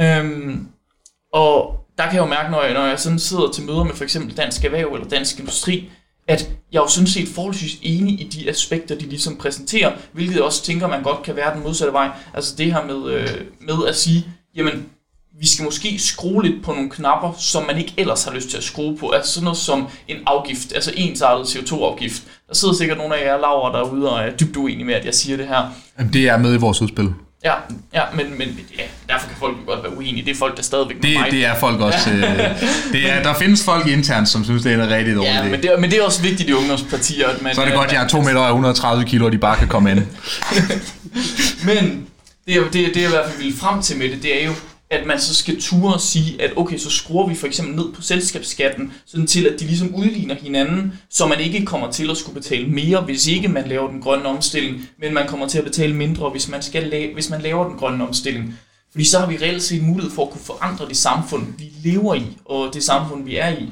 Øhm, 0.00 0.66
og 1.32 1.80
der 1.98 2.04
kan 2.04 2.14
jeg 2.14 2.20
jo 2.20 2.26
mærke, 2.26 2.50
når 2.50 2.62
jeg, 2.62 2.74
når 2.74 2.86
jeg 2.86 3.00
sådan 3.00 3.18
sidder 3.18 3.50
til 3.50 3.64
møder 3.64 3.84
med 3.84 3.94
for 3.94 4.04
eksempel 4.04 4.36
Dansk 4.36 4.64
Erhverv 4.64 4.94
eller 4.94 5.08
Dansk 5.08 5.38
Industri, 5.38 5.90
at 6.28 6.50
jeg 6.72 6.78
er 6.78 6.82
jo 6.82 6.88
sådan 6.88 7.06
set 7.06 7.28
forholdsvis 7.28 7.78
enig 7.82 8.20
i 8.20 8.24
de 8.24 8.48
aspekter, 8.50 8.94
de 8.94 9.06
ligesom 9.06 9.36
præsenterer, 9.36 9.92
hvilket 10.12 10.34
jeg 10.34 10.42
også 10.42 10.62
tænker, 10.62 10.88
man 10.88 11.02
godt 11.02 11.22
kan 11.22 11.36
være 11.36 11.54
den 11.54 11.62
modsatte 11.62 11.92
vej. 11.92 12.10
Altså 12.34 12.54
det 12.58 12.72
her 12.72 12.84
med, 12.86 13.12
øh, 13.12 13.28
med 13.60 13.86
at 13.88 13.96
sige, 13.96 14.26
jamen, 14.56 14.86
vi 15.40 15.46
skal 15.46 15.64
måske 15.64 15.98
skrue 15.98 16.42
lidt 16.42 16.64
på 16.64 16.72
nogle 16.72 16.90
knapper, 16.90 17.32
som 17.38 17.66
man 17.66 17.78
ikke 17.78 17.94
ellers 17.96 18.24
har 18.24 18.32
lyst 18.32 18.50
til 18.50 18.56
at 18.56 18.64
skrue 18.64 18.96
på. 18.96 19.10
Altså 19.10 19.32
sådan 19.32 19.44
noget 19.44 19.58
som 19.58 19.88
en 20.08 20.16
afgift, 20.26 20.72
altså 20.74 20.92
ensartet 20.96 21.46
CO2-afgift. 21.56 22.22
Der 22.48 22.54
sidder 22.54 22.74
sikkert 22.74 22.98
nogle 22.98 23.16
af 23.16 23.26
jer 23.26 23.36
Laura, 23.36 23.78
derude 23.78 24.10
og 24.10 24.20
er 24.20 24.36
dybt 24.36 24.56
uenige 24.56 24.84
med, 24.84 24.94
at 24.94 25.04
jeg 25.04 25.14
siger 25.14 25.36
det 25.36 25.48
her. 25.48 25.72
Jamen, 25.98 26.12
Det 26.12 26.28
er 26.28 26.36
med 26.36 26.54
i 26.54 26.56
vores 26.56 26.82
udspil. 26.82 27.14
Ja, 27.46 27.54
ja 27.94 28.02
men, 28.14 28.38
men 28.38 28.48
ja, 28.78 28.82
derfor 29.08 29.28
kan 29.28 29.36
folk 29.38 29.56
jo 29.60 29.72
godt 29.72 29.82
være 29.84 29.96
uenige. 29.96 30.24
Det 30.24 30.30
er 30.30 30.34
folk, 30.38 30.56
der 30.56 30.62
stadigvæk 30.62 30.96
med 31.02 31.10
Det, 31.10 31.20
mig. 31.20 31.30
det 31.30 31.44
er 31.46 31.54
folk 31.54 31.80
også. 31.80 32.10
øh, 32.10 32.38
det 32.92 33.10
er, 33.12 33.22
der 33.22 33.34
findes 33.34 33.64
folk 33.64 33.86
internt, 33.86 34.28
som 34.28 34.44
synes, 34.44 34.62
det 34.62 34.72
er 34.72 34.82
en 34.84 34.90
rigtig 34.90 35.14
dårlig 35.16 35.30
Ja, 35.30 35.42
men 35.42 35.62
det, 35.62 35.70
er, 35.72 35.78
men 35.78 35.90
det 35.90 35.98
er 35.98 36.02
også 36.02 36.22
vigtigt 36.22 36.48
i 36.48 36.52
ungdomspartier, 36.52 37.28
at 37.28 37.42
man... 37.42 37.54
Så 37.54 37.60
er 37.60 37.64
det 37.64 37.72
at 37.72 37.78
godt, 37.78 37.88
at 37.88 37.94
jeg 37.94 38.04
er 38.04 38.08
2 38.08 38.20
meter 38.20 38.38
og 38.40 38.48
130 38.48 39.04
kilo, 39.04 39.26
og 39.26 39.32
de 39.32 39.38
bare 39.38 39.56
kan 39.56 39.68
komme 39.68 39.90
ind. 39.90 40.00
Men 41.68 42.06
det, 42.46 42.56
er, 42.56 42.60
det, 42.62 42.72
det 42.72 42.96
jeg 42.96 43.04
i 43.04 43.08
hvert 43.08 43.24
fald 43.30 43.42
vil 43.42 43.56
frem 43.58 43.82
til 43.82 43.96
med 43.98 44.08
det, 44.08 44.22
det 44.22 44.42
er 44.42 44.46
jo, 44.46 44.52
at 44.90 45.06
man 45.06 45.20
så 45.20 45.34
skal 45.34 45.60
ture 45.60 45.94
og 45.94 46.00
sige, 46.00 46.42
at 46.42 46.52
okay, 46.56 46.78
så 46.78 46.90
skruer 46.90 47.26
vi 47.26 47.34
for 47.34 47.46
eksempel 47.46 47.76
ned 47.76 47.92
på 47.92 48.02
selskabsskatten, 48.02 48.92
sådan 49.06 49.26
til 49.26 49.46
at 49.46 49.60
de 49.60 49.64
ligesom 49.64 49.94
udligner 49.94 50.34
hinanden, 50.34 50.92
så 51.10 51.26
man 51.26 51.40
ikke 51.40 51.66
kommer 51.66 51.90
til 51.90 52.10
at 52.10 52.16
skulle 52.16 52.40
betale 52.40 52.68
mere, 52.68 53.00
hvis 53.00 53.26
ikke 53.26 53.48
man 53.48 53.68
laver 53.68 53.90
den 53.90 54.00
grønne 54.00 54.26
omstilling, 54.26 54.88
men 54.98 55.14
man 55.14 55.28
kommer 55.28 55.48
til 55.48 55.58
at 55.58 55.64
betale 55.64 55.94
mindre, 55.94 56.30
hvis 56.30 56.48
man, 56.48 56.62
skal 56.62 56.82
lave, 56.82 57.14
hvis 57.14 57.30
man 57.30 57.42
laver 57.42 57.68
den 57.68 57.78
grønne 57.78 58.06
omstilling. 58.06 58.58
Fordi 58.90 59.04
så 59.04 59.18
har 59.18 59.26
vi 59.26 59.36
reelt 59.36 59.62
set 59.62 59.82
mulighed 59.82 60.12
for 60.12 60.24
at 60.24 60.30
kunne 60.30 60.44
forandre 60.44 60.88
det 60.88 60.96
samfund, 60.96 61.46
vi 61.58 61.90
lever 61.90 62.14
i, 62.14 62.38
og 62.44 62.74
det 62.74 62.84
samfund, 62.84 63.24
vi 63.24 63.36
er 63.36 63.48
i. 63.48 63.68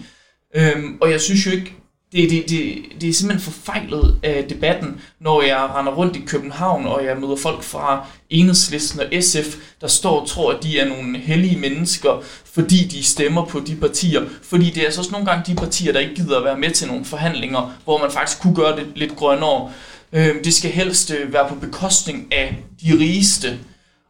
Øhm, 0.57 0.99
og 1.01 1.11
jeg 1.11 1.21
synes 1.21 1.47
jo 1.47 1.51
ikke, 1.51 1.75
det, 2.15 2.31
det, 2.31 2.49
det, 2.49 2.83
det 3.01 3.09
er 3.09 3.13
simpelthen 3.13 3.53
forfejlet 3.53 4.19
af 4.23 4.45
debatten, 4.49 5.01
når 5.21 5.43
jeg 5.43 5.71
render 5.75 5.93
rundt 5.93 6.17
i 6.17 6.23
København, 6.27 6.87
og 6.87 7.05
jeg 7.05 7.17
møder 7.17 7.37
folk 7.37 7.63
fra 7.63 8.07
Enhedslisten 8.31 9.01
og 9.01 9.07
SF, 9.23 9.57
der 9.81 9.87
står 9.87 10.21
og 10.21 10.29
tror, 10.29 10.53
at 10.53 10.63
de 10.63 10.79
er 10.79 10.89
nogle 10.89 11.19
hellige 11.19 11.59
mennesker, 11.59 12.23
fordi 12.45 12.85
de 12.85 13.03
stemmer 13.03 13.45
på 13.45 13.61
de 13.61 13.77
partier. 13.77 14.23
Fordi 14.43 14.71
det 14.71 14.81
er 14.81 14.85
altså 14.85 15.01
også 15.01 15.13
nogle 15.13 15.27
gange 15.27 15.53
de 15.53 15.57
partier, 15.57 15.93
der 15.93 16.01
ikke 16.01 16.15
gider 16.15 16.39
at 16.39 16.45
være 16.45 16.59
med 16.59 16.71
til 16.71 16.89
nogle 16.89 17.05
forhandlinger, 17.05 17.73
hvor 17.85 17.99
man 17.99 18.11
faktisk 18.11 18.41
kunne 18.41 18.55
gøre 18.55 18.77
det 18.77 18.87
lidt 18.95 19.17
grønnere. 19.17 19.73
Øhm, 20.13 20.43
det 20.45 20.55
skal 20.55 20.71
helst 20.71 21.11
øh, 21.11 21.33
være 21.33 21.49
på 21.49 21.55
bekostning 21.55 22.33
af 22.33 22.57
de 22.83 22.99
rigeste. 22.99 23.59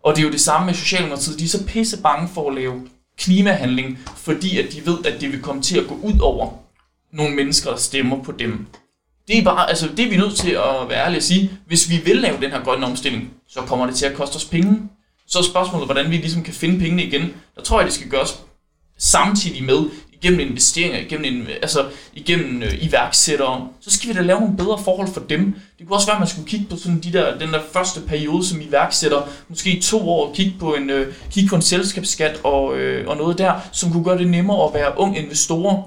Og 0.02 0.16
det 0.16 0.22
er 0.22 0.26
jo 0.26 0.32
det 0.32 0.40
samme 0.40 0.66
med 0.66 0.74
Socialdemokratiet. 0.74 1.38
De 1.38 1.44
er 1.44 1.48
så 1.48 1.66
pisse 1.66 2.02
bange 2.02 2.28
for 2.34 2.48
at 2.48 2.54
lave 2.54 2.82
klimahandling, 3.18 3.98
fordi 4.16 4.58
at 4.58 4.72
de 4.72 4.86
ved, 4.86 4.98
at 5.04 5.20
det 5.20 5.32
vil 5.32 5.42
komme 5.42 5.62
til 5.62 5.78
at 5.78 5.86
gå 5.86 5.98
ud 6.02 6.18
over 6.20 6.63
nogle 7.14 7.34
mennesker, 7.36 7.76
stemmer 7.76 8.22
på 8.22 8.32
dem. 8.32 8.66
Det 9.28 9.38
er 9.38 9.44
bare, 9.44 9.68
altså 9.68 9.88
det 9.96 10.04
er 10.06 10.10
vi 10.10 10.16
nødt 10.16 10.36
til 10.36 10.50
at 10.50 10.88
være 10.88 11.04
ærlige 11.04 11.16
at 11.16 11.24
sige. 11.24 11.50
Hvis 11.66 11.90
vi 11.90 11.96
vil 12.04 12.16
lave 12.16 12.40
den 12.40 12.50
her 12.50 12.64
grønne 12.64 12.86
omstilling, 12.86 13.30
så 13.48 13.60
kommer 13.60 13.86
det 13.86 13.94
til 13.94 14.06
at 14.06 14.14
koste 14.14 14.36
os 14.36 14.44
penge. 14.44 14.82
Så 15.26 15.38
er 15.38 15.42
spørgsmålet, 15.42 15.86
hvordan 15.86 16.10
vi 16.10 16.16
ligesom 16.16 16.42
kan 16.42 16.54
finde 16.54 16.78
pengene 16.80 17.04
igen. 17.04 17.22
Der 17.56 17.62
tror 17.62 17.78
jeg, 17.80 17.86
det 17.86 17.94
skal 17.94 18.08
gøres 18.08 18.38
samtidig 18.98 19.64
med, 19.64 19.78
igennem 20.12 20.40
investeringer, 20.40 20.98
igennem, 21.00 21.34
en- 21.40 21.46
altså, 21.62 21.86
igennem 22.14 22.62
øh, 22.62 22.84
iværksættere, 22.84 23.68
så 23.80 23.90
skal 23.90 24.08
vi 24.08 24.14
da 24.14 24.20
lave 24.20 24.40
nogle 24.40 24.56
bedre 24.56 24.78
forhold 24.84 25.08
for 25.12 25.20
dem. 25.20 25.54
Det 25.78 25.86
kunne 25.86 25.96
også 25.96 26.06
være, 26.06 26.16
at 26.16 26.20
man 26.20 26.28
skulle 26.28 26.48
kigge 26.48 26.66
på 26.70 26.76
sådan 26.76 27.00
de 27.00 27.12
der, 27.12 27.38
den 27.38 27.48
der 27.52 27.60
første 27.72 28.00
periode 28.00 28.46
som 28.46 28.60
iværksætter, 28.60 29.22
måske 29.48 29.70
i 29.76 29.80
to 29.82 30.10
år, 30.10 30.34
kigge 30.34 30.54
på 30.60 30.74
en, 30.74 30.90
øh, 30.90 31.14
kigge 31.30 31.48
på 31.48 31.56
en 31.56 31.62
selskabsskat 31.62 32.40
og, 32.44 32.78
øh, 32.78 33.08
og 33.08 33.16
noget 33.16 33.38
der, 33.38 33.52
som 33.72 33.92
kunne 33.92 34.04
gøre 34.04 34.18
det 34.18 34.28
nemmere 34.28 34.68
at 34.68 34.74
være 34.74 34.98
ung 34.98 35.18
investorer. 35.18 35.82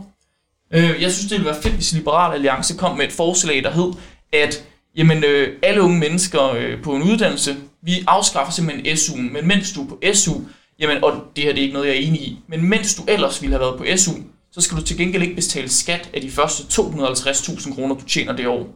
Øh, 0.72 1.02
jeg 1.02 1.12
synes, 1.12 1.30
det 1.30 1.32
ville 1.32 1.46
være 1.46 1.62
fedt, 1.62 1.74
hvis 1.74 1.94
Liberal 1.94 2.34
Alliance 2.34 2.78
kom 2.78 2.98
med 2.98 3.06
et 3.06 3.12
forslag, 3.12 3.64
der 3.64 3.72
hed, 3.72 3.94
at 4.34 4.64
jamen, 4.98 5.24
øh, 5.24 5.58
alle 5.62 5.82
unge 5.82 6.00
mennesker 6.00 6.52
øh, 6.52 6.82
på 6.82 6.96
en 6.96 7.04
uddannelse, 7.04 7.56
vi 7.82 8.04
afskaffer 8.08 8.54
simpelthen 8.54 8.98
SU'en, 8.98 9.34
men 9.34 9.48
mens 9.48 9.74
du 9.74 9.84
er 9.84 9.88
på 9.88 10.00
SU, 10.14 10.34
jamen, 10.80 11.04
og 11.04 11.24
det 11.36 11.44
her 11.44 11.52
det 11.52 11.60
er 11.60 11.64
ikke 11.64 11.74
noget, 11.74 11.88
jeg 11.88 11.96
er 11.96 12.00
enig 12.00 12.22
i, 12.22 12.40
men 12.48 12.70
mens 12.70 12.96
du 12.96 13.04
ellers 13.08 13.42
ville 13.42 13.58
have 13.58 13.66
været 13.66 13.78
på 13.78 13.98
SU, 13.98 14.12
så 14.52 14.62
skal 14.62 14.78
du 14.78 14.84
til 14.84 14.98
gengæld 14.98 15.24
ikke 15.24 15.36
betale 15.36 15.70
skat 15.70 16.10
af 16.14 16.22
de 16.22 16.32
første 16.32 16.82
250.000 16.82 17.76
kroner, 17.76 17.96
du 17.96 18.06
tjener 18.06 18.36
det 18.36 18.48
år. 18.48 18.68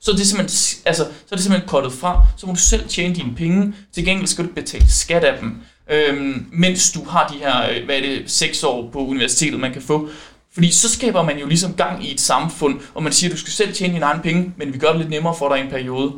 Så 0.00 0.10
er 0.10 0.16
det 0.16 0.26
simpelthen, 0.26 0.82
altså, 0.86 1.04
så 1.04 1.30
er 1.30 1.36
det 1.36 1.44
simpelthen 1.44 1.68
kottet 1.68 1.92
fra, 1.92 2.26
så 2.36 2.46
må 2.46 2.52
du 2.52 2.58
selv 2.58 2.88
tjene 2.88 3.14
dine 3.14 3.34
penge, 3.36 3.74
til 3.92 4.04
gengæld 4.04 4.26
skal 4.26 4.44
du 4.44 4.50
betale 4.54 4.90
skat 4.90 5.24
af 5.24 5.38
dem, 5.40 5.56
øhm, 5.90 6.46
mens 6.52 6.92
du 6.92 7.04
har 7.04 7.28
de 7.28 7.38
her, 7.38 7.70
øh, 7.70 7.84
hvad 7.84 7.96
er 7.96 8.00
det, 8.00 8.30
seks 8.30 8.62
år 8.62 8.90
på 8.92 8.98
universitetet, 8.98 9.60
man 9.60 9.72
kan 9.72 9.82
få. 9.82 10.08
Fordi 10.54 10.72
så 10.72 10.88
skaber 10.92 11.22
man 11.22 11.38
jo 11.38 11.46
ligesom 11.46 11.74
gang 11.74 12.04
i 12.06 12.14
et 12.14 12.20
samfund, 12.20 12.80
og 12.94 13.02
man 13.02 13.12
siger, 13.12 13.30
du 13.30 13.36
skal 13.36 13.52
selv 13.52 13.74
tjene 13.74 13.94
dine 13.94 14.04
egne 14.04 14.22
penge, 14.22 14.52
men 14.56 14.72
vi 14.72 14.78
gør 14.78 14.88
det 14.88 14.96
lidt 14.98 15.10
nemmere 15.10 15.34
for 15.38 15.48
dig 15.48 15.58
i 15.58 15.64
en 15.64 15.70
periode. 15.70 16.12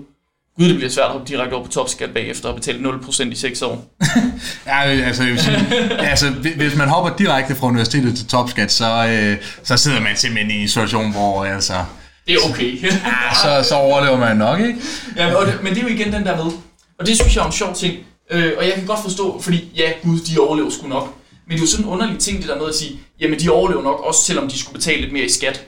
Gud, 0.59 0.69
det 0.69 0.77
bliver 0.77 0.91
svært 0.91 1.05
at 1.07 1.13
hoppe 1.13 1.29
direkte 1.29 1.55
over 1.55 1.65
på 1.65 1.71
topskat 1.73 2.11
bagefter 2.15 2.49
og 2.49 2.55
betale 2.55 2.89
0% 2.91 3.23
i 3.31 3.35
6 3.35 3.63
år. 3.63 3.85
Ja, 4.67 4.81
altså, 4.83 5.23
jeg 5.23 5.33
vil 5.33 5.41
sige, 5.43 5.57
altså, 6.01 6.27
hvi- 6.31 6.57
hvis 6.57 6.77
man 6.77 6.89
hopper 6.89 7.17
direkte 7.17 7.55
fra 7.55 7.67
universitetet 7.67 8.17
til 8.17 8.27
topskat, 8.27 8.73
så, 8.73 9.07
øh, 9.07 9.37
så 9.63 9.77
sidder 9.77 10.01
man 10.01 10.17
simpelthen 10.17 10.51
i 10.51 10.63
en 10.63 10.69
situation, 10.69 11.13
hvor 11.13 11.45
altså, 11.45 11.73
Det 12.27 12.35
er 12.35 12.39
okay. 12.51 12.83
ja, 12.83 12.91
så, 13.43 13.69
så 13.69 13.75
overlever 13.75 14.19
man 14.19 14.37
nok, 14.37 14.61
ikke? 14.61 14.75
Ja, 15.17 15.35
og 15.35 15.47
det, 15.47 15.59
men 15.63 15.75
det 15.75 15.79
er 15.79 15.83
jo 15.83 15.89
igen 15.95 16.13
den 16.13 16.25
der 16.25 16.45
med. 16.45 16.53
Og 16.99 17.07
det 17.07 17.17
synes 17.17 17.37
jeg 17.37 17.43
er 17.43 17.47
en 17.47 17.53
sjov 17.53 17.75
ting. 17.75 17.95
Øh, 18.31 18.53
og 18.59 18.65
jeg 18.67 18.73
kan 18.75 18.87
godt 18.87 19.01
forstå, 19.03 19.41
fordi 19.41 19.73
ja, 19.77 19.91
gud, 20.03 20.19
de 20.21 20.39
overlever 20.39 20.71
sgu 20.71 20.87
nok. 20.89 21.15
Men 21.47 21.53
det 21.53 21.57
er 21.57 21.61
jo 21.61 21.67
sådan 21.67 21.87
en 21.87 21.93
underlig 21.93 22.19
ting, 22.19 22.39
det 22.39 22.49
der 22.49 22.59
med 22.59 22.69
at 22.69 22.75
sige, 22.75 23.01
jamen 23.21 23.39
de 23.39 23.51
overlever 23.51 23.83
nok 23.83 24.01
også, 24.01 24.25
selvom 24.25 24.49
de 24.49 24.59
skulle 24.59 24.75
betale 24.75 25.01
lidt 25.01 25.13
mere 25.13 25.25
i 25.25 25.29
skat. 25.29 25.67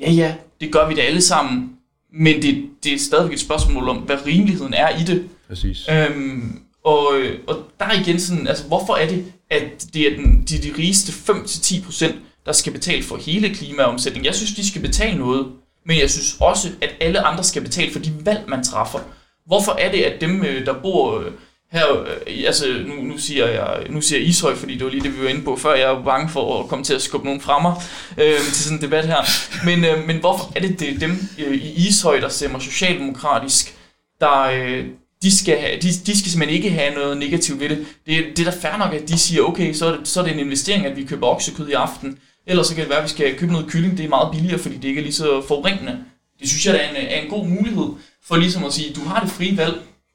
Ja, 0.00 0.10
ja, 0.10 0.34
det 0.60 0.72
gør 0.72 0.88
vi 0.88 0.94
da 0.94 1.00
alle 1.00 1.22
sammen. 1.22 1.70
Men 2.12 2.42
det, 2.42 2.64
det 2.84 2.92
er 2.92 2.98
stadigvæk 2.98 3.34
et 3.34 3.40
spørgsmål 3.40 3.88
om, 3.88 3.96
hvad 3.96 4.26
rimeligheden 4.26 4.74
er 4.74 4.98
i 5.00 5.04
det. 5.04 5.28
Præcis. 5.48 5.88
Øhm, 5.90 6.60
og, 6.84 7.12
og 7.46 7.56
der 7.78 7.84
er 7.84 8.00
igen 8.00 8.20
sådan, 8.20 8.46
altså 8.46 8.64
hvorfor 8.64 8.94
er 8.94 9.08
det, 9.08 9.32
at 9.50 9.86
det 9.94 10.12
er 10.12 10.16
den, 10.16 10.44
de, 10.48 10.58
de 10.58 10.72
rigeste 10.78 11.12
5-10%, 11.12 12.12
der 12.46 12.52
skal 12.52 12.72
betale 12.72 13.02
for 13.02 13.16
hele 13.16 13.54
klimaomsætningen? 13.54 14.26
Jeg 14.26 14.34
synes, 14.34 14.52
de 14.52 14.68
skal 14.68 14.82
betale 14.82 15.18
noget, 15.18 15.46
men 15.86 15.98
jeg 15.98 16.10
synes 16.10 16.36
også, 16.40 16.68
at 16.80 16.94
alle 17.00 17.20
andre 17.20 17.44
skal 17.44 17.62
betale 17.62 17.92
for 17.92 17.98
de 17.98 18.12
valg, 18.20 18.44
man 18.48 18.64
træffer. 18.64 18.98
Hvorfor 19.46 19.72
er 19.72 19.90
det, 19.90 20.02
at 20.02 20.20
dem, 20.20 20.44
øh, 20.44 20.66
der 20.66 20.72
bor 20.82 21.20
øh, 21.20 21.32
her, 21.74 22.00
øh, 22.00 22.44
altså 22.46 22.66
nu, 22.86 22.94
nu, 23.02 23.18
siger 23.18 23.46
jeg, 23.46 23.86
nu 23.90 24.00
siger 24.00 24.18
jeg 24.18 24.28
Ishøj, 24.28 24.54
fordi 24.54 24.74
det 24.74 24.84
var 24.84 24.90
lige 24.90 25.02
det, 25.02 25.18
vi 25.18 25.24
var 25.24 25.30
inde 25.30 25.42
på 25.42 25.56
før, 25.56 25.74
jeg 25.74 25.90
er 25.90 26.04
bange 26.04 26.28
for 26.28 26.60
at 26.60 26.68
komme 26.68 26.84
til 26.84 26.94
at 26.94 27.02
skubbe 27.02 27.26
nogen 27.26 27.40
fra 27.40 27.62
mig 27.62 27.74
øh, 28.18 28.38
til 28.38 28.64
sådan 28.64 28.78
en 28.78 28.82
debat 28.82 29.06
her. 29.06 29.22
Men, 29.64 29.84
øh, 29.84 30.06
men 30.06 30.16
hvorfor 30.16 30.52
er 30.56 30.60
det, 30.60 30.80
det 30.80 30.94
er 30.94 30.98
dem 30.98 31.28
øh, 31.38 31.54
i 31.54 31.88
Ishøj, 31.88 32.20
der 32.20 32.28
stemmer 32.28 32.58
socialdemokratisk, 32.58 33.74
der, 34.20 34.40
øh, 34.40 34.84
de 35.22 35.38
skal, 35.38 35.58
have, 35.60 35.76
de, 35.76 35.88
de 36.06 36.18
skal 36.18 36.30
simpelthen 36.30 36.56
ikke 36.56 36.70
have 36.70 36.94
noget 36.94 37.16
negativt 37.16 37.60
ved 37.60 37.68
det. 37.68 37.86
Det, 38.06 38.24
det 38.36 38.46
er 38.46 38.50
da 38.50 38.56
fair 38.68 38.76
nok, 38.78 38.94
at 38.94 39.08
de 39.08 39.18
siger, 39.18 39.42
okay, 39.42 39.72
så 39.72 39.86
er, 39.86 39.96
det, 39.96 40.08
så 40.08 40.20
er 40.20 40.24
det 40.24 40.32
en 40.32 40.38
investering, 40.38 40.86
at 40.86 40.96
vi 40.96 41.04
køber 41.04 41.26
oksekød 41.26 41.68
i 41.68 41.72
aften. 41.72 42.18
Ellers 42.46 42.66
så 42.66 42.74
kan 42.74 42.82
det 42.82 42.90
være, 42.90 42.98
at 42.98 43.04
vi 43.04 43.08
skal 43.08 43.36
købe 43.38 43.52
noget 43.52 43.68
kylling, 43.68 43.98
det 43.98 44.04
er 44.04 44.08
meget 44.08 44.32
billigere, 44.32 44.58
fordi 44.58 44.76
det 44.76 44.88
ikke 44.88 44.98
er 44.98 45.02
lige 45.02 45.14
så 45.14 45.42
forurenende. 45.48 45.98
Det 46.40 46.48
synes 46.48 46.66
jeg 46.66 46.74
er 46.74 46.88
en, 46.88 46.96
er 46.96 47.20
en 47.20 47.30
god 47.30 47.46
mulighed 47.46 47.88
for 48.24 48.36
ligesom 48.36 48.64
at 48.64 48.72
sige, 48.72 48.94
du 48.94 49.04
har 49.08 49.20
det 49.20 49.30
frie 49.30 49.56
valg, 49.56 49.74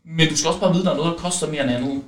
men 0.09 0.29
du 0.29 0.37
skal 0.37 0.47
også 0.47 0.59
bare 0.59 0.73
vide, 0.73 0.81
at 0.81 0.85
der 0.85 0.91
er 0.91 0.97
noget, 0.97 1.11
der 1.11 1.23
koster 1.23 1.47
mere 1.47 1.63
end 1.63 1.71
andet. 1.71 2.03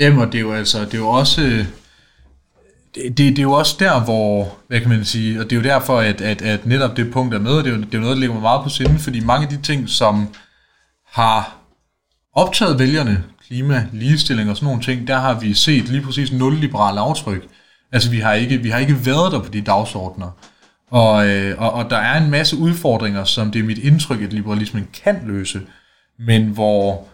Jamen, 0.00 0.18
og 0.18 0.26
det 0.26 0.34
er 0.34 0.42
jo 0.42 0.52
altså, 0.52 0.84
det 0.84 0.94
er 0.94 0.98
jo 0.98 1.08
også, 1.08 1.42
øh, 1.42 1.66
det, 2.94 3.18
det, 3.18 3.18
det 3.18 3.38
er 3.38 3.42
jo 3.42 3.52
også 3.52 3.76
der, 3.78 4.04
hvor, 4.04 4.56
hvad 4.66 4.80
kan 4.80 4.88
man 4.88 5.04
sige, 5.04 5.40
og 5.40 5.44
det 5.44 5.52
er 5.52 5.56
jo 5.56 5.62
derfor, 5.62 6.00
at, 6.00 6.20
at, 6.20 6.42
at 6.42 6.66
netop 6.66 6.96
det 6.96 7.12
punkt 7.12 7.34
er 7.34 7.38
med, 7.38 7.52
og 7.52 7.64
det 7.64 7.72
er, 7.72 7.76
jo, 7.76 7.82
det 7.82 7.94
er 7.94 7.98
jo 7.98 8.00
noget, 8.00 8.14
der 8.14 8.20
ligger 8.20 8.34
mig 8.34 8.42
meget 8.42 8.62
på 8.62 8.68
sinde, 8.68 8.98
fordi 8.98 9.20
mange 9.20 9.46
af 9.46 9.52
de 9.52 9.62
ting, 9.62 9.88
som 9.88 10.34
har 11.06 11.56
optaget 12.32 12.78
vælgerne, 12.78 13.24
klima, 13.46 13.88
ligestilling 13.92 14.50
og 14.50 14.56
sådan 14.56 14.66
nogle 14.66 14.82
ting, 14.82 15.08
der 15.08 15.18
har 15.18 15.40
vi 15.40 15.54
set 15.54 15.88
lige 15.88 16.02
præcis 16.02 16.32
nul 16.32 16.54
liberale 16.54 17.00
aftryk. 17.00 17.48
Altså, 17.92 18.10
vi 18.10 18.18
har 18.18 18.32
ikke, 18.32 18.58
vi 18.58 18.70
har 18.70 18.78
ikke 18.78 19.06
været 19.06 19.32
der 19.32 19.38
på 19.38 19.48
de 19.48 19.60
dagsordner. 19.60 20.30
Og, 20.90 21.28
øh, 21.28 21.58
og, 21.58 21.72
og 21.72 21.90
der 21.90 21.96
er 21.96 22.22
en 22.24 22.30
masse 22.30 22.56
udfordringer, 22.56 23.24
som 23.24 23.50
det 23.50 23.58
er 23.58 23.64
mit 23.64 23.78
indtryk, 23.78 24.22
at 24.22 24.32
liberalismen 24.32 24.88
kan 25.04 25.22
løse, 25.26 25.60
men 26.18 26.42
hvor 26.44 27.08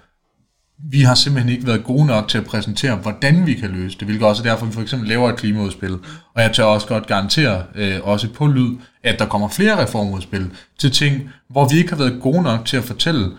vi 0.79 1.01
har 1.01 1.15
simpelthen 1.15 1.53
ikke 1.53 1.67
været 1.67 1.85
gode 1.85 2.07
nok 2.07 2.29
til 2.29 2.39
at 2.39 2.45
præsentere, 2.45 2.97
hvordan 2.97 3.47
vi 3.47 3.55
kan 3.55 3.71
løse 3.71 3.99
det, 3.99 4.07
hvilket 4.07 4.27
også 4.29 4.43
er 4.43 4.47
derfor, 4.47 4.67
vi 4.67 4.73
for 4.73 4.83
eksempel 4.83 5.09
laver 5.09 5.29
et 5.29 5.37
klimaudspil. 5.37 5.93
Og 6.35 6.43
jeg 6.43 6.53
tør 6.53 6.65
også 6.65 6.87
godt 6.87 7.07
garantere, 7.07 7.65
øh, 7.75 8.01
også 8.03 8.29
på 8.29 8.47
lyd, 8.47 8.77
at 9.03 9.19
der 9.19 9.27
kommer 9.27 9.49
flere 9.49 9.83
reformudspil 9.83 10.51
til 10.79 10.91
ting, 10.91 11.31
hvor 11.51 11.69
vi 11.69 11.77
ikke 11.77 11.91
har 11.91 11.97
været 11.97 12.19
gode 12.23 12.43
nok 12.43 12.65
til 12.65 12.77
at 12.77 12.85
fortælle, 12.85 13.31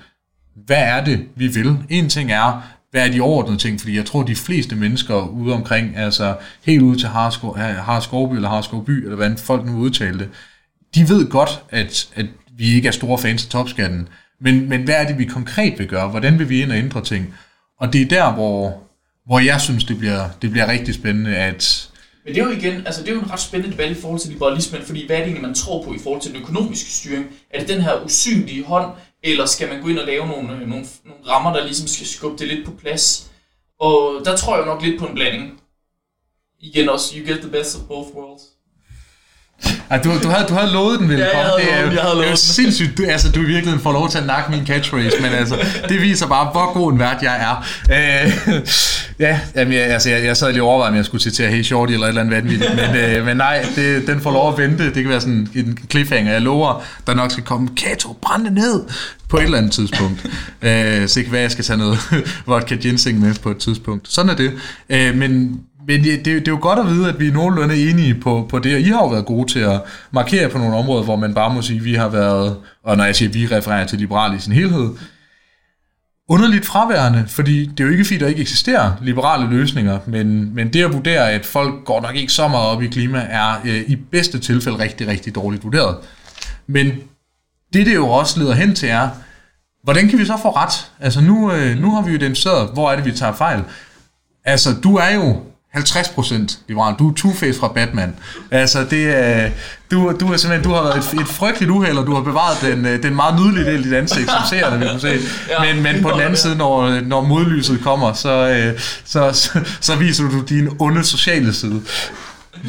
hvad 0.65 0.77
er 0.77 1.03
det, 1.03 1.27
vi 1.35 1.47
vil. 1.47 1.77
En 1.89 2.09
ting 2.09 2.31
er, 2.31 2.74
hvad 2.95 3.07
er 3.07 3.11
de 3.11 3.21
overordnede 3.21 3.57
ting, 3.57 3.79
fordi 3.79 3.95
jeg 3.95 4.05
tror, 4.05 4.23
de 4.23 4.35
fleste 4.35 4.75
mennesker 4.75 5.27
ude 5.27 5.53
omkring, 5.53 5.97
altså 5.97 6.35
helt 6.65 6.81
ude 6.81 6.99
til 6.99 7.07
Harskovby 7.07 8.35
eller 8.35 8.49
Harskovby, 8.49 8.91
eller 8.91 9.15
hvordan 9.15 9.37
folk 9.37 9.65
nu 9.65 9.77
udtaler 9.77 10.17
det, 10.17 10.29
de 10.95 11.09
ved 11.09 11.29
godt, 11.29 11.61
at, 11.69 12.09
at 12.15 12.25
vi 12.57 12.75
ikke 12.75 12.87
er 12.87 12.91
store 12.91 13.17
fans 13.17 13.43
af 13.43 13.49
topskatten, 13.49 14.07
men, 14.41 14.69
men 14.69 14.83
hvad 14.83 14.95
er 14.95 15.07
det, 15.07 15.17
vi 15.17 15.25
konkret 15.25 15.79
vil 15.79 15.87
gøre? 15.87 16.09
Hvordan 16.09 16.39
vil 16.39 16.49
vi 16.49 16.61
ind 16.61 16.71
og 16.71 16.77
ændre 16.77 17.03
ting? 17.03 17.35
Og 17.79 17.93
det 17.93 18.01
er 18.01 18.05
der, 18.05 18.33
hvor, 18.33 18.83
hvor 19.25 19.39
jeg 19.39 19.61
synes, 19.61 19.83
det 19.83 19.97
bliver, 19.97 20.29
det 20.41 20.51
bliver 20.51 20.67
rigtig 20.67 20.93
spændende, 20.93 21.35
at... 21.35 21.89
Men 22.25 22.35
det 22.35 22.41
er 22.41 22.45
jo 22.45 22.51
igen, 22.51 22.73
altså 22.85 23.01
det 23.01 23.09
er 23.09 23.13
jo 23.13 23.21
en 23.21 23.31
ret 23.31 23.39
spændende 23.39 23.71
debat 23.71 23.91
i 23.91 24.01
forhold 24.01 24.19
til 24.19 24.31
liberalismen, 24.31 24.81
fordi 24.81 25.05
hvad 25.05 25.15
er 25.15 25.19
det 25.19 25.27
egentlig, 25.27 25.47
man 25.47 25.55
tror 25.55 25.83
på 25.83 25.93
i 25.93 25.99
forhold 26.03 26.21
til 26.21 26.33
den 26.33 26.41
økonomiske 26.41 26.89
styring? 26.89 27.25
Er 27.49 27.59
det 27.59 27.67
den 27.67 27.81
her 27.81 28.05
usynlige 28.05 28.63
hånd, 28.63 28.91
eller 29.25 29.45
skal 29.45 29.69
man 29.69 29.81
gå 29.81 29.87
ind 29.87 29.99
og 29.99 30.05
lave 30.05 30.27
nogle, 30.27 30.53
øh, 30.53 30.59
nogle, 30.59 30.85
nogle 31.05 31.27
rammer, 31.27 31.53
der 31.53 31.63
ligesom 31.63 31.87
skal 31.87 32.07
skubbe 32.07 32.37
det 32.37 32.47
lidt 32.47 32.65
på 32.65 32.71
plads? 32.71 33.31
Og 33.79 34.21
der 34.25 34.37
tror 34.37 34.57
jeg 34.57 34.65
nok 34.65 34.81
lidt 34.81 34.99
på 34.99 35.05
en 35.05 35.15
blanding. 35.15 35.61
Igen 36.59 36.89
også, 36.89 37.17
you 37.17 37.27
get 37.27 37.41
the 37.41 37.51
best 37.51 37.75
of 37.75 37.87
both 37.87 38.09
worlds. 38.15 38.43
Ja, 39.91 39.97
du, 39.97 40.09
du, 40.23 40.29
havde, 40.29 40.47
du 40.49 40.53
havde 40.53 40.73
lovet 40.73 40.99
den 40.99 41.09
ville 41.09 41.25
ja, 41.25 41.31
komme. 41.31 41.63
Det 41.63 41.73
er 41.73 41.81
jo, 41.81 41.91
jeg 41.91 42.01
havde 42.01 42.17
det 42.17 42.31
er 42.31 42.35
sindssygt. 42.35 42.97
Du, 42.97 43.03
altså, 43.07 43.31
du 43.31 43.39
i 43.39 43.45
virkeligheden 43.45 43.79
får 43.79 43.91
lov 43.91 44.09
til 44.09 44.17
at 44.17 44.25
nakke 44.25 44.51
min 44.51 44.65
catchphrase, 44.67 45.21
men 45.21 45.31
altså, 45.31 45.57
det 45.89 46.01
viser 46.01 46.27
bare, 46.27 46.49
hvor 46.51 46.73
god 46.73 46.93
en 46.93 46.99
vært 46.99 47.17
jeg 47.21 47.41
er. 47.41 47.65
Øh, 47.91 48.61
ja, 49.19 49.39
jamen, 49.55 49.73
jeg, 49.73 49.81
altså, 49.81 50.09
jeg, 50.09 50.23
jeg 50.23 50.37
sad 50.37 50.51
lige 50.51 50.63
overvejet, 50.63 50.91
om 50.91 50.95
jeg 50.97 51.05
skulle 51.05 51.23
citere 51.23 51.49
Hey 51.49 51.63
Shorty 51.63 51.93
eller 51.93 52.05
et 52.05 52.09
eller 52.09 52.21
andet 52.21 52.35
vanvittigt, 52.35 52.71
men, 52.75 52.95
øh, 52.95 53.25
men 53.25 53.37
nej, 53.37 53.65
det, 53.75 54.07
den 54.07 54.21
får 54.21 54.31
lov 54.31 54.53
at 54.53 54.57
vente. 54.57 54.85
Det 54.85 54.93
kan 54.93 55.09
være 55.09 55.21
sådan 55.21 55.47
en 55.55 55.77
cliffhanger. 55.89 56.31
Jeg 56.31 56.41
lover, 56.41 56.83
der 57.07 57.13
nok 57.13 57.31
skal 57.31 57.43
komme 57.43 57.69
Kato, 57.77 58.17
brænde 58.21 58.53
ned 58.53 58.83
på 59.29 59.37
et 59.37 59.43
eller 59.43 59.57
andet 59.57 59.71
tidspunkt. 59.71 60.25
øh, 60.61 61.07
så 61.07 61.23
kan 61.23 61.31
være, 61.31 61.41
jeg 61.41 61.51
skal 61.51 61.63
tage 61.65 61.77
noget 61.77 61.97
vodka 62.47 62.75
ginseng 62.75 63.19
med 63.19 63.33
på 63.43 63.51
et 63.51 63.57
tidspunkt. 63.57 64.11
Sådan 64.11 64.29
er 64.29 64.35
det. 64.35 64.53
Øh, 64.89 65.15
men 65.15 65.59
men 65.87 66.03
det, 66.03 66.25
det, 66.25 66.47
er 66.47 66.51
jo 66.51 66.59
godt 66.61 66.79
at 66.79 66.87
vide, 66.87 67.09
at 67.09 67.19
vi 67.19 67.27
er 67.27 67.33
nogenlunde 67.33 67.89
enige 67.89 68.15
på, 68.15 68.45
på 68.49 68.59
det, 68.59 68.75
og 68.75 68.81
I 68.81 68.83
har 68.83 68.99
jo 68.99 69.07
været 69.07 69.25
gode 69.25 69.51
til 69.51 69.59
at 69.59 69.81
markere 70.11 70.49
på 70.49 70.57
nogle 70.57 70.75
områder, 70.75 71.03
hvor 71.03 71.15
man 71.15 71.33
bare 71.33 71.53
må 71.53 71.61
sige, 71.61 71.77
at 71.77 71.85
vi 71.85 71.93
har 71.93 72.09
været, 72.09 72.57
og 72.83 72.97
når 72.97 73.03
jeg 73.03 73.15
siger, 73.15 73.29
at 73.29 73.35
vi 73.35 73.47
refererer 73.47 73.87
til 73.87 73.99
liberal 73.99 74.35
i 74.35 74.39
sin 74.39 74.53
helhed, 74.53 74.89
underligt 76.29 76.65
fraværende, 76.65 77.25
fordi 77.27 77.65
det 77.65 77.79
er 77.79 77.83
jo 77.83 77.91
ikke 77.91 78.05
fordi, 78.05 78.17
der 78.17 78.27
ikke 78.27 78.41
eksisterer 78.41 78.91
liberale 79.01 79.49
løsninger, 79.49 79.99
men, 80.05 80.55
men 80.55 80.73
det 80.73 80.83
at 80.83 80.93
vurdere, 80.93 81.31
at 81.31 81.45
folk 81.45 81.85
går 81.85 82.01
nok 82.01 82.15
ikke 82.15 82.33
så 82.33 82.47
meget 82.47 82.67
op 82.67 82.83
i 82.83 82.87
klima, 82.87 83.27
er 83.29 83.61
øh, 83.65 83.81
i 83.87 83.95
bedste 83.95 84.39
tilfælde 84.39 84.79
rigtig, 84.79 85.07
rigtig 85.07 85.35
dårligt 85.35 85.63
vurderet. 85.63 85.97
Men 86.67 86.87
det, 87.73 87.85
det 87.85 87.95
jo 87.95 88.09
også 88.09 88.39
leder 88.39 88.53
hen 88.53 88.75
til, 88.75 88.89
er, 88.89 89.09
hvordan 89.83 90.07
kan 90.07 90.19
vi 90.19 90.25
så 90.25 90.37
få 90.41 90.49
ret? 90.49 90.91
Altså 90.99 91.21
nu, 91.21 91.51
øh, 91.51 91.77
nu 91.77 91.91
har 91.91 92.01
vi 92.01 92.09
jo 92.11 92.17
identificeret, 92.17 92.69
hvor 92.73 92.91
er 92.91 92.95
det, 92.95 93.05
vi 93.05 93.11
tager 93.11 93.33
fejl. 93.33 93.63
Altså, 94.45 94.69
du 94.83 94.95
er 94.95 95.13
jo 95.15 95.41
50% 95.75 96.57
liberal. 96.67 96.95
Du 96.99 97.09
er 97.09 97.13
Two-Face 97.19 97.59
fra 97.59 97.67
Batman. 97.67 98.15
Altså, 98.51 98.83
det 98.83 99.17
er, 99.17 99.49
du, 99.91 100.13
du 100.19 100.33
er 100.33 100.37
simpelthen, 100.37 100.63
du 100.63 100.75
har 100.75 100.83
været 100.83 100.97
et, 100.97 101.21
et 101.21 101.27
frygteligt 101.27 101.71
uheld, 101.71 101.97
og 101.97 102.05
du 102.05 102.13
har 102.13 102.21
bevaret 102.21 102.57
den, 102.61 102.85
øh, 102.85 103.03
den 103.03 103.15
meget 103.15 103.39
nydelige 103.39 103.65
del 103.65 103.79
i 103.79 103.83
dit 103.83 103.93
ansigt, 103.93 104.29
som 104.29 104.41
seerne 104.49 104.79
vil 104.79 104.89
kunne 104.89 104.99
se. 104.99 105.19
Men, 105.65 105.83
men 105.83 106.01
på 106.01 106.09
den 106.09 106.19
anden 106.19 106.37
side, 106.37 106.55
når, 106.55 107.01
når 107.01 107.21
modlyset 107.21 107.79
kommer, 107.83 108.13
så, 108.13 108.49
øh, 108.49 108.79
så, 109.05 109.31
så, 109.33 109.59
så 109.81 109.95
viser 109.95 110.23
du 110.23 110.41
din 110.41 110.69
onde 110.79 111.03
sociale 111.03 111.53
side. 111.53 111.81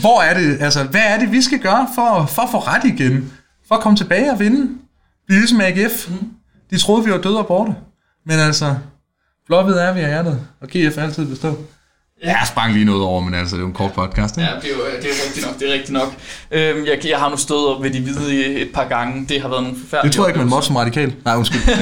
Hvor 0.00 0.22
er 0.22 0.34
det, 0.34 0.58
altså, 0.60 0.84
hvad 0.84 1.02
er 1.04 1.18
det, 1.18 1.32
vi 1.32 1.42
skal 1.42 1.58
gøre 1.58 1.88
for, 1.94 2.26
for 2.34 2.42
at 2.42 2.48
få 2.50 2.58
ret 2.58 2.84
igen? 2.84 3.32
For 3.68 3.74
at 3.74 3.80
komme 3.80 3.96
tilbage 3.96 4.32
og 4.32 4.38
vinde? 4.38 4.68
Blive 5.26 5.40
ligesom 5.40 5.60
AGF. 5.60 6.08
De 6.70 6.78
troede, 6.78 7.04
vi 7.04 7.10
var 7.10 7.18
døde 7.18 7.38
og 7.38 7.46
borte. 7.46 7.74
Men 8.26 8.38
altså, 8.38 8.74
blåhvid 9.46 9.74
er 9.74 9.92
vi 9.92 10.00
af 10.00 10.08
hjertet, 10.08 10.40
og 10.60 10.68
GF 10.68 10.98
er 10.98 11.02
altid 11.02 11.26
bestået. 11.26 11.56
Ja. 12.24 12.28
Jeg 12.28 12.46
sprang 12.48 12.72
lige 12.72 12.84
noget 12.84 13.02
over, 13.02 13.20
men 13.20 13.34
altså, 13.34 13.56
det 13.56 13.60
er 13.60 13.62
jo 13.62 13.68
en 13.68 13.74
kort 13.74 13.92
podcast. 13.92 14.36
Ikke? 14.36 14.50
Ja, 14.50 14.56
det 14.56 14.64
er 14.64 14.68
jo 14.74 14.80
det 15.02 15.04
er 15.04 15.24
rigtigt 15.24 15.46
nok. 15.46 15.58
Det 15.58 15.68
er 15.68 15.72
rigtigt 15.72 15.92
nok. 15.92 16.14
Øhm, 16.50 16.86
jeg, 16.86 17.06
jeg 17.08 17.18
har 17.18 17.30
nu 17.30 17.36
stået 17.36 17.76
op 17.76 17.82
ved 17.82 17.90
de 17.90 18.00
hvide 18.00 18.44
et 18.44 18.68
par 18.74 18.88
gange. 18.88 19.26
Det 19.28 19.40
har 19.40 19.48
været 19.48 19.62
nogle 19.62 19.78
forfærdelige 19.78 20.10
Det 20.10 20.16
tror 20.16 20.24
jeg 20.24 20.28
ikke, 20.28 20.38
man 20.38 20.48
måtte 20.48 20.66
som 20.66 20.76
radikal. 20.76 21.14
Nej, 21.24 21.36
undskyld. 21.36 21.60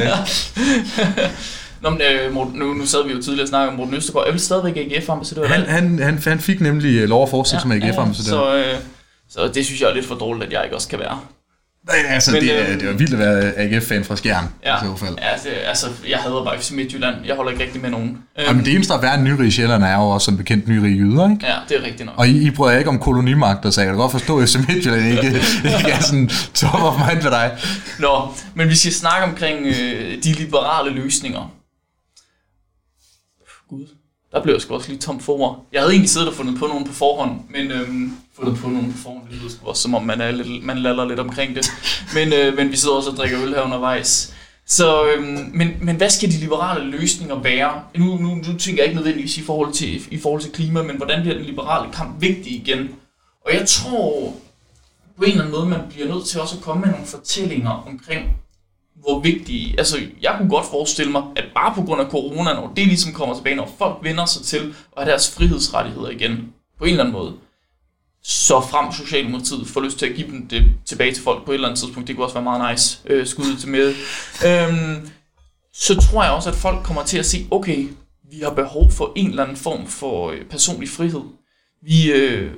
Nå, 1.82 1.90
men, 1.90 2.00
øh, 2.00 2.34
nu, 2.54 2.74
nu 2.74 2.86
sad 2.86 3.06
vi 3.06 3.12
jo 3.12 3.22
tidligere 3.22 3.44
og 3.44 3.48
snakkede 3.48 3.68
om 3.68 3.74
Morten 3.76 3.94
Østergaard. 3.94 4.26
Er 4.26 4.30
vel 4.30 4.40
stadigvæk 4.40 4.76
AGF-ambassadør? 4.76 5.48
Han, 5.48 5.66
han, 5.66 5.98
han, 5.98 6.18
han 6.18 6.40
fik 6.40 6.60
nemlig 6.60 6.98
øh, 6.98 7.08
lov 7.08 7.22
at 7.22 7.28
fortsætte 7.28 7.68
ja, 7.68 7.78
som 7.78 7.82
AGF-ambassadør. 7.88 8.54
Ja, 8.56 8.62
så, 8.62 8.68
øh, 8.72 8.78
så 9.30 9.48
det 9.54 9.66
synes 9.66 9.80
jeg 9.80 9.90
er 9.90 9.94
lidt 9.94 10.06
for 10.06 10.14
dårligt, 10.14 10.46
at 10.46 10.52
jeg 10.52 10.64
ikke 10.64 10.76
også 10.76 10.88
kan 10.88 10.98
være. 10.98 11.20
Nej, 11.86 11.96
altså, 12.08 12.32
Men, 12.32 12.42
det, 12.42 12.70
er, 12.70 12.78
det 12.78 12.88
er 12.88 12.92
vildt 12.92 13.12
at 13.12 13.18
være 13.18 13.58
AGF-fan 13.58 14.04
fra 14.04 14.16
Skjern, 14.16 14.44
ja, 14.64 14.76
i 14.76 14.80
så 14.80 14.96
fald. 14.96 15.14
Ja, 15.18 15.50
det, 15.50 15.56
altså, 15.66 15.86
jeg 16.08 16.18
hader 16.18 16.44
bare 16.44 16.58
FC 16.58 16.70
Midtjylland. 16.70 17.16
Jeg 17.26 17.36
holder 17.36 17.52
ikke 17.52 17.64
rigtig 17.64 17.82
med 17.82 17.90
nogen. 17.90 18.18
Ja, 18.38 18.52
men 18.52 18.64
det 18.64 18.74
eneste, 18.74 18.92
der 18.92 18.98
er 18.98 19.02
værd 19.02 19.20
nyrige 19.20 19.52
Sjælland, 19.52 19.84
er 19.84 19.94
jo 19.94 20.08
også 20.08 20.24
som 20.24 20.36
bekendt 20.36 20.68
nyrige 20.68 20.96
jyder, 20.96 21.30
ikke? 21.30 21.46
Ja, 21.46 21.56
det 21.68 21.76
er 21.76 21.82
rigtigt 21.82 22.06
nok. 22.06 22.14
Og 22.18 22.28
I, 22.28 22.46
I 22.46 22.50
bryder 22.50 22.78
ikke 22.78 22.90
om 22.90 22.98
kolonimagter, 22.98 23.70
så 23.70 23.80
jeg 23.80 23.88
kan 23.88 23.96
godt 23.96 24.12
forstå, 24.12 24.38
at 24.38 24.48
FC 24.48 24.56
Midtjylland 24.68 25.04
ikke, 25.04 25.26
ikke 25.78 25.90
er 25.90 26.00
sådan 26.00 26.28
top 26.54 26.82
of 26.82 26.94
mind 27.08 27.22
for 27.22 27.30
dig. 27.30 27.58
Nå, 27.98 28.28
men 28.54 28.68
vi 28.68 28.74
skal 28.74 28.92
snakke 28.92 29.24
omkring 29.26 29.66
øh, 29.66 30.22
de 30.24 30.32
liberale 30.32 30.90
løsninger. 30.90 31.52
Gud, 33.68 33.86
der 34.34 34.42
blev 34.42 34.54
jeg 34.54 34.62
sgu 34.62 34.74
også 34.74 34.88
lige 34.88 35.00
tomt 35.00 35.22
for 35.22 35.40
ord. 35.40 35.66
Jeg 35.72 35.80
havde 35.80 35.92
egentlig 35.92 36.10
siddet 36.10 36.28
og 36.28 36.34
fundet 36.34 36.58
på 36.58 36.66
nogen 36.66 36.86
på 36.86 36.92
forhånd, 36.92 37.40
men 37.50 37.70
øhm, 37.70 38.16
fundet 38.36 38.56
på 38.56 38.68
nogen 38.68 38.92
på 38.92 38.98
forhånd, 38.98 39.22
det 39.30 39.38
lyder 39.38 39.50
sgu 39.50 39.66
også 39.66 39.82
som 39.82 39.94
om 39.94 40.02
man, 40.02 40.20
er 40.20 40.30
lidt, 40.30 40.64
man 40.64 40.78
laller 40.78 41.04
lidt 41.04 41.20
omkring 41.20 41.56
det. 41.56 41.70
Men, 42.14 42.32
øh, 42.32 42.56
men 42.56 42.70
vi 42.70 42.76
sidder 42.76 42.94
også 42.94 43.10
og 43.10 43.16
drikker 43.16 43.42
øl 43.42 43.48
her 43.48 43.62
undervejs. 43.62 44.34
Så, 44.66 45.06
øhm, 45.06 45.50
men, 45.54 45.68
men 45.80 45.96
hvad 45.96 46.10
skal 46.10 46.30
de 46.30 46.36
liberale 46.36 46.90
løsninger 46.90 47.38
være? 47.38 47.82
Nu, 47.96 48.04
nu, 48.04 48.34
nu 48.34 48.58
tænker 48.58 48.82
jeg 48.82 48.84
ikke 48.84 48.96
nødvendigvis 48.96 49.38
i 49.38 49.42
forhold, 49.42 49.72
til, 49.72 50.02
i 50.10 50.18
forhold 50.18 50.42
til 50.42 50.52
klima, 50.52 50.82
men 50.82 50.96
hvordan 50.96 51.20
bliver 51.20 51.36
den 51.36 51.44
liberale 51.44 51.92
kamp 51.92 52.20
vigtig 52.20 52.52
igen? 52.52 52.88
Og 53.46 53.54
jeg 53.54 53.66
tror, 53.66 54.34
på 55.16 55.24
en 55.24 55.30
eller 55.30 55.44
anden 55.44 55.56
måde, 55.58 55.68
man 55.68 55.80
bliver 55.90 56.08
nødt 56.14 56.24
til 56.24 56.40
også 56.40 56.56
at 56.56 56.62
komme 56.62 56.80
med 56.80 56.90
nogle 56.90 57.06
fortællinger 57.06 57.84
omkring, 57.86 58.36
hvor 59.02 59.20
vigtige, 59.20 59.74
altså 59.78 59.96
jeg 60.22 60.34
kunne 60.38 60.48
godt 60.48 60.66
forestille 60.66 61.12
mig, 61.12 61.22
at 61.36 61.44
bare 61.54 61.74
på 61.74 61.82
grund 61.82 62.00
af 62.00 62.10
corona, 62.10 62.52
når 62.52 62.72
det 62.76 62.86
ligesom 62.86 63.12
kommer 63.12 63.34
tilbage, 63.34 63.56
når 63.56 63.74
folk 63.78 63.98
vender 64.02 64.24
sig 64.24 64.42
til 64.42 64.74
at 64.96 65.02
have 65.02 65.10
deres 65.10 65.34
frihedsrettigheder 65.34 66.10
igen, 66.10 66.52
på 66.78 66.84
en 66.84 66.90
eller 66.90 67.04
anden 67.04 67.12
måde, 67.12 67.32
så 68.22 68.60
frem 68.60 68.92
Socialdemokratiet 68.92 69.66
får 69.66 69.80
lyst 69.80 69.98
til 69.98 70.06
at 70.06 70.14
give 70.14 70.26
dem 70.26 70.48
det 70.48 70.64
tilbage 70.84 71.12
til 71.12 71.22
folk 71.22 71.44
på 71.44 71.50
et 71.50 71.54
eller 71.54 71.68
andet 71.68 71.80
tidspunkt, 71.80 72.08
det 72.08 72.16
kunne 72.16 72.26
også 72.26 72.34
være 72.34 72.44
meget 72.44 72.72
nice, 72.72 72.98
øh, 73.06 73.26
skud 73.26 73.56
til 73.56 73.68
med, 73.68 73.94
øhm, 74.46 75.08
så 75.72 76.00
tror 76.00 76.22
jeg 76.22 76.32
også, 76.32 76.50
at 76.50 76.56
folk 76.56 76.84
kommer 76.84 77.04
til 77.04 77.18
at 77.18 77.26
se, 77.26 77.46
okay, 77.50 77.88
vi 78.30 78.40
har 78.42 78.50
behov 78.50 78.90
for 78.90 79.12
en 79.16 79.30
eller 79.30 79.42
anden 79.42 79.56
form 79.56 79.86
for 79.86 80.30
øh, 80.30 80.44
personlig 80.44 80.88
frihed. 80.88 81.22
Vi 81.82 82.12
øh, 82.12 82.52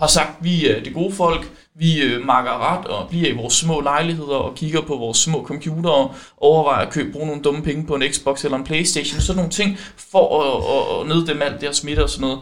har 0.00 0.06
sagt, 0.06 0.44
vi 0.44 0.68
er 0.68 0.82
det 0.82 0.94
gode 0.94 1.14
folk, 1.14 1.50
vi 1.74 2.02
øh, 2.02 2.26
makker 2.26 2.72
ret 2.72 2.86
og 2.86 3.08
bliver 3.08 3.28
i 3.28 3.36
vores 3.36 3.54
små 3.54 3.80
lejligheder 3.80 4.36
og 4.36 4.54
kigger 4.54 4.80
på 4.80 4.96
vores 4.96 5.18
små 5.18 5.44
computere 5.44 5.94
og 5.94 6.14
overvejer 6.36 6.86
at 6.86 6.92
købe, 6.92 7.12
bruge 7.12 7.26
nogle 7.26 7.42
dumme 7.42 7.62
penge 7.62 7.86
på 7.86 7.94
en 7.94 8.02
Xbox 8.12 8.44
eller 8.44 8.58
en 8.58 8.64
Playstation, 8.64 9.20
sådan 9.20 9.36
nogle 9.36 9.50
ting, 9.50 9.78
for 9.96 10.42
at, 10.42 10.62
at, 10.74 11.00
at 11.00 11.16
neddæmme 11.16 11.44
alt 11.44 11.54
det 11.54 11.62
her 11.62 11.72
smitte 11.72 12.02
og 12.02 12.10
sådan 12.10 12.28
noget. 12.28 12.40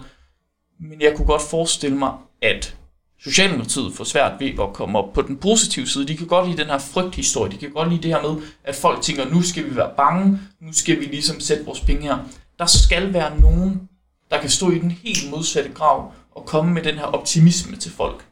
Men 0.81 1.01
jeg 1.01 1.13
kunne 1.17 1.27
godt 1.27 1.43
forestille 1.43 1.97
mig, 1.97 2.13
at 2.43 2.75
Socialdemokratiet 3.21 3.95
får 3.95 4.05
svært 4.05 4.33
ved 4.41 4.51
at 4.61 4.73
komme 4.75 4.99
op 4.99 5.13
på 5.13 5.23
den 5.23 5.37
positive 5.37 5.87
side. 5.87 6.09
De 6.09 6.17
kan 6.17 6.27
godt 6.27 6.49
lide 6.49 6.63
den 6.63 6.71
her 6.71 6.79
frygthistorie. 6.79 7.53
De 7.53 7.57
kan 7.57 7.71
godt 7.71 7.89
lide 7.89 8.03
det 8.03 8.11
her 8.11 8.23
med, 8.23 8.43
at 8.65 8.75
folk 8.75 9.03
tænker, 9.03 9.29
nu 9.29 9.43
skal 9.43 9.71
vi 9.71 9.77
være 9.77 9.91
bange, 9.97 10.39
nu 10.61 10.73
skal 10.73 11.01
vi 11.01 11.05
ligesom 11.05 11.41
sætte 11.41 11.65
vores 11.65 11.81
penge 11.81 12.03
her. 12.03 12.19
Der 12.59 12.67
skal 12.67 13.13
være 13.13 13.41
nogen, 13.41 13.89
der 14.31 14.41
kan 14.41 14.51
stå 14.51 14.71
i 14.71 14.79
den 14.79 14.91
helt 14.91 15.31
modsatte 15.31 15.71
grav 15.71 16.13
og 16.39 16.47
komme 16.47 16.75
med 16.75 16.83
den 16.83 16.95
her 16.95 17.05
optimisme 17.05 17.77
til 17.77 17.93
folk. 17.93 18.25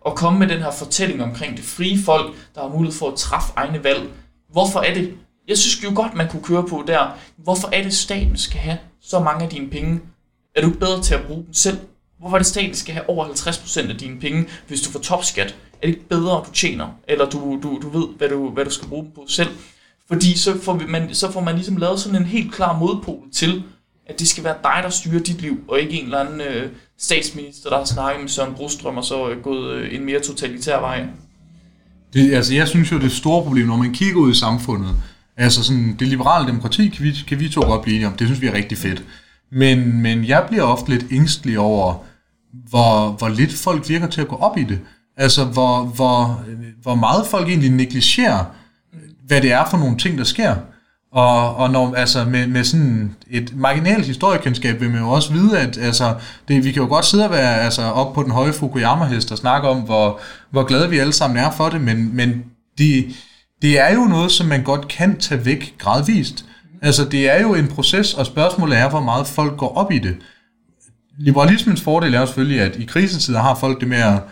Og 0.00 0.16
komme 0.16 0.38
med 0.38 0.48
den 0.48 0.58
her 0.58 0.70
fortælling 0.70 1.22
omkring 1.22 1.56
det 1.56 1.64
frie 1.64 1.98
folk, 2.04 2.34
der 2.54 2.60
har 2.60 2.68
mulighed 2.68 2.98
for 2.98 3.10
at 3.10 3.18
træffe 3.18 3.52
egne 3.56 3.84
valg. 3.84 4.10
Hvorfor 4.52 4.80
er 4.80 4.94
det? 4.94 5.14
Jeg 5.48 5.58
synes 5.58 5.84
jo 5.84 5.92
godt, 5.94 6.14
man 6.14 6.28
kunne 6.28 6.42
køre 6.42 6.66
på 6.68 6.84
der. 6.86 7.18
Hvorfor 7.36 7.68
er 7.72 7.82
det, 7.82 7.94
staten 7.94 8.36
skal 8.36 8.60
have 8.60 8.78
så 9.00 9.20
mange 9.20 9.44
af 9.44 9.50
dine 9.50 9.70
penge? 9.70 10.00
Er 10.54 10.60
du 10.60 10.66
ikke 10.66 10.80
bedre 10.80 11.02
til 11.02 11.14
at 11.14 11.26
bruge 11.26 11.44
dem 11.44 11.54
selv? 11.54 11.78
Hvorfor 12.18 12.36
er 12.36 12.38
det, 12.38 12.46
staten 12.46 12.74
skal 12.74 12.94
have 12.94 13.08
over 13.08 13.26
50% 13.26 13.90
af 13.90 13.98
dine 13.98 14.20
penge, 14.20 14.48
hvis 14.68 14.80
du 14.80 14.90
får 14.90 15.00
topskat? 15.00 15.56
Er 15.72 15.86
det 15.86 15.88
ikke 15.88 16.08
bedre, 16.08 16.44
du 16.46 16.52
tjener? 16.52 16.88
Eller 17.08 17.30
du, 17.30 17.60
du, 17.62 17.78
du 17.82 17.88
ved, 17.98 18.08
hvad 18.16 18.28
du, 18.28 18.50
hvad 18.50 18.64
du 18.64 18.70
skal 18.70 18.88
bruge 18.88 19.04
dem 19.04 19.12
på 19.12 19.24
selv? 19.28 19.50
Fordi 20.08 20.38
så 20.38 20.60
får, 20.60 20.82
man, 20.88 21.14
så 21.14 21.32
får 21.32 21.40
man 21.40 21.54
ligesom 21.54 21.76
lavet 21.76 22.00
sådan 22.00 22.18
en 22.18 22.26
helt 22.26 22.54
klar 22.54 22.78
modpol 22.78 23.30
til, 23.32 23.62
at 24.06 24.18
det 24.18 24.28
skal 24.28 24.44
være 24.44 24.56
dig, 24.62 24.80
der 24.82 24.90
styrer 24.90 25.22
dit 25.22 25.40
liv, 25.40 25.64
og 25.68 25.80
ikke 25.80 25.92
en 25.92 26.04
eller 26.04 26.18
anden 26.18 26.40
øh, 26.40 26.70
statsminister, 27.00 27.70
der 27.70 27.78
har 27.78 27.84
snakket 27.84 28.20
med 28.20 28.28
Søren 28.28 28.54
Brostrøm, 28.54 28.96
og 28.96 29.04
så 29.04 29.30
øh, 29.30 29.42
gået 29.42 29.74
øh, 29.74 29.94
en 29.94 30.04
mere 30.04 30.20
totalitær 30.20 30.80
vej. 30.80 31.06
Det, 32.12 32.34
altså, 32.34 32.54
jeg 32.54 32.68
synes 32.68 32.92
jo, 32.92 32.98
det 32.98 33.12
store 33.12 33.42
problem, 33.42 33.66
når 33.66 33.76
man 33.76 33.92
kigger 33.92 34.20
ud 34.20 34.30
i 34.30 34.34
samfundet, 34.34 34.96
altså 35.36 35.64
sådan, 35.64 35.96
det 35.98 36.08
liberale 36.08 36.48
demokrati, 36.48 36.88
kan 36.88 37.04
vi, 37.04 37.12
kan 37.28 37.40
vi 37.40 37.48
to 37.48 37.60
godt 37.60 37.82
blive 37.82 37.94
enige 37.94 38.06
om, 38.06 38.12
det 38.12 38.26
synes 38.26 38.40
vi 38.40 38.46
er 38.46 38.54
rigtig 38.54 38.78
fedt. 38.78 39.04
Men, 39.52 40.02
men 40.02 40.24
jeg 40.24 40.44
bliver 40.48 40.62
ofte 40.62 40.90
lidt 40.90 41.04
ængstelig 41.10 41.58
over, 41.58 41.94
hvor, 42.52 43.10
hvor 43.10 43.28
lidt 43.28 43.52
folk 43.52 43.88
virker 43.88 44.06
til 44.06 44.20
at 44.20 44.28
gå 44.28 44.36
op 44.36 44.58
i 44.58 44.64
det. 44.64 44.80
Altså, 45.16 45.44
hvor, 45.44 45.84
hvor, 45.84 46.44
hvor 46.82 46.94
meget 46.94 47.26
folk 47.26 47.48
egentlig 47.48 47.70
negligerer, 47.70 48.44
hvad 49.26 49.40
det 49.40 49.52
er 49.52 49.64
for 49.70 49.78
nogle 49.78 49.98
ting, 49.98 50.18
der 50.18 50.24
sker. 50.24 50.56
Og, 51.12 51.56
og 51.56 51.70
når, 51.70 51.94
altså 51.94 52.24
med, 52.24 52.46
med 52.46 52.64
sådan 52.64 53.16
et 53.30 53.52
marginalt 53.56 54.06
historiekendskab 54.06 54.80
vil 54.80 54.90
man 54.90 55.00
jo 55.00 55.10
også 55.10 55.32
vide, 55.32 55.58
at 55.58 55.78
altså, 55.78 56.14
det, 56.48 56.64
vi 56.64 56.72
kan 56.72 56.82
jo 56.82 56.88
godt 56.88 57.04
sidde 57.04 57.24
og 57.24 57.30
være 57.30 57.60
altså, 57.60 57.82
op 57.82 58.14
på 58.14 58.22
den 58.22 58.30
høje 58.30 58.52
Fukuyama-hest 58.52 59.32
og 59.32 59.38
snakke 59.38 59.68
om, 59.68 59.80
hvor, 59.80 60.20
hvor 60.50 60.64
glade 60.64 60.90
vi 60.90 60.98
alle 60.98 61.12
sammen 61.12 61.36
er 61.36 61.50
for 61.50 61.68
det, 61.68 61.80
men, 61.80 62.16
men 62.16 62.44
det, 62.78 63.06
det 63.62 63.80
er 63.80 63.94
jo 63.94 64.04
noget, 64.04 64.32
som 64.32 64.46
man 64.46 64.62
godt 64.62 64.88
kan 64.88 65.18
tage 65.18 65.44
væk 65.44 65.74
gradvist. 65.78 66.44
Altså 66.82 67.04
det 67.04 67.30
er 67.30 67.40
jo 67.40 67.54
en 67.54 67.68
proces, 67.68 68.14
og 68.14 68.26
spørgsmålet 68.26 68.78
er, 68.78 68.90
hvor 68.90 69.00
meget 69.00 69.26
folk 69.26 69.56
går 69.56 69.76
op 69.76 69.92
i 69.92 69.98
det. 69.98 70.16
Liberalismens 71.18 71.80
fordel 71.80 72.14
er 72.14 72.20
jo 72.20 72.26
selvfølgelig, 72.26 72.60
at 72.60 72.76
i 72.76 72.84
krisetider 72.84 73.40
har 73.40 73.54
folk 73.54 73.80
det 73.80 73.88
med 73.88 73.98
at, 73.98 74.22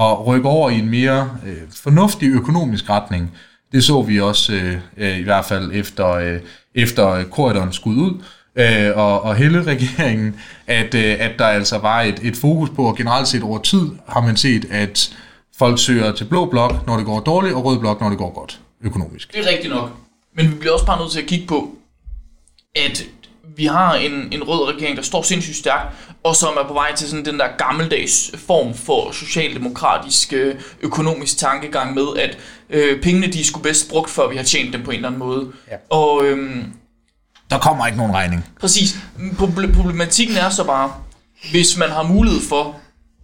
at 0.00 0.26
rykke 0.26 0.48
over 0.48 0.70
i 0.70 0.78
en 0.78 0.90
mere 0.90 1.30
øh, 1.46 1.56
fornuftig 1.82 2.28
økonomisk 2.28 2.90
retning. 2.90 3.30
Det 3.74 3.84
så 3.84 4.02
vi 4.02 4.20
også 4.20 4.52
øh, 4.52 4.78
øh, 4.96 5.18
i 5.18 5.22
hvert 5.22 5.44
fald 5.44 5.70
efter, 5.74 6.08
øh, 6.10 6.40
efter 6.74 7.24
korridoren 7.24 7.72
skud 7.72 7.96
ud, 7.96 8.22
øh, 8.56 8.96
og, 8.96 9.22
og 9.22 9.36
hele 9.36 9.62
regeringen, 9.62 10.40
at, 10.66 10.94
øh, 10.94 11.16
at 11.18 11.38
der 11.38 11.46
altså 11.46 11.78
var 11.78 12.02
et, 12.02 12.20
et 12.22 12.36
fokus 12.36 12.70
på, 12.70 12.84
og 12.84 12.96
generelt 12.96 13.28
set 13.28 13.42
over 13.42 13.58
tid 13.58 13.90
har 14.08 14.20
man 14.20 14.36
set, 14.36 14.64
at 14.70 15.16
folk 15.58 15.78
søger 15.78 16.12
til 16.12 16.24
blå 16.24 16.46
blok, 16.46 16.86
når 16.86 16.96
det 16.96 17.06
går 17.06 17.20
dårligt, 17.20 17.54
og 17.54 17.64
rød 17.64 17.78
blok, 17.78 18.00
når 18.00 18.08
det 18.08 18.18
går 18.18 18.34
godt 18.34 18.60
økonomisk. 18.80 19.32
Det 19.32 19.40
er 19.40 19.50
rigtigt 19.50 19.74
nok. 19.74 19.90
Men 20.36 20.50
vi 20.50 20.54
bliver 20.54 20.72
også 20.72 20.86
bare 20.86 21.00
nødt 21.00 21.12
til 21.12 21.20
at 21.20 21.26
kigge 21.26 21.46
på, 21.46 21.70
at 22.76 23.04
vi 23.56 23.66
har 23.66 23.94
en, 23.94 24.12
en 24.32 24.42
rød 24.42 24.74
regering, 24.74 24.96
der 24.96 25.02
står 25.02 25.22
sindssygt 25.22 25.56
stærkt, 25.56 25.94
og 26.22 26.36
som 26.36 26.56
er 26.64 26.68
på 26.68 26.74
vej 26.74 26.94
til 26.94 27.08
sådan 27.08 27.24
den 27.24 27.38
der 27.38 27.46
gammeldags 27.58 28.30
form 28.46 28.74
for 28.74 29.12
socialdemokratisk 29.12 30.32
øh, 30.32 30.54
økonomisk 30.80 31.38
tankegang 31.38 31.94
med, 31.94 32.06
at 32.18 32.38
øh, 32.70 33.00
pengene 33.02 33.26
de 33.26 33.44
skulle 33.46 33.62
bedst 33.62 33.90
brugt, 33.90 34.10
før 34.10 34.28
vi 34.28 34.36
har 34.36 34.44
tjent 34.44 34.72
dem 34.72 34.82
på 34.82 34.90
en 34.90 34.96
eller 34.96 35.08
anden 35.08 35.18
måde. 35.18 35.52
Ja. 35.70 35.76
Og 35.90 36.24
øhm, 36.24 36.64
Der 37.50 37.58
kommer 37.58 37.86
ikke 37.86 37.98
nogen 37.98 38.14
regning. 38.14 38.44
præcis, 38.60 38.96
Proble- 39.18 39.74
problematikken 39.74 40.36
er 40.36 40.50
så 40.50 40.64
bare, 40.64 40.92
hvis 41.50 41.76
man 41.78 41.90
har 41.90 42.02
mulighed 42.02 42.40
for, 42.48 42.76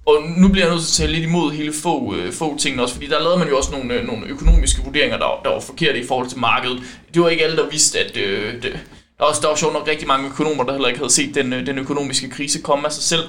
og 0.06 0.16
nu 0.36 0.48
bliver 0.48 0.66
jeg 0.66 0.74
nødt 0.74 0.84
til 0.86 1.02
at 1.02 1.06
tale 1.06 1.18
lidt 1.18 1.28
imod 1.28 1.52
hele 1.52 1.72
få, 1.72 2.14
øh, 2.14 2.32
få 2.32 2.56
tingene 2.58 2.82
også, 2.82 2.94
fordi 2.94 3.06
der 3.06 3.20
lavede 3.20 3.38
man 3.38 3.48
jo 3.48 3.56
også 3.56 3.70
nogle, 3.72 3.94
øh, 3.94 4.06
nogle 4.06 4.26
økonomiske 4.26 4.82
vurderinger, 4.84 5.18
der, 5.18 5.24
var- 5.24 5.40
der 5.44 5.50
var 5.50 5.60
forkerte 5.60 6.00
i 6.02 6.06
forhold 6.06 6.28
til 6.28 6.38
markedet. 6.38 6.82
Det 7.14 7.22
var 7.22 7.28
ikke 7.28 7.44
alle, 7.44 7.56
der 7.56 7.70
vidste, 7.70 7.98
at 7.98 8.16
øh, 8.16 8.62
det, 8.62 8.80
der 9.20 9.26
er 9.26 9.30
også, 9.30 9.40
der 9.40 9.48
var 9.48 9.56
sjovt 9.56 9.72
nok 9.72 9.88
rigtig 9.88 10.08
mange 10.08 10.28
økonomer, 10.28 10.64
der 10.64 10.72
heller 10.72 10.88
ikke 10.88 10.98
havde 10.98 11.12
set 11.12 11.34
den, 11.34 11.52
øh, 11.52 11.66
den 11.66 11.78
økonomiske 11.78 12.30
krise 12.30 12.62
komme 12.62 12.86
af 12.86 12.92
sig 12.92 13.02
selv. 13.02 13.22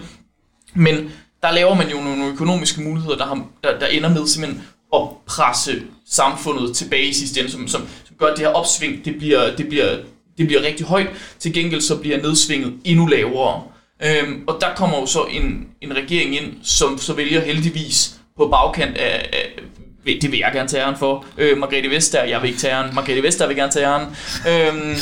Men 0.73 1.11
der 1.43 1.51
laver 1.51 1.75
man 1.75 1.89
jo 1.89 2.01
nogle 2.01 2.25
økonomiske 2.25 2.81
muligheder, 2.81 3.17
der, 3.17 3.25
har, 3.25 3.45
der, 3.63 3.79
der 3.79 3.87
ender 3.87 4.09
med 4.09 4.27
simpelthen 4.27 4.63
at 4.93 5.01
presse 5.25 5.81
samfundet 6.09 6.75
tilbage 6.75 7.05
i 7.05 7.13
sidste 7.13 7.39
ende, 7.39 7.51
som, 7.51 7.67
som, 7.67 7.87
som 8.05 8.15
gør, 8.19 8.27
at 8.27 8.37
det 8.37 8.45
her 8.45 8.53
opsving, 8.53 9.05
det 9.05 9.17
bliver, 9.17 9.55
det, 9.55 9.67
bliver, 9.67 9.97
det 10.37 10.47
bliver 10.47 10.61
rigtig 10.61 10.85
højt. 10.85 11.07
Til 11.39 11.53
gengæld 11.53 11.81
så 11.81 11.97
bliver 11.97 12.21
nedsvinget 12.21 12.73
endnu 12.83 13.05
lavere. 13.05 13.63
Øhm, 14.03 14.43
og 14.47 14.57
der 14.61 14.75
kommer 14.75 14.99
jo 14.99 15.05
så 15.05 15.23
en, 15.23 15.67
en 15.81 15.95
regering 15.95 16.35
ind, 16.35 16.53
som 16.63 16.97
så 16.97 17.13
vælger 17.13 17.41
heldigvis 17.41 18.15
på 18.37 18.47
bagkant 18.47 18.97
af, 18.97 19.29
af 19.33 19.63
det 20.05 20.31
vil 20.31 20.39
jeg 20.39 20.51
gerne 20.53 20.69
tage 20.69 20.83
æren 20.83 20.97
for. 20.97 21.25
Øh, 21.37 21.57
Margrethe 21.57 21.89
Vestager, 21.89 22.25
jeg 22.25 22.41
vil 22.41 22.47
ikke 22.47 22.59
tage 22.59 22.73
æren. 22.73 22.95
Margrethe 22.95 23.23
Vestager 23.23 23.47
vil 23.47 23.57
gerne 23.57 23.71
tage 23.71 23.85
æren. 23.85 24.07
Øhm, 24.47 24.95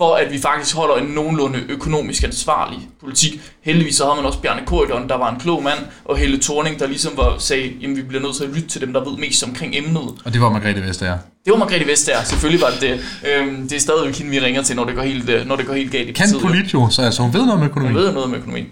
for 0.00 0.14
at 0.14 0.32
vi 0.32 0.38
faktisk 0.38 0.76
holder 0.76 0.96
en 0.96 1.08
nogenlunde 1.10 1.58
økonomisk 1.68 2.22
ansvarlig 2.24 2.78
politik. 3.00 3.40
Heldigvis 3.62 3.96
så 3.96 4.04
havde 4.04 4.16
man 4.16 4.24
også 4.24 4.38
Bjarne 4.38 4.66
Korydon, 4.66 5.08
der 5.08 5.14
var 5.14 5.30
en 5.34 5.40
klog 5.40 5.62
mand, 5.62 5.78
og 6.04 6.16
Helle 6.16 6.38
Thorning, 6.40 6.78
der 6.78 6.86
ligesom 6.86 7.12
var, 7.16 7.38
sagde, 7.38 7.72
jamen 7.80 7.96
vi 7.96 8.02
bliver 8.02 8.22
nødt 8.22 8.36
til 8.36 8.44
at 8.44 8.50
lytte 8.50 8.68
til 8.68 8.80
dem, 8.80 8.92
der 8.92 9.04
ved 9.04 9.18
mest 9.18 9.42
omkring 9.42 9.76
emnet. 9.76 10.02
Og 10.24 10.32
det 10.32 10.40
var 10.40 10.50
Margrethe 10.50 10.82
Vestager. 10.82 11.18
Det 11.44 11.50
var 11.50 11.56
Margrethe 11.56 11.86
Vestager, 11.86 12.24
selvfølgelig 12.24 12.60
var 12.62 12.70
det 12.70 12.80
det. 12.80 13.00
Øhm, 13.30 13.68
det 13.68 13.76
er 13.76 13.80
stadigvæk 13.80 14.16
hende, 14.18 14.30
vi 14.30 14.40
ringer 14.40 14.62
til, 14.62 14.76
når 14.76 14.84
det 14.84 14.94
går 14.94 15.02
helt, 15.02 15.28
øh, 15.28 15.46
når 15.46 15.56
det 15.56 15.66
går 15.66 15.74
helt 15.74 15.92
galt 15.92 16.08
i 16.08 16.12
Kan 16.12 16.24
partiet. 16.24 16.42
polit 16.42 16.74
jo, 16.74 16.88
så 16.90 17.02
altså 17.02 17.22
hun 17.22 17.32
ved 17.32 17.40
noget 17.46 17.60
om 17.60 17.66
økonomi. 17.66 17.92
Hun 17.92 18.02
ved 18.02 18.12
noget 18.12 18.24
om 18.24 18.34
økonomi. 18.34 18.64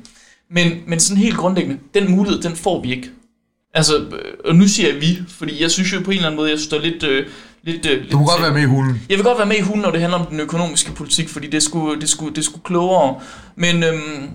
Men, 0.51 0.73
men 0.87 1.01
sådan 1.01 1.23
helt 1.23 1.37
grundlæggende, 1.37 1.79
den 1.95 2.11
mulighed, 2.11 2.43
den 2.43 2.57
får 2.57 2.83
vi 2.83 2.91
ikke. 2.91 3.11
Altså, 3.75 3.97
øh, 3.97 4.33
og 4.45 4.55
nu 4.55 4.69
siger 4.69 4.93
jeg 4.93 5.01
vi, 5.01 5.19
fordi 5.29 5.63
jeg 5.63 5.71
synes 5.71 5.93
jo 5.93 6.01
på 6.01 6.11
en 6.11 6.17
eller 6.17 6.27
anden 6.29 6.37
måde, 6.37 6.51
jeg 6.51 6.59
synes, 6.59 6.71
der 6.71 6.77
er 6.79 6.83
lidt... 6.83 7.03
Øh, 7.03 7.27
lidt, 7.69 7.87
øh, 7.87 8.01
lidt 8.01 8.13
Du 8.13 8.19
må 8.19 8.25
godt 8.25 8.43
være 8.43 8.53
med 8.53 8.63
i 8.63 8.65
hulen. 8.65 9.03
jeg 9.09 9.17
vil 9.17 9.25
godt 9.25 9.39
være 9.39 9.47
med 9.47 9.57
i 9.57 9.61
hulen, 9.61 9.83
når 9.83 9.91
det 9.91 10.01
handler 10.01 10.19
om 10.19 10.27
den 10.27 10.41
økonomiske 10.41 10.93
politik, 10.93 11.29
fordi 11.29 11.47
det 11.47 11.63
skulle, 11.63 12.01
det 12.01 12.09
skulle, 12.09 12.35
det 12.35 12.45
skulle 12.45 12.65
klogere. 12.65 13.21
Men, 13.57 13.83
øhm, 13.83 14.29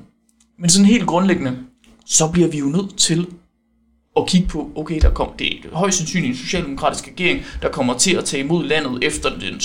men 0.59 0.69
sådan 0.69 0.85
helt 0.85 1.07
grundlæggende, 1.07 1.57
så 2.05 2.27
bliver 2.27 2.47
vi 2.47 2.57
jo 2.57 2.65
nødt 2.65 2.97
til 2.97 3.27
at 4.17 4.27
kigge 4.27 4.47
på, 4.47 4.69
okay, 4.75 4.99
der 5.01 5.09
kom, 5.09 5.29
det 5.39 5.47
er 5.47 5.77
højst 5.77 5.97
sandsynligt 5.97 6.31
en 6.31 6.37
socialdemokratisk 6.37 7.07
regering, 7.07 7.45
der 7.61 7.69
kommer 7.69 7.97
til 7.97 8.15
at 8.15 8.25
tage 8.25 8.43
imod 8.43 8.65
landet 8.65 9.03
efter 9.03 9.29
den, 9.29 9.61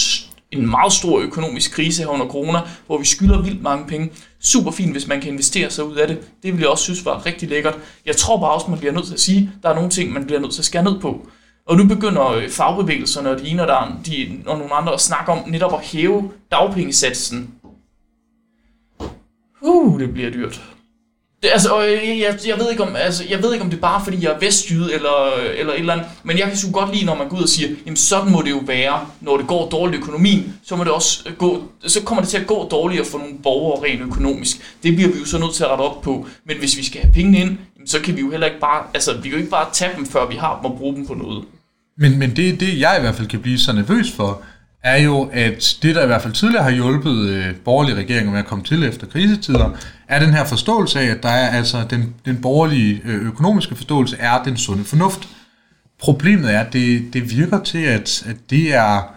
en 0.52 0.70
meget 0.70 0.92
stor 0.92 1.20
økonomisk 1.20 1.72
krise 1.72 2.02
her 2.02 2.08
under 2.08 2.26
corona, 2.26 2.58
hvor 2.86 2.98
vi 2.98 3.04
skylder 3.04 3.42
vildt 3.42 3.62
mange 3.62 3.86
penge. 3.86 4.10
Super 4.40 4.70
fint, 4.70 4.92
hvis 4.92 5.06
man 5.06 5.20
kan 5.20 5.30
investere 5.30 5.70
sig 5.70 5.84
ud 5.84 5.96
af 5.96 6.08
det. 6.08 6.18
Det 6.42 6.52
vil 6.52 6.60
jeg 6.60 6.68
også 6.68 6.84
synes 6.84 7.04
var 7.04 7.26
rigtig 7.26 7.48
lækkert. 7.48 7.74
Jeg 8.06 8.16
tror 8.16 8.40
bare 8.40 8.50
også, 8.50 8.66
man 8.70 8.78
bliver 8.78 8.92
nødt 8.92 9.06
til 9.06 9.14
at 9.14 9.20
sige, 9.20 9.50
der 9.62 9.68
er 9.68 9.74
nogle 9.74 9.90
ting, 9.90 10.12
man 10.12 10.24
bliver 10.24 10.40
nødt 10.40 10.52
til 10.52 10.60
at 10.60 10.64
skære 10.64 10.84
ned 10.84 11.00
på. 11.00 11.26
Og 11.68 11.76
nu 11.76 11.86
begynder 11.86 12.30
øh, 12.30 12.50
fagbevægelserne 12.50 13.30
og 13.30 13.38
de 13.38 13.48
ene 13.48 13.62
og, 13.62 13.68
der, 13.68 14.00
de, 14.06 14.42
og 14.46 14.58
nogle 14.58 14.74
andre 14.74 14.92
at 14.92 15.00
snakke 15.00 15.32
om 15.32 15.38
netop 15.48 15.74
at 15.74 15.80
hæve 15.80 16.30
dagpengesatsen. 16.50 17.54
Uh, 19.60 20.00
det 20.00 20.12
bliver 20.12 20.30
dyrt. 20.30 20.60
Det, 21.42 21.48
altså, 21.52 21.68
og 21.68 21.84
jeg, 21.84 22.18
jeg, 22.20 22.38
jeg, 22.46 22.58
ved 22.58 22.70
ikke 22.70 22.82
om, 22.82 22.96
altså, 22.96 23.24
jeg 23.30 23.42
ved 23.42 23.52
ikke, 23.52 23.64
om 23.64 23.70
det 23.70 23.76
er 23.76 23.80
bare 23.80 24.04
fordi, 24.04 24.24
jeg 24.24 24.32
er 24.32 24.38
vestjyde 24.38 24.94
eller, 24.94 25.34
øh, 25.38 25.58
eller 25.58 25.72
et 25.72 25.78
eller 25.78 25.92
andet, 25.92 26.06
men 26.22 26.38
jeg 26.38 26.48
kan 26.48 26.56
sgu 26.56 26.70
godt 26.70 26.94
lide, 26.94 27.04
når 27.04 27.14
man 27.14 27.28
går 27.28 27.36
ud 27.36 27.42
og 27.42 27.48
siger, 27.48 27.70
jamen 27.86 27.96
sådan 27.96 28.32
må 28.32 28.42
det 28.42 28.50
jo 28.50 28.60
være, 28.66 29.06
når 29.20 29.36
det 29.36 29.46
går 29.46 29.68
dårligt 29.68 29.96
i 29.96 30.02
økonomien, 30.02 30.54
så, 30.64 30.76
må 30.76 30.84
det 30.84 30.92
også 30.92 31.30
gå, 31.38 31.62
så 31.86 32.02
kommer 32.02 32.22
det 32.22 32.30
til 32.30 32.38
at 32.38 32.46
gå 32.46 32.68
dårligere 32.70 33.04
for 33.04 33.18
nogle 33.18 33.34
borgere 33.42 33.84
rent 33.84 34.00
økonomisk. 34.00 34.76
Det 34.82 34.94
bliver 34.96 35.12
vi 35.12 35.18
jo 35.18 35.24
så 35.24 35.38
nødt 35.38 35.54
til 35.54 35.64
at 35.64 35.70
rette 35.70 35.82
op 35.82 36.02
på, 36.02 36.26
men 36.44 36.56
hvis 36.58 36.76
vi 36.76 36.84
skal 36.84 37.00
have 37.00 37.12
pengene 37.12 37.38
ind, 37.38 37.58
jamen, 37.76 37.86
så 37.86 38.00
kan 38.00 38.16
vi 38.16 38.20
jo 38.20 38.30
heller 38.30 38.46
ikke 38.46 38.60
bare, 38.60 38.84
altså 38.94 39.12
vi 39.12 39.22
kan 39.22 39.30
jo 39.30 39.36
ikke 39.36 39.50
bare 39.50 39.68
tage 39.72 39.96
dem, 39.96 40.06
før 40.06 40.26
vi 40.26 40.36
har 40.36 40.56
dem 40.56 40.70
og 40.70 40.78
bruge 40.78 40.96
dem 40.96 41.06
på 41.06 41.14
noget. 41.14 41.44
Men, 41.98 42.18
men 42.18 42.36
det, 42.36 42.60
det, 42.60 42.80
jeg 42.80 42.96
i 42.98 43.00
hvert 43.00 43.14
fald 43.14 43.28
kan 43.28 43.40
blive 43.40 43.58
så 43.58 43.72
nervøs 43.72 44.12
for, 44.12 44.42
er 44.82 45.02
jo, 45.02 45.30
at 45.32 45.76
det, 45.82 45.94
der 45.94 46.02
i 46.02 46.06
hvert 46.06 46.22
fald 46.22 46.32
tidligere 46.32 46.64
har 46.64 46.70
hjulpet 46.70 47.28
øh, 47.28 47.56
borgerlige 47.64 47.96
regeringer 47.96 48.32
med 48.32 48.38
at 48.38 48.46
komme 48.46 48.64
til 48.64 48.84
efter 48.84 49.06
krisetider, 49.06 49.70
er 50.08 50.18
den 50.18 50.34
her 50.34 50.44
forståelse 50.44 51.00
af, 51.00 51.06
at 51.06 51.22
der 51.22 51.28
er 51.28 51.48
altså 51.48 51.84
den, 51.90 52.14
den 52.24 52.40
borgerlige 52.42 53.00
øh, 53.04 53.26
økonomiske 53.26 53.74
forståelse 53.74 54.16
er 54.18 54.42
den 54.42 54.56
sunde 54.56 54.84
fornuft. 54.84 55.28
Problemet 56.00 56.54
er, 56.54 56.60
at 56.60 56.72
det, 56.72 57.12
det 57.12 57.30
virker 57.36 57.62
til, 57.62 57.78
at, 57.78 58.22
at 58.26 58.36
det 58.50 58.74
er... 58.74 59.14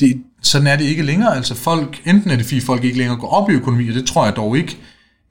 Det, 0.00 0.22
sådan 0.42 0.66
er 0.66 0.76
det 0.76 0.84
ikke 0.84 1.02
længere. 1.02 1.36
Altså 1.36 1.54
folk, 1.54 2.02
enten 2.06 2.30
er 2.30 2.36
det 2.36 2.46
fordi 2.46 2.60
folk 2.60 2.84
ikke 2.84 2.98
længere 2.98 3.16
går 3.16 3.28
op 3.28 3.50
i 3.50 3.52
økonomi, 3.52 3.88
og 3.88 3.94
det 3.94 4.06
tror 4.06 4.24
jeg 4.24 4.36
dog 4.36 4.58
ikke, 4.58 4.78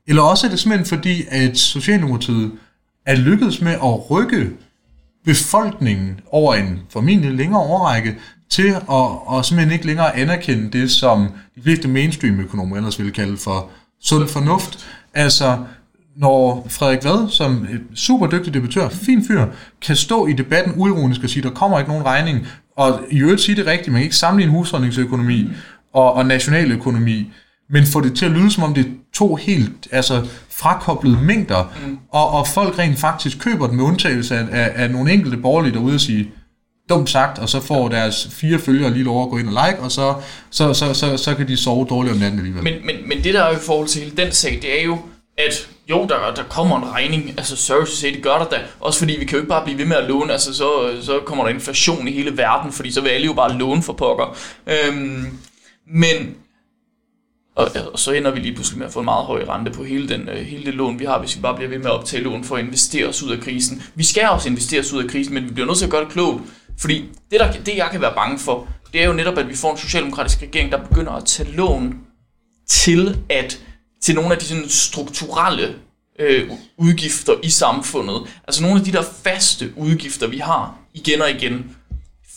eller 0.08 0.22
også 0.22 0.48
er 0.48 0.52
det 0.52 0.60
simpelthen 0.60 0.98
fordi, 0.98 1.24
at 1.30 1.58
Socialdemokratiet 1.58 2.52
er 3.06 3.16
lykkedes 3.16 3.62
med 3.62 3.72
at 3.72 4.12
rykke 4.12 4.50
befolkningen 5.26 6.20
over 6.32 6.56
en 6.56 6.80
formentlig 6.90 7.32
længere 7.32 7.62
overrække 7.62 8.16
til 8.50 8.68
at 8.68 8.84
og 9.26 9.46
simpelthen 9.46 9.74
ikke 9.74 9.86
længere 9.86 10.16
anerkende 10.16 10.80
det, 10.80 10.92
som 10.92 11.28
de 11.56 11.62
fleste 11.62 11.88
mainstream-økonomer 11.88 12.78
ellers 12.78 13.00
ville 13.00 13.12
kalde 13.12 13.38
for 13.38 13.70
sund 14.02 14.28
fornuft. 14.28 14.86
Altså, 15.14 15.58
når 16.16 16.68
Frederik 16.70 17.04
Vad, 17.04 17.30
som 17.30 17.68
et 17.72 17.82
super 17.96 18.28
dygtig 18.28 18.54
debattør, 18.54 18.90
fin 18.90 19.26
fyr, 19.26 19.46
kan 19.82 19.96
stå 19.96 20.28
i 20.28 20.34
debatten 20.34 20.74
uironisk 20.78 21.24
og 21.24 21.30
sige, 21.30 21.44
der 21.44 21.50
kommer 21.50 21.80
ikke 21.80 21.92
nogen 21.92 22.06
regning, 22.06 22.48
og 22.78 23.00
i 23.12 23.20
øvrigt 23.20 23.42
sige 23.42 23.56
det 23.56 23.66
rigtigt, 23.66 23.88
man 23.88 24.00
kan 24.00 24.04
ikke 24.04 24.16
sammenligne 24.16 24.52
husholdningsøkonomi 24.52 25.50
og, 25.94 26.14
og 26.14 26.26
nationaløkonomi, 26.26 27.32
men 27.70 27.86
få 27.86 28.02
det 28.02 28.16
til 28.16 28.26
at 28.26 28.32
lyde 28.32 28.52
som 28.52 28.64
om 28.64 28.74
det 28.74 28.86
er 28.86 28.90
to 29.14 29.36
helt 29.36 29.88
altså, 29.92 30.28
frakoblede 30.56 31.18
mængder, 31.22 31.74
mm. 31.86 31.98
og, 32.12 32.30
og 32.30 32.48
folk 32.48 32.80
rent 32.80 33.00
faktisk 33.00 33.40
køber 33.40 33.68
den 33.68 33.76
med 33.76 33.84
undtagelse 33.84 34.36
af, 34.36 34.46
af, 34.52 34.72
af 34.76 34.92
nogle 34.92 35.12
enkelte 35.12 35.38
borgerlige 35.38 35.74
derude 35.74 35.96
og 35.96 36.02
sige, 36.02 36.32
dumt 36.90 37.10
sagt, 37.10 37.40
og 37.40 37.50
så 37.50 37.60
får 37.60 37.90
deres 37.90 38.28
fire 38.32 38.60
følgere 38.60 38.94
lige 38.94 39.04
lov 39.04 39.24
at 39.24 39.30
gå 39.30 39.38
ind 39.38 39.48
og 39.48 39.68
like, 39.68 39.80
og 39.80 39.92
så, 39.92 40.16
så, 40.52 40.74
så, 40.74 40.94
så, 40.94 41.18
så 41.18 41.36
kan 41.36 41.48
de 41.48 41.58
sove 41.58 41.88
dårligt 41.90 42.14
om 42.14 42.20
natten 42.20 42.40
alligevel. 42.40 42.64
Men, 42.64 42.74
men, 42.86 42.96
men 43.08 43.24
det 43.24 43.34
der 43.34 43.44
er 43.44 43.50
jo 43.50 43.56
i 43.56 43.62
forhold 43.66 43.88
til 43.88 44.02
hele 44.02 44.18
den 44.18 44.32
sag, 44.32 44.60
det 44.62 44.80
er 44.80 44.84
jo, 44.84 44.98
at 45.38 45.70
jo, 45.90 46.08
der, 46.10 46.34
der 46.36 46.44
kommer 46.50 46.78
en 46.78 46.92
regning, 46.92 47.30
altså 47.30 47.56
sorry 47.56 47.86
to 47.86 47.92
say, 47.92 48.14
det 48.14 48.24
gør 48.24 48.38
der 48.38 48.46
da, 48.46 48.60
også 48.80 49.00
fordi 49.00 49.16
vi 49.20 49.26
kan 49.26 49.32
jo 49.32 49.38
ikke 49.38 49.50
bare 49.50 49.64
blive 49.64 49.78
ved 49.78 49.86
med 49.86 49.96
at 49.96 50.04
låne, 50.04 50.32
altså 50.32 50.54
så, 50.54 50.92
så 51.02 51.20
kommer 51.26 51.44
der 51.44 51.52
inflation 51.52 52.08
i 52.08 52.12
hele 52.12 52.38
verden, 52.38 52.72
fordi 52.72 52.92
så 52.92 53.02
vil 53.02 53.10
alle 53.10 53.26
jo 53.26 53.34
bare 53.34 53.58
låne 53.58 53.84
for 53.84 53.94
pokker. 53.94 54.38
Øhm, 54.68 55.38
men 55.88 56.36
og, 57.56 57.68
og 57.94 58.00
så 58.00 58.12
ender 58.12 58.32
vi 58.32 58.40
lige 58.40 58.54
pludselig 58.54 58.80
med 58.80 58.88
at 58.88 58.94
få 58.94 59.00
en 59.00 59.06
meget 59.06 59.26
høj 59.26 59.46
rente 59.50 59.72
på 59.72 59.84
hele, 59.84 60.10
den, 60.10 60.30
øh, 60.30 60.46
hele 60.46 60.66
det 60.66 60.74
lån, 60.74 61.00
vi 61.00 61.06
har, 61.06 61.20
hvis 61.20 61.36
vi 61.36 61.42
bare 61.42 61.56
bliver 61.56 61.70
ved 61.70 61.78
med 61.78 61.86
at 61.86 61.92
optage 61.92 62.24
lån 62.24 62.44
for 62.44 62.56
at 62.56 62.64
investere 62.66 63.08
os 63.08 63.24
ud 63.24 63.32
af 63.32 63.40
krisen. 63.40 63.84
Vi 63.96 64.04
skal 64.04 64.30
også 64.30 64.50
investere 64.50 64.80
os 64.80 64.94
ud 64.94 65.04
af 65.04 65.10
krisen, 65.10 65.34
men 65.34 65.46
vi 65.46 65.54
bliver 65.54 65.68
nødt 65.68 65.78
til 65.78 65.86
at 65.86 65.92
gøre 65.92 66.04
det 66.04 66.12
klogt. 66.12 66.42
Fordi 66.78 67.10
det, 67.32 67.40
der, 67.40 67.52
det 67.52 67.78
jeg 67.78 67.90
kan 67.92 68.02
være 68.02 68.14
bange 68.16 68.40
for, 68.40 68.68
det 68.94 69.02
er 69.02 69.06
jo 69.06 69.14
netop, 69.14 69.38
at 69.38 69.50
vi 69.50 69.56
får 69.56 69.72
en 69.72 69.78
socialdemokratisk 69.78 70.42
regering, 70.42 70.72
der 70.72 70.86
begynder 70.88 71.12
at 71.12 71.26
tage 71.26 71.52
lån 71.52 72.00
til, 72.70 73.18
at, 73.30 73.62
til 74.02 74.16
nogle 74.16 74.34
af 74.34 74.38
de 74.38 74.46
sådan, 74.46 74.70
strukturelle 74.70 75.76
øh, 76.20 76.50
udgifter 76.78 77.34
i 77.44 77.50
samfundet. 77.50 78.22
Altså 78.48 78.64
nogle 78.64 78.80
af 78.80 78.86
de 78.86 78.92
der 78.92 79.04
faste 79.24 79.74
udgifter, 79.78 80.28
vi 80.28 80.38
har 80.38 80.76
igen 80.94 81.22
og 81.22 81.30
igen. 81.30 81.76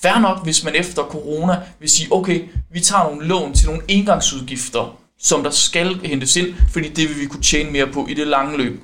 Fær 0.03 0.19
nok, 0.19 0.45
hvis 0.45 0.65
man 0.65 0.75
efter 0.75 1.03
corona 1.03 1.61
vil 1.81 1.91
sige, 1.91 2.13
okay, 2.13 2.49
vi 2.73 2.81
tager 2.81 3.05
nogle 3.05 3.27
lån 3.27 3.55
til 3.55 3.67
nogle 3.67 3.83
engangsudgifter, 3.89 4.99
som 5.21 5.43
der 5.43 5.51
skal 5.51 5.95
hentes 6.05 6.37
ind, 6.37 6.55
fordi 6.73 6.89
det 6.89 7.09
vil 7.09 7.21
vi 7.21 7.27
kunne 7.27 7.43
tjene 7.43 7.71
mere 7.71 7.87
på 7.87 8.07
i 8.11 8.15
det 8.15 8.27
lange 8.27 8.59
løb. 8.59 8.81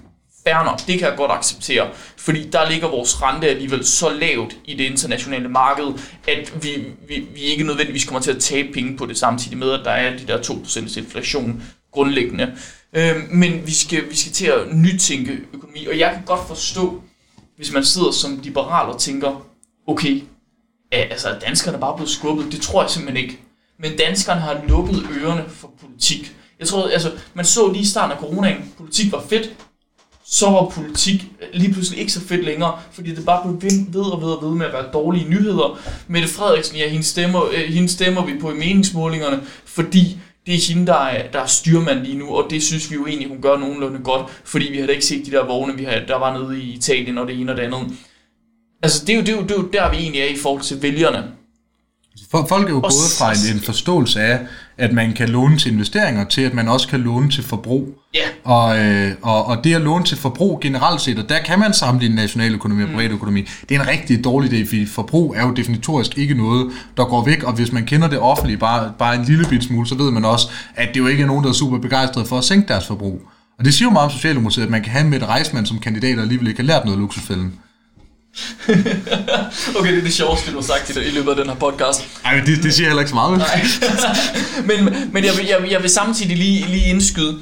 Fair 0.46 0.64
nok, 0.64 0.78
det 0.86 0.98
kan 0.98 1.08
jeg 1.08 1.16
godt 1.16 1.30
acceptere, 1.30 1.90
fordi 2.16 2.50
der 2.50 2.70
ligger 2.70 2.88
vores 2.88 3.22
rente 3.22 3.48
alligevel 3.48 3.84
så 3.84 4.10
lavt 4.10 4.56
i 4.64 4.74
det 4.74 4.84
internationale 4.84 5.48
marked, 5.48 5.84
at 6.28 6.64
vi, 6.64 6.84
vi, 7.08 7.26
vi 7.34 7.40
ikke 7.40 7.64
nødvendigvis 7.64 8.04
kommer 8.04 8.20
til 8.20 8.30
at 8.30 8.40
tabe 8.40 8.72
penge 8.72 8.96
på 8.96 9.06
det 9.06 9.18
samtidig 9.18 9.58
med, 9.58 9.70
at 9.70 9.80
der 9.84 9.90
er 9.90 10.16
de 10.18 10.26
der 10.26 10.38
2% 10.38 10.98
inflation 10.98 11.62
grundlæggende. 11.92 12.54
Øh, 12.92 13.16
men 13.30 13.66
vi 13.66 13.72
skal, 13.72 14.10
vi 14.10 14.16
skal 14.16 14.32
til 14.32 14.46
at 14.46 14.74
nytænke 14.74 15.38
økonomi, 15.52 15.86
og 15.86 15.98
jeg 15.98 16.12
kan 16.12 16.24
godt 16.24 16.48
forstå, 16.48 17.02
hvis 17.56 17.72
man 17.72 17.84
sidder 17.84 18.10
som 18.10 18.40
liberal 18.42 18.88
og 18.88 19.00
tænker, 19.00 19.46
okay, 19.86 20.22
altså 20.92 21.38
danskerne 21.46 21.78
bare 21.78 21.96
blevet 21.96 22.10
skubbet, 22.10 22.52
det 22.52 22.60
tror 22.60 22.82
jeg 22.82 22.90
simpelthen 22.90 23.24
ikke. 23.24 23.38
Men 23.82 23.96
danskerne 23.96 24.40
har 24.40 24.60
lukket 24.68 25.06
ørerne 25.20 25.44
for 25.48 25.70
politik. 25.80 26.36
Jeg 26.60 26.68
tror, 26.68 26.88
altså, 26.88 27.10
man 27.34 27.44
så 27.44 27.72
lige 27.72 27.82
i 27.82 27.86
starten 27.86 28.12
af 28.12 28.18
coronaen, 28.18 28.72
politik 28.78 29.12
var 29.12 29.24
fedt, 29.28 29.50
så 30.24 30.50
var 30.50 30.68
politik 30.68 31.26
øh, 31.40 31.48
lige 31.52 31.72
pludselig 31.72 32.00
ikke 32.00 32.12
så 32.12 32.20
fedt 32.20 32.44
længere, 32.44 32.78
fordi 32.92 33.14
det 33.14 33.24
bare 33.24 33.42
blev 33.42 33.72
ved 33.92 34.12
og 34.12 34.22
ved 34.22 34.28
og 34.28 34.42
ved 34.42 34.56
med 34.56 34.66
at 34.66 34.72
være 34.72 34.92
dårlige 34.92 35.28
nyheder. 35.28 35.80
Mette 36.08 36.28
Frederiksen, 36.28 36.76
ja, 36.76 36.88
hende 36.88 37.04
stemmer, 37.04 37.44
øh, 37.52 37.74
hende 37.74 37.88
stemmer 37.88 38.24
vi 38.26 38.38
på 38.40 38.50
i 38.50 38.54
meningsmålingerne, 38.54 39.40
fordi 39.64 40.18
det 40.46 40.54
er 40.54 40.68
hende, 40.68 40.86
der 40.86 40.94
er, 40.94 41.30
der 41.32 41.40
er 41.40 41.46
styrmand 41.46 42.00
lige 42.00 42.18
nu, 42.18 42.28
og 42.28 42.50
det 42.50 42.62
synes 42.62 42.90
vi 42.90 42.94
jo 42.94 43.06
egentlig, 43.06 43.28
hun 43.28 43.42
gør 43.42 43.56
nogenlunde 43.56 44.00
godt, 44.04 44.30
fordi 44.44 44.68
vi 44.72 44.76
havde 44.78 44.92
ikke 44.92 45.06
set 45.06 45.26
de 45.26 45.30
der 45.30 45.46
vogne, 45.46 45.76
vi 45.76 45.84
havde, 45.84 46.04
der 46.08 46.16
var 46.16 46.38
nede 46.38 46.62
i 46.62 46.72
Italien 46.72 47.18
og 47.18 47.26
det 47.26 47.40
ene 47.40 47.52
og 47.52 47.56
det 47.56 47.62
andet. 47.62 47.92
Altså, 48.82 49.04
det 49.06 49.12
er, 49.12 49.16
jo, 49.16 49.22
det, 49.22 49.28
er 49.28 49.36
jo, 49.36 49.42
det 49.42 49.50
er 49.50 49.56
jo 49.56 49.68
der, 49.72 49.90
vi 49.90 49.96
egentlig 49.96 50.22
er 50.22 50.26
i 50.26 50.36
forhold 50.36 50.62
til 50.62 50.82
vælgerne. 50.82 51.32
Folk 52.32 52.66
er 52.66 52.70
jo 52.70 52.80
gået 52.80 52.92
fra 53.18 53.32
en, 53.32 53.56
en 53.56 53.62
forståelse 53.62 54.20
af, 54.20 54.38
at 54.78 54.92
man 54.92 55.12
kan 55.12 55.28
låne 55.28 55.58
til 55.58 55.72
investeringer, 55.72 56.24
til 56.24 56.42
at 56.42 56.54
man 56.54 56.68
også 56.68 56.88
kan 56.88 57.00
låne 57.00 57.30
til 57.30 57.44
forbrug. 57.44 57.88
Ja. 58.14 58.20
Og, 58.44 58.78
øh, 58.78 59.14
og, 59.22 59.46
og 59.46 59.64
det 59.64 59.74
at 59.74 59.80
låne 59.80 60.04
til 60.04 60.16
forbrug 60.16 60.60
generelt 60.60 61.00
set, 61.00 61.18
og 61.18 61.28
der 61.28 61.38
kan 61.38 61.58
man 61.58 61.74
sammenligne 61.74 62.16
nationaløkonomi 62.16 62.82
og 62.82 62.88
mm. 62.88 62.94
privatøkonomi, 62.94 63.40
det 63.68 63.76
er 63.76 63.80
en 63.80 63.88
rigtig 63.88 64.24
dårlig 64.24 64.52
idé, 64.52 64.66
fordi 64.66 64.86
forbrug 64.86 65.34
er 65.36 65.46
jo 65.46 65.52
definitorisk 65.52 66.18
ikke 66.18 66.34
noget, 66.34 66.72
der 66.96 67.04
går 67.04 67.24
væk, 67.24 67.42
og 67.42 67.52
hvis 67.52 67.72
man 67.72 67.84
kender 67.84 68.08
det 68.08 68.18
offentlige 68.18 68.58
bare, 68.58 68.92
bare 68.98 69.14
en 69.14 69.24
lille 69.24 69.44
bit 69.48 69.64
smule, 69.64 69.88
så 69.88 69.94
ved 69.94 70.10
man 70.10 70.24
også, 70.24 70.48
at 70.74 70.88
det 70.94 71.00
jo 71.00 71.06
ikke 71.06 71.22
er 71.22 71.26
nogen, 71.26 71.44
der 71.44 71.50
er 71.50 71.54
super 71.54 71.78
begejstret 71.78 72.28
for 72.28 72.38
at 72.38 72.44
sænke 72.44 72.68
deres 72.68 72.86
forbrug. 72.86 73.20
Og 73.58 73.64
det 73.64 73.74
siger 73.74 73.86
jo 73.86 73.92
meget 73.92 74.04
om 74.04 74.10
Socialdemokratiet, 74.10 74.64
at 74.64 74.70
man 74.70 74.82
kan 74.82 74.92
have 74.92 75.08
med 75.08 75.20
et 75.20 75.28
rejsmand 75.28 75.66
som 75.66 75.78
kandidat, 75.78 76.16
og 76.16 76.22
alligevel 76.22 76.48
ikke 76.48 76.60
har 76.60 76.66
lært 76.66 76.84
noget 76.84 77.00
luksusfælden. 77.00 77.52
okay, 79.78 79.92
det 79.92 79.98
er 79.98 80.02
det 80.02 80.12
sjoveste, 80.12 80.50
du 80.50 80.56
har 80.56 80.62
sagt 80.62 80.96
i, 80.96 81.10
løbet 81.10 81.30
af 81.30 81.36
den 81.36 81.48
her 81.48 81.54
podcast. 81.54 82.08
Ej, 82.24 82.36
men 82.36 82.46
det, 82.46 82.62
det 82.62 82.74
siger 82.74 82.86
heller 82.86 83.00
ikke 83.00 83.10
så 83.10 83.14
meget. 83.14 83.38
Nej. 83.38 83.64
men 84.68 84.94
men 85.12 85.24
jeg, 85.24 85.32
vil, 85.36 85.46
jeg, 85.46 85.70
jeg 85.70 85.82
vil 85.82 85.90
samtidig 85.90 86.36
lige, 86.36 86.66
lige 86.66 86.86
indskyde, 86.86 87.38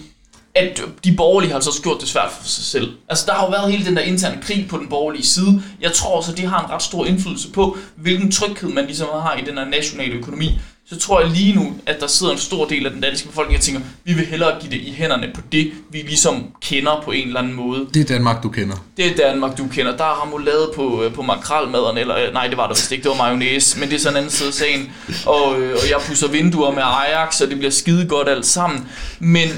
at 0.54 0.82
de 1.04 1.16
borgerlige 1.16 1.50
har 1.50 1.56
altså 1.56 1.82
gjort 1.82 2.00
det 2.00 2.08
svært 2.08 2.30
for 2.40 2.48
sig 2.48 2.64
selv. 2.64 2.92
Altså, 3.08 3.24
der 3.26 3.32
har 3.32 3.44
jo 3.44 3.50
været 3.50 3.72
hele 3.72 3.84
den 3.84 3.96
der 3.96 4.02
interne 4.02 4.42
krig 4.42 4.66
på 4.68 4.78
den 4.78 4.88
borgerlige 4.88 5.26
side. 5.26 5.62
Jeg 5.80 5.92
tror 5.92 6.16
også, 6.16 6.32
at 6.32 6.38
det 6.38 6.48
har 6.48 6.64
en 6.64 6.70
ret 6.70 6.82
stor 6.82 7.06
indflydelse 7.06 7.50
på, 7.50 7.78
hvilken 7.96 8.30
tryghed 8.32 8.68
man 8.68 8.86
ligesom 8.86 9.08
har 9.08 9.34
i 9.34 9.44
den 9.44 9.58
her 9.58 9.64
nationale 9.64 10.12
økonomi 10.12 10.60
så 10.86 10.98
tror 10.98 11.20
jeg 11.20 11.30
lige 11.30 11.54
nu, 11.54 11.72
at 11.86 12.00
der 12.00 12.06
sidder 12.06 12.32
en 12.32 12.38
stor 12.38 12.66
del 12.66 12.86
af 12.86 12.92
den 12.92 13.00
danske 13.00 13.28
befolkning, 13.28 13.58
og 13.58 13.62
tænker, 13.64 13.80
vi 14.04 14.12
vil 14.12 14.26
hellere 14.26 14.60
give 14.60 14.72
det 14.72 14.80
i 14.80 14.92
hænderne 14.92 15.30
på 15.34 15.40
det, 15.52 15.72
vi 15.90 15.98
ligesom 15.98 16.54
kender 16.60 17.02
på 17.04 17.10
en 17.10 17.26
eller 17.26 17.40
anden 17.40 17.54
måde. 17.54 17.88
Det 17.94 18.00
er 18.00 18.04
Danmark, 18.04 18.42
du 18.42 18.48
kender. 18.48 18.76
Det 18.96 19.06
er 19.06 19.16
Danmark, 19.16 19.58
du 19.58 19.66
kender. 19.72 19.96
Der 19.96 20.04
er 20.04 20.26
remoulade 20.26 20.72
på, 20.74 21.02
øh, 21.02 21.14
på 21.14 21.22
makralmaderen, 21.22 21.98
eller 21.98 22.16
øh, 22.16 22.32
nej, 22.32 22.46
det 22.46 22.56
var 22.56 22.66
der 22.66 22.74
vist 22.74 22.92
ikke, 22.92 23.02
det 23.02 23.10
var 23.10 23.16
mayonnaise, 23.16 23.80
men 23.80 23.88
det 23.88 23.94
er 23.94 24.00
sådan 24.00 24.14
en 24.14 24.16
anden 24.16 24.30
side 24.30 24.48
af 24.48 24.54
sagen. 24.54 24.92
Og, 25.26 25.60
øh, 25.60 25.72
og 25.72 25.90
jeg 25.90 26.00
pusser 26.06 26.28
vinduer 26.28 26.72
med 26.72 26.82
Ajax, 26.82 27.34
så 27.34 27.46
det 27.46 27.58
bliver 27.58 27.70
skide 27.70 28.06
godt 28.08 28.28
alt 28.28 28.46
sammen. 28.46 28.88
Men, 29.18 29.48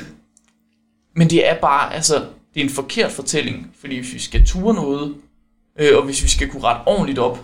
men 1.17 1.31
det 1.31 1.49
er 1.49 1.55
bare, 1.55 1.95
altså, 1.95 2.15
det 2.55 2.61
er 2.61 2.65
en 2.65 2.71
forkert 2.71 3.13
fortælling, 3.13 3.71
fordi 3.81 3.99
hvis 3.99 4.15
vi 4.15 4.19
skal 4.19 4.47
ture 4.47 4.75
noget, 4.75 5.15
øh, 5.79 5.97
og 5.99 6.05
hvis 6.05 6.23
vi 6.23 6.29
skal 6.29 6.49
kunne 6.49 6.65
rette 6.65 6.83
ordentligt 6.87 7.19
op, 7.19 7.39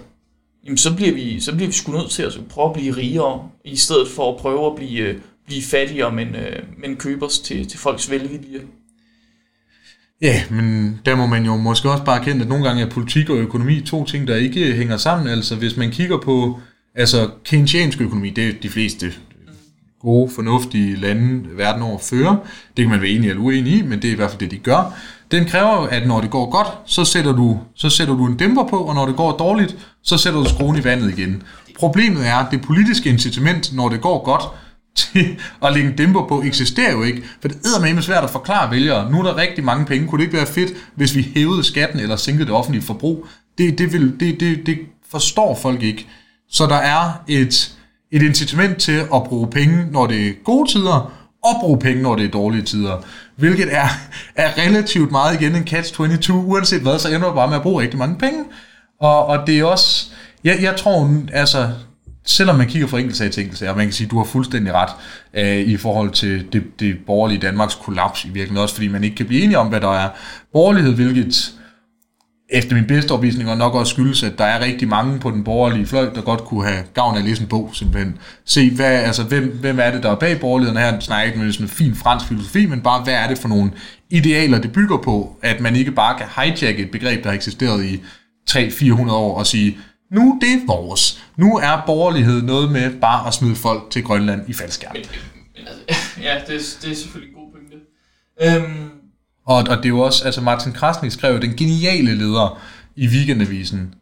jamen 0.65 0.77
så 0.77 0.95
bliver 0.97 1.13
vi, 1.13 1.41
så 1.41 1.55
bliver 1.55 1.67
vi 1.67 1.73
sgu 1.73 1.93
nødt 1.93 2.11
til 2.11 2.23
at 2.23 2.33
prøve 2.49 2.69
at 2.69 2.75
blive 2.75 2.97
rigere, 2.97 3.49
i 3.65 3.77
stedet 3.77 4.09
for 4.09 4.33
at 4.33 4.41
prøve 4.41 4.67
at 4.67 4.77
blive, 4.77 5.01
øh, 5.01 5.21
blive 5.47 5.63
fattigere, 5.63 6.13
men, 6.13 6.29
øh, 6.35 6.63
men 6.79 6.97
købe 6.97 7.27
os 7.27 7.39
til, 7.39 7.69
til 7.69 7.79
folks 7.79 8.11
velvilje. 8.11 8.61
Ja, 10.21 10.43
men 10.51 10.99
der 11.07 11.17
må 11.17 11.27
man 11.27 11.45
jo 11.45 11.57
måske 11.57 11.91
også 11.91 12.05
bare 12.05 12.25
kende, 12.25 12.43
at 12.43 12.49
nogle 12.49 12.65
gange 12.65 12.83
er 12.83 12.91
politik 12.91 13.31
og 13.31 13.37
økonomi 13.37 13.81
to 13.81 14.05
ting, 14.05 14.29
der 14.29 14.37
ikke 14.37 14.69
øh, 14.71 14.77
hænger 14.77 14.97
sammen. 14.97 15.29
Altså 15.29 15.57
hvis 15.57 15.77
man 15.77 15.91
kigger 15.91 16.21
på 16.21 16.61
altså 16.95 17.31
keynesiansk 17.45 18.01
økonomi, 18.01 18.31
det 18.31 18.49
er 18.49 18.53
de 18.63 18.69
fleste 18.69 19.13
gode, 20.01 20.31
fornuftige 20.31 20.97
lande 20.97 21.45
verden 21.57 21.83
over 21.83 21.99
fører. 21.99 22.37
Det 22.77 22.85
kan 22.85 22.91
man 22.91 23.01
være 23.01 23.11
enig 23.11 23.31
eller 23.31 23.43
uenig 23.43 23.73
i, 23.73 23.83
men 23.83 24.03
det 24.03 24.09
er 24.09 24.13
i 24.13 24.17
hvert 24.17 24.31
fald 24.31 24.41
det, 24.41 24.51
de 24.51 24.59
gør. 24.59 24.95
Den 25.31 25.45
kræver, 25.45 25.87
at 25.87 26.07
når 26.07 26.21
det 26.21 26.31
går 26.31 26.51
godt, 26.51 26.69
så 26.87 27.05
sætter, 27.05 27.33
du, 27.33 27.61
så 27.75 27.91
sætter 27.91 28.15
du 28.15 28.27
en 28.27 28.37
dæmper 28.37 28.65
på, 28.65 28.77
og 28.77 28.95
når 28.95 29.07
det 29.07 29.17
går 29.17 29.33
dårligt, 29.33 29.77
så 30.03 30.19
sætter 30.19 30.41
du 30.41 30.49
skruen 30.49 30.77
i 30.77 30.85
vandet 30.85 31.19
igen. 31.19 31.43
Problemet 31.79 32.27
er, 32.27 32.37
at 32.37 32.47
det 32.51 32.63
politiske 32.63 33.09
incitament, 33.11 33.75
når 33.75 33.89
det 33.89 34.01
går 34.01 34.25
godt, 34.25 34.43
til 34.99 35.39
at 35.65 35.73
lægge 35.73 35.91
en 35.91 35.97
dæmper 35.97 36.27
på, 36.27 36.43
eksisterer 36.43 36.93
jo 36.93 37.03
ikke. 37.03 37.23
For 37.41 37.49
det 37.49 37.57
er 37.57 37.95
med 37.95 38.03
svært 38.03 38.25
at 38.25 38.31
forklare 38.31 38.71
vælgere. 38.71 39.11
Nu 39.11 39.19
er 39.19 39.23
der 39.23 39.37
rigtig 39.37 39.65
mange 39.65 39.87
penge. 39.87 40.09
Kunne 40.09 40.19
det 40.19 40.25
ikke 40.25 40.37
være 40.37 40.47
fedt, 40.47 40.73
hvis 40.95 41.17
vi 41.17 41.29
hævede 41.35 41.65
skatten 41.65 42.01
eller 42.01 42.17
sænkede 42.17 42.47
det 42.47 42.55
offentlige 42.55 42.83
forbrug? 42.83 43.27
Det, 43.59 43.79
det, 43.79 43.93
vil, 43.93 44.21
det, 44.21 44.41
det, 44.41 44.67
det 44.67 44.79
forstår 45.11 45.55
folk 45.55 45.83
ikke. 45.83 46.07
Så 46.51 46.67
der 46.67 46.77
er 46.77 47.23
et, 47.29 47.73
et 48.13 48.23
incitament 48.23 48.79
til 48.79 48.99
at 49.15 49.25
bruge 49.25 49.51
penge, 49.51 49.87
når 49.91 50.07
det 50.07 50.27
er 50.27 50.33
gode 50.45 50.71
tider, 50.71 51.13
og 51.45 51.61
bruge 51.61 51.79
penge, 51.79 52.03
når 52.03 52.17
det 52.17 52.25
er 52.25 52.31
dårlige 52.31 52.63
tider. 52.63 53.05
Hvilket 53.37 53.69
er, 53.71 53.89
er 54.37 54.59
relativt 54.59 55.11
meget 55.11 55.41
igen 55.41 55.55
en 55.55 55.69
catch-22. 55.71 56.33
Uanset 56.33 56.83
hvad, 56.83 56.99
så 56.99 57.09
ender 57.09 57.29
du 57.29 57.35
bare 57.35 57.49
med 57.49 57.57
at 57.57 57.63
bruge 57.63 57.83
rigtig 57.83 57.99
mange 57.99 58.19
penge. 58.19 58.45
Og, 59.01 59.27
og 59.27 59.47
det 59.47 59.59
er 59.59 59.65
også... 59.65 60.11
Jeg, 60.45 60.59
jeg 60.63 60.77
tror, 60.77 61.17
altså, 61.33 61.69
selvom 62.27 62.57
man 62.57 62.67
kigger 62.67 62.89
fra 62.89 62.99
enkeltsag 62.99 63.31
til 63.31 63.43
enkeltsag, 63.43 63.71
og 63.71 63.77
man 63.77 63.87
kan 63.87 63.93
sige, 63.93 64.05
at 64.05 64.11
du 64.11 64.17
har 64.17 64.25
fuldstændig 64.25 64.73
ret 64.75 64.91
øh, 65.35 65.69
i 65.69 65.77
forhold 65.77 66.11
til 66.11 66.47
det, 66.53 66.63
det 66.81 66.97
borgerlige 67.07 67.41
Danmarks 67.41 67.75
kollaps 67.75 68.25
i 68.25 68.29
virkeligheden, 68.29 68.63
også 68.63 68.75
fordi 68.75 68.89
man 68.89 69.05
ikke 69.05 69.17
kan 69.17 69.27
blive 69.27 69.43
enige 69.43 69.59
om, 69.59 69.67
hvad 69.67 69.81
der 69.81 69.95
er 69.95 70.09
borgerlighed, 70.53 70.95
hvilket 70.95 71.58
efter 72.51 72.75
min 72.75 72.87
bedste 72.87 73.13
opvisning, 73.13 73.51
og 73.51 73.57
nok 73.57 73.75
også 73.75 73.91
skyldes, 73.93 74.23
at 74.23 74.39
der 74.39 74.45
er 74.45 74.65
rigtig 74.65 74.89
mange 74.89 75.19
på 75.21 75.31
den 75.31 75.45
borgerlige 75.45 75.87
fløj, 75.87 76.11
der 76.15 76.21
godt 76.21 76.45
kunne 76.45 76.65
have 76.65 76.85
gavn 76.95 77.15
af 77.15 77.19
at 77.19 77.25
læse 77.25 77.43
en 77.43 77.49
bog, 77.49 77.71
simpelthen. 77.73 78.19
Se, 78.45 78.71
hvad, 78.71 78.87
altså, 78.87 79.23
hvem, 79.23 79.59
hvem 79.61 79.79
er 79.81 79.91
det, 79.91 80.03
der 80.03 80.11
er 80.11 80.15
bag 80.15 80.41
borgerligheden 80.41 80.83
her? 80.83 81.01
snakker 81.01 81.27
ikke 81.27 81.39
med 81.39 81.53
sådan 81.53 81.67
en 81.67 81.71
fin 81.71 81.95
fransk 81.95 82.27
filosofi, 82.27 82.67
men 82.67 82.81
bare, 82.81 83.05
hvad 83.05 83.15
er 83.15 83.29
det 83.29 83.39
for 83.39 83.49
nogle 83.49 83.71
idealer, 84.11 84.61
det 84.61 84.73
bygger 84.73 84.97
på, 84.97 85.37
at 85.43 85.61
man 85.61 85.77
ikke 85.77 85.93
bare 85.93 86.19
kan 86.19 86.27
hijacke 86.37 86.83
et 86.83 86.91
begreb, 86.91 87.23
der 87.23 87.31
har 87.31 87.37
eksisteret 87.37 87.85
i 87.85 88.03
300-400 88.51 89.13
år, 89.13 89.39
og 89.39 89.47
sige, 89.47 89.79
nu 90.11 90.39
det 90.41 90.53
er 90.53 90.67
vores. 90.67 91.25
Nu 91.37 91.57
er 91.57 91.83
borgerlighed 91.87 92.43
noget 92.43 92.73
med 92.73 93.01
bare 93.01 93.27
at 93.27 93.35
smide 93.35 93.57
folk 93.57 93.91
til 93.91 94.03
Grønland 94.03 94.49
i 94.49 94.53
faldskærm. 94.53 94.93
Men, 94.93 95.03
men, 95.57 95.67
altså, 95.67 96.21
ja, 96.27 96.35
det, 96.41 96.79
det 96.83 96.91
er 96.93 96.97
selvfølgelig 96.97 97.35
en 97.37 97.43
god 97.43 97.53
pointe. 97.53 97.77
Øhm, 98.43 98.98
og, 99.49 99.57
og 99.57 99.77
det 99.77 99.85
er 99.85 99.89
jo 99.89 100.01
også, 100.01 100.25
altså 100.25 100.41
Martin 100.41 100.73
Krasnik 100.73 101.13
skrev 101.13 101.41
den 101.41 101.57
geniale 101.57 102.15
leder 102.15 102.61
i 102.97 103.09
Weekendavisen, 103.09 103.95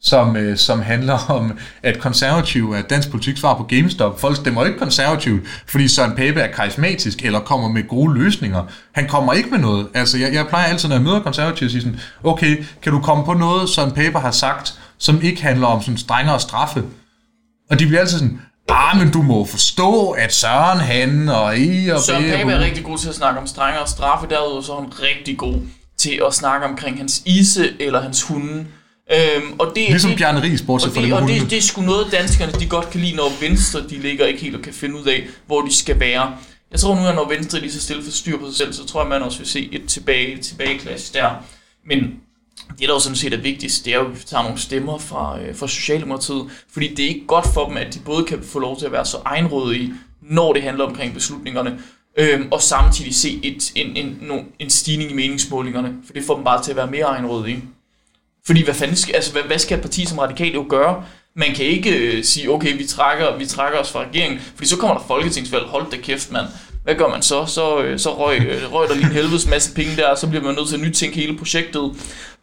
som, 0.00 0.36
øh, 0.36 0.56
som 0.56 0.80
handler 0.80 1.30
om, 1.30 1.58
at 1.82 1.98
konservativ 1.98 2.72
er 2.72 2.82
dansk 2.82 3.10
politik 3.10 3.36
svar 3.36 3.56
på 3.56 3.62
GameStop. 3.62 4.20
Folk 4.20 4.36
stemmer 4.36 4.64
ikke 4.64 4.78
konservativt, 4.78 5.42
fordi 5.66 5.88
Søren 5.88 6.16
Pape 6.16 6.40
er 6.40 6.52
karismatisk 6.52 7.24
eller 7.24 7.40
kommer 7.40 7.68
med 7.68 7.88
gode 7.88 8.14
løsninger. 8.14 8.64
Han 8.92 9.08
kommer 9.08 9.32
ikke 9.32 9.50
med 9.50 9.58
noget. 9.58 9.88
Altså, 9.94 10.18
jeg, 10.18 10.34
jeg 10.34 10.46
plejer 10.46 10.66
altid, 10.66 10.88
når 10.88 10.96
jeg 10.96 11.04
møder 11.04 11.20
konservative, 11.20 11.66
at 11.66 11.70
sige 11.70 11.82
sådan, 11.82 12.00
okay, 12.24 12.64
kan 12.82 12.92
du 12.92 13.00
komme 13.00 13.24
på 13.24 13.34
noget, 13.34 13.68
Søren 13.68 13.92
Pape 13.92 14.18
har 14.18 14.30
sagt, 14.30 14.80
som 14.98 15.22
ikke 15.22 15.42
handler 15.42 15.66
om 15.66 15.82
sådan 15.82 15.98
strengere 15.98 16.40
straffe? 16.40 16.84
Og 17.70 17.78
de 17.78 17.86
bliver 17.86 18.00
altid 18.00 18.18
sådan, 18.18 18.40
Ah, 18.68 18.98
men 18.98 19.12
du 19.12 19.22
må 19.22 19.44
forstå, 19.44 20.10
at 20.10 20.34
Søren 20.34 20.78
han 20.78 21.28
og 21.28 21.58
I 21.58 21.88
og 21.88 22.00
Søren 22.00 22.24
Pape 22.24 22.52
er 22.52 22.58
rigtig 22.60 22.84
god 22.84 22.98
til 22.98 23.08
at 23.08 23.14
snakke 23.14 23.40
om 23.40 23.46
strengere 23.46 23.88
straffe, 23.88 24.28
derudover 24.28 24.62
så 24.62 24.72
er 24.72 24.80
han 24.80 24.92
rigtig 25.02 25.38
god 25.38 25.54
til 25.98 26.20
at 26.26 26.34
snakke 26.34 26.66
omkring 26.66 26.96
hans 26.96 27.22
ise 27.26 27.72
eller 27.80 28.02
hans 28.02 28.22
hunde. 28.22 28.66
Øhm, 29.12 29.52
og 29.58 29.72
det, 29.76 29.88
ligesom 29.88 30.10
det, 30.10 30.18
Bjarne 30.18 30.42
Ries, 30.42 30.62
bortset 30.62 30.92
fra 30.92 31.02
det, 31.02 31.12
Og 31.12 31.28
det, 31.28 31.50
det 31.50 31.58
er 31.58 31.62
sgu 31.62 31.82
noget, 31.82 32.12
danskerne 32.12 32.52
de 32.52 32.66
godt 32.66 32.90
kan 32.90 33.00
lide, 33.00 33.16
når 33.16 33.40
Venstre 33.40 33.80
de 33.80 33.98
ligger 33.98 34.26
ikke 34.26 34.40
helt 34.40 34.56
og 34.56 34.62
kan 34.62 34.72
finde 34.72 35.00
ud 35.00 35.04
af, 35.04 35.22
hvor 35.46 35.60
de 35.60 35.76
skal 35.76 36.00
være. 36.00 36.34
Jeg 36.72 36.80
tror 36.80 36.94
nu, 36.94 37.06
at 37.06 37.14
når 37.14 37.28
Venstre 37.28 37.60
lige 37.60 37.72
så 37.72 37.80
stille 37.80 38.04
for 38.04 38.10
styr 38.10 38.38
på 38.38 38.46
sig 38.46 38.56
selv, 38.56 38.72
så 38.72 38.86
tror 38.86 39.00
jeg, 39.02 39.08
man 39.08 39.22
også 39.22 39.38
vil 39.38 39.46
se 39.48 39.68
et 39.72 39.82
tilbage, 39.88 40.38
tilbageklasse 40.38 41.12
der. 41.12 41.30
Men 41.86 42.14
det, 42.68 42.88
der 42.88 42.94
jo 42.94 43.00
sådan 43.00 43.16
set 43.16 43.34
er 43.34 43.40
vigtigst, 43.40 43.84
det 43.84 43.94
er 43.94 43.98
jo, 43.98 44.04
at 44.06 44.20
vi 44.20 44.24
tager 44.26 44.42
nogle 44.42 44.58
stemmer 44.58 44.98
fra, 44.98 45.40
øh, 45.40 45.56
fra 45.56 45.68
Socialdemokratiet, 45.68 46.50
fordi 46.72 46.94
det 46.94 47.04
er 47.04 47.08
ikke 47.08 47.26
godt 47.26 47.46
for 47.54 47.68
dem, 47.68 47.76
at 47.76 47.94
de 47.94 47.98
både 48.04 48.24
kan 48.24 48.42
få 48.42 48.58
lov 48.58 48.78
til 48.78 48.86
at 48.86 48.92
være 48.92 49.04
så 49.06 49.16
egenrådige, 49.24 49.94
når 50.20 50.52
det 50.52 50.62
handler 50.62 50.84
omkring 50.84 51.14
beslutningerne, 51.14 51.78
øh, 52.16 52.40
og 52.50 52.62
samtidig 52.62 53.14
se 53.14 53.40
et, 53.42 53.72
en, 53.74 53.96
en, 53.96 54.06
en, 54.06 54.46
en 54.58 54.70
stigning 54.70 55.10
i 55.10 55.14
meningsmålingerne, 55.14 55.94
for 56.06 56.12
det 56.12 56.24
får 56.24 56.34
dem 56.34 56.44
bare 56.44 56.62
til 56.62 56.70
at 56.70 56.76
være 56.76 56.86
mere 56.86 57.04
egenrådige. 57.04 57.64
Fordi 58.46 58.64
hvad, 58.64 58.74
fanden 58.74 58.96
skal, 58.96 59.14
altså, 59.14 59.32
hvad, 59.32 59.42
hvad 59.42 59.58
skal 59.58 59.76
et 59.78 59.82
parti 59.82 60.06
som 60.06 60.18
radikalt 60.18 60.54
jo 60.54 60.66
gøre? 60.68 61.04
Man 61.34 61.54
kan 61.54 61.64
ikke 61.64 61.98
øh, 61.98 62.24
sige, 62.24 62.50
okay, 62.50 62.76
vi 62.76 62.86
trækker, 62.86 63.36
vi 63.36 63.46
trækker 63.46 63.78
os 63.78 63.92
fra 63.92 64.00
regeringen, 64.04 64.40
fordi 64.40 64.68
så 64.68 64.76
kommer 64.76 64.98
der 64.98 65.04
folketingsvalg, 65.06 65.64
hold 65.64 65.90
da 65.90 65.96
kæft, 65.96 66.32
mand. 66.32 66.46
Hvad 66.84 66.94
gør 66.94 67.08
man 67.08 67.22
så? 67.22 67.46
Så, 67.46 67.82
øh, 67.82 67.98
så 67.98 68.14
røg, 68.18 68.38
øh, 68.38 68.72
røg 68.72 68.88
der 68.88 68.94
lige 68.94 69.06
en 69.06 69.12
helvedes 69.12 69.46
masse 69.46 69.74
penge 69.74 69.96
der, 69.96 70.06
og 70.08 70.18
så 70.18 70.26
bliver 70.26 70.44
man 70.44 70.54
nødt 70.54 70.68
til 70.68 70.76
at 70.76 70.82
nytænke 70.82 71.16
hele 71.16 71.38
projektet. 71.38 71.92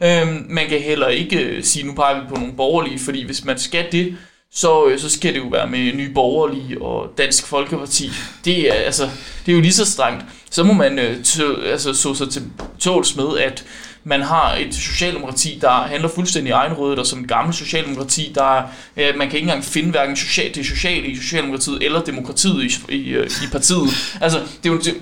Øhm, 0.03 0.45
man 0.49 0.67
kan 0.69 0.79
heller 0.79 1.07
ikke 1.07 1.39
øh, 1.39 1.63
sige, 1.63 1.85
nu 1.85 1.93
peger 1.93 2.21
vi 2.21 2.27
på 2.29 2.35
nogle 2.35 2.53
borgerlige, 2.53 2.99
fordi 2.99 3.25
hvis 3.25 3.45
man 3.45 3.59
skal 3.59 3.85
det, 3.91 4.17
så, 4.51 4.87
øh, 4.87 4.99
så 4.99 5.09
skal 5.09 5.33
det 5.33 5.39
jo 5.39 5.47
være 5.47 5.67
med 5.67 5.93
Nye 5.93 6.13
Borgerlige 6.13 6.81
og 6.81 7.13
Dansk 7.17 7.47
Folkeparti. 7.47 8.11
Det 8.45 8.69
er, 8.69 8.73
altså, 8.73 9.09
det 9.45 9.51
er 9.51 9.55
jo 9.55 9.61
lige 9.61 9.73
så 9.73 9.85
strengt. 9.85 10.25
Så 10.51 10.63
må 10.63 10.73
man 10.73 10.99
øh, 10.99 11.23
tø, 11.23 11.53
altså, 11.65 11.93
så 11.93 12.13
sig 12.13 12.29
til 12.29 12.43
tåls 12.79 13.15
med, 13.15 13.37
at 13.37 13.65
man 14.03 14.21
har 14.21 14.55
et 14.55 14.75
socialdemokrati, 14.75 15.57
der 15.61 15.71
handler 15.71 16.09
fuldstændig 16.09 16.51
egenrådet, 16.51 16.99
og 16.99 17.05
som 17.05 17.19
et 17.19 17.27
gammelt 17.27 17.55
socialdemokrati, 17.55 18.31
der 18.35 18.61
øh, 18.97 19.17
man 19.17 19.29
kan 19.29 19.35
ikke 19.35 19.39
engang 19.39 19.63
finde 19.63 19.89
hverken 19.89 20.15
social, 20.15 20.55
det 20.55 20.65
sociale 20.65 21.07
i 21.07 21.15
socialdemokratiet 21.15 21.83
eller 21.83 22.01
demokratiet 22.01 22.63
i, 22.63 22.95
i, 22.95 23.09
øh, 23.09 23.25
i 23.25 23.47
partiet. 23.51 23.89
Altså, 24.21 24.39
det 24.39 24.69
er 24.69 24.73
jo, 24.73 24.77
det, 24.77 24.93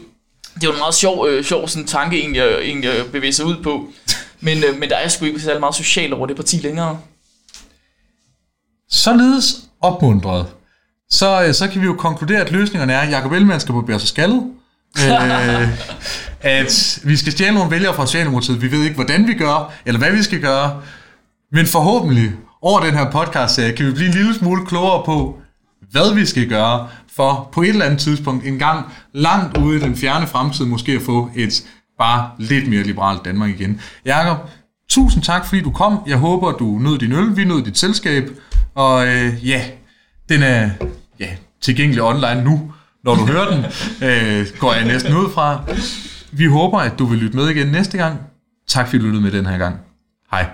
det 0.56 0.64
er 0.64 0.68
jo 0.68 0.72
en 0.72 0.80
meget 0.80 0.95
sjov, 0.95 1.28
øh, 1.28 1.43
sjov 1.43 1.68
sådan, 1.68 1.88
tanke, 1.88 2.20
egentlig, 2.20 2.41
øh, 2.41 2.66
egentlig 2.66 2.89
at 2.89 3.12
bevæge 3.12 3.34
sig 3.34 3.45
ud 3.45 3.64
på. 3.64 3.88
Men, 4.39 4.58
øh, 4.64 4.80
men 4.80 4.89
der 4.89 4.95
er 4.95 5.08
sgu 5.08 5.26
ikke 5.26 5.39
særlig 5.39 5.60
meget 5.60 5.76
socialt 5.76 6.14
over 6.14 6.28
det 6.28 6.36
parti 6.36 6.58
længere. 6.58 7.00
Således 8.89 9.56
opmuntret, 9.82 10.45
så, 11.10 11.50
så 11.54 11.68
kan 11.68 11.82
vi 11.82 11.86
jo 11.86 11.93
konkludere, 11.93 12.41
at 12.41 12.52
løsningerne 12.52 12.93
er, 12.93 13.00
at 13.00 13.12
Jacob 13.12 13.32
Ellemann 13.32 13.60
skal 13.60 13.74
på 13.74 13.86
sig 13.88 14.08
skaldet, 14.08 14.43
øh, 15.06 15.70
at 16.41 17.00
vi 17.04 17.18
skal 17.18 17.32
stjæle 17.32 17.54
nogle 17.54 17.72
vælgere 17.72 17.93
fra 17.93 18.06
Socialdemokratiet. 18.06 18.62
Vi 18.62 18.72
ved 18.72 18.84
ikke, 18.84 18.95
hvordan 18.95 19.28
vi 19.28 19.34
gør, 19.34 19.74
eller 19.86 20.00
hvad 20.00 20.12
vi 20.12 20.24
skal 20.24 20.41
gøre, 20.41 20.82
men 21.52 21.66
forhåbentlig 21.66 22.32
over 22.62 22.80
den 22.80 22.93
her 22.93 23.12
podcast 23.12 23.56
kan 23.56 23.86
vi 23.86 23.91
blive 23.91 24.08
en 24.08 24.14
lille 24.14 24.34
smule 24.34 24.66
klogere 24.66 25.04
på, 25.06 25.41
hvad 25.91 26.16
vi 26.16 26.26
skal 26.26 26.50
gøre 26.50 26.88
for 27.16 27.50
på 27.54 27.62
et 27.62 27.70
eller 27.70 27.86
andet 27.86 28.00
tidspunkt 28.00 28.45
en 28.45 28.60
gang 28.60 28.86
langt 29.14 29.58
ude 29.58 29.78
i 29.78 29.80
den 29.80 29.98
fjerne 29.98 30.28
fremtid 30.28 30.66
måske 30.66 30.91
at 30.91 31.02
få 31.02 31.30
et 31.36 31.64
bare 32.00 32.30
lidt 32.38 32.70
mere 32.70 32.84
liberalt 32.84 33.26
Danmark 33.26 33.50
igen. 33.50 33.82
Jakob, 34.06 34.38
tusind 34.89 35.24
tak 35.24 35.45
fordi 35.45 35.62
du 35.62 35.72
kom. 35.72 36.00
Jeg 36.08 36.18
håber 36.18 36.52
du 36.52 36.66
nød 36.66 36.98
din 36.98 37.12
øl, 37.12 37.38
vi 37.38 37.43
nød 37.43 37.62
dit 37.62 37.78
selskab, 37.78 38.30
og 38.76 39.08
øh, 39.08 39.48
ja, 39.48 39.62
den 40.30 40.43
er 40.43 40.70
ja, 41.20 41.30
tilgængelig 41.62 42.04
online 42.04 42.43
nu, 42.43 42.72
når 43.08 43.16
du 43.16 43.26
hører 43.26 43.51
den, 43.51 43.66
øh, 44.10 44.47
går 44.60 44.74
jeg 44.74 44.86
næsten 44.86 45.14
ud 45.14 45.30
fra. 45.34 45.64
Vi 46.32 46.45
håber, 46.45 46.80
at 46.80 46.99
du 46.99 47.05
vil 47.05 47.20
lytte 47.20 47.38
med 47.38 47.49
igen 47.49 47.68
næste 47.68 47.97
gang. 47.97 48.20
Tak 48.68 48.88
fordi 48.88 48.97
du 48.99 49.05
lyttede 49.05 49.24
med 49.24 49.32
den 49.32 49.45
her 49.45 49.58
gang. 49.58 49.76
Hej. 50.32 50.45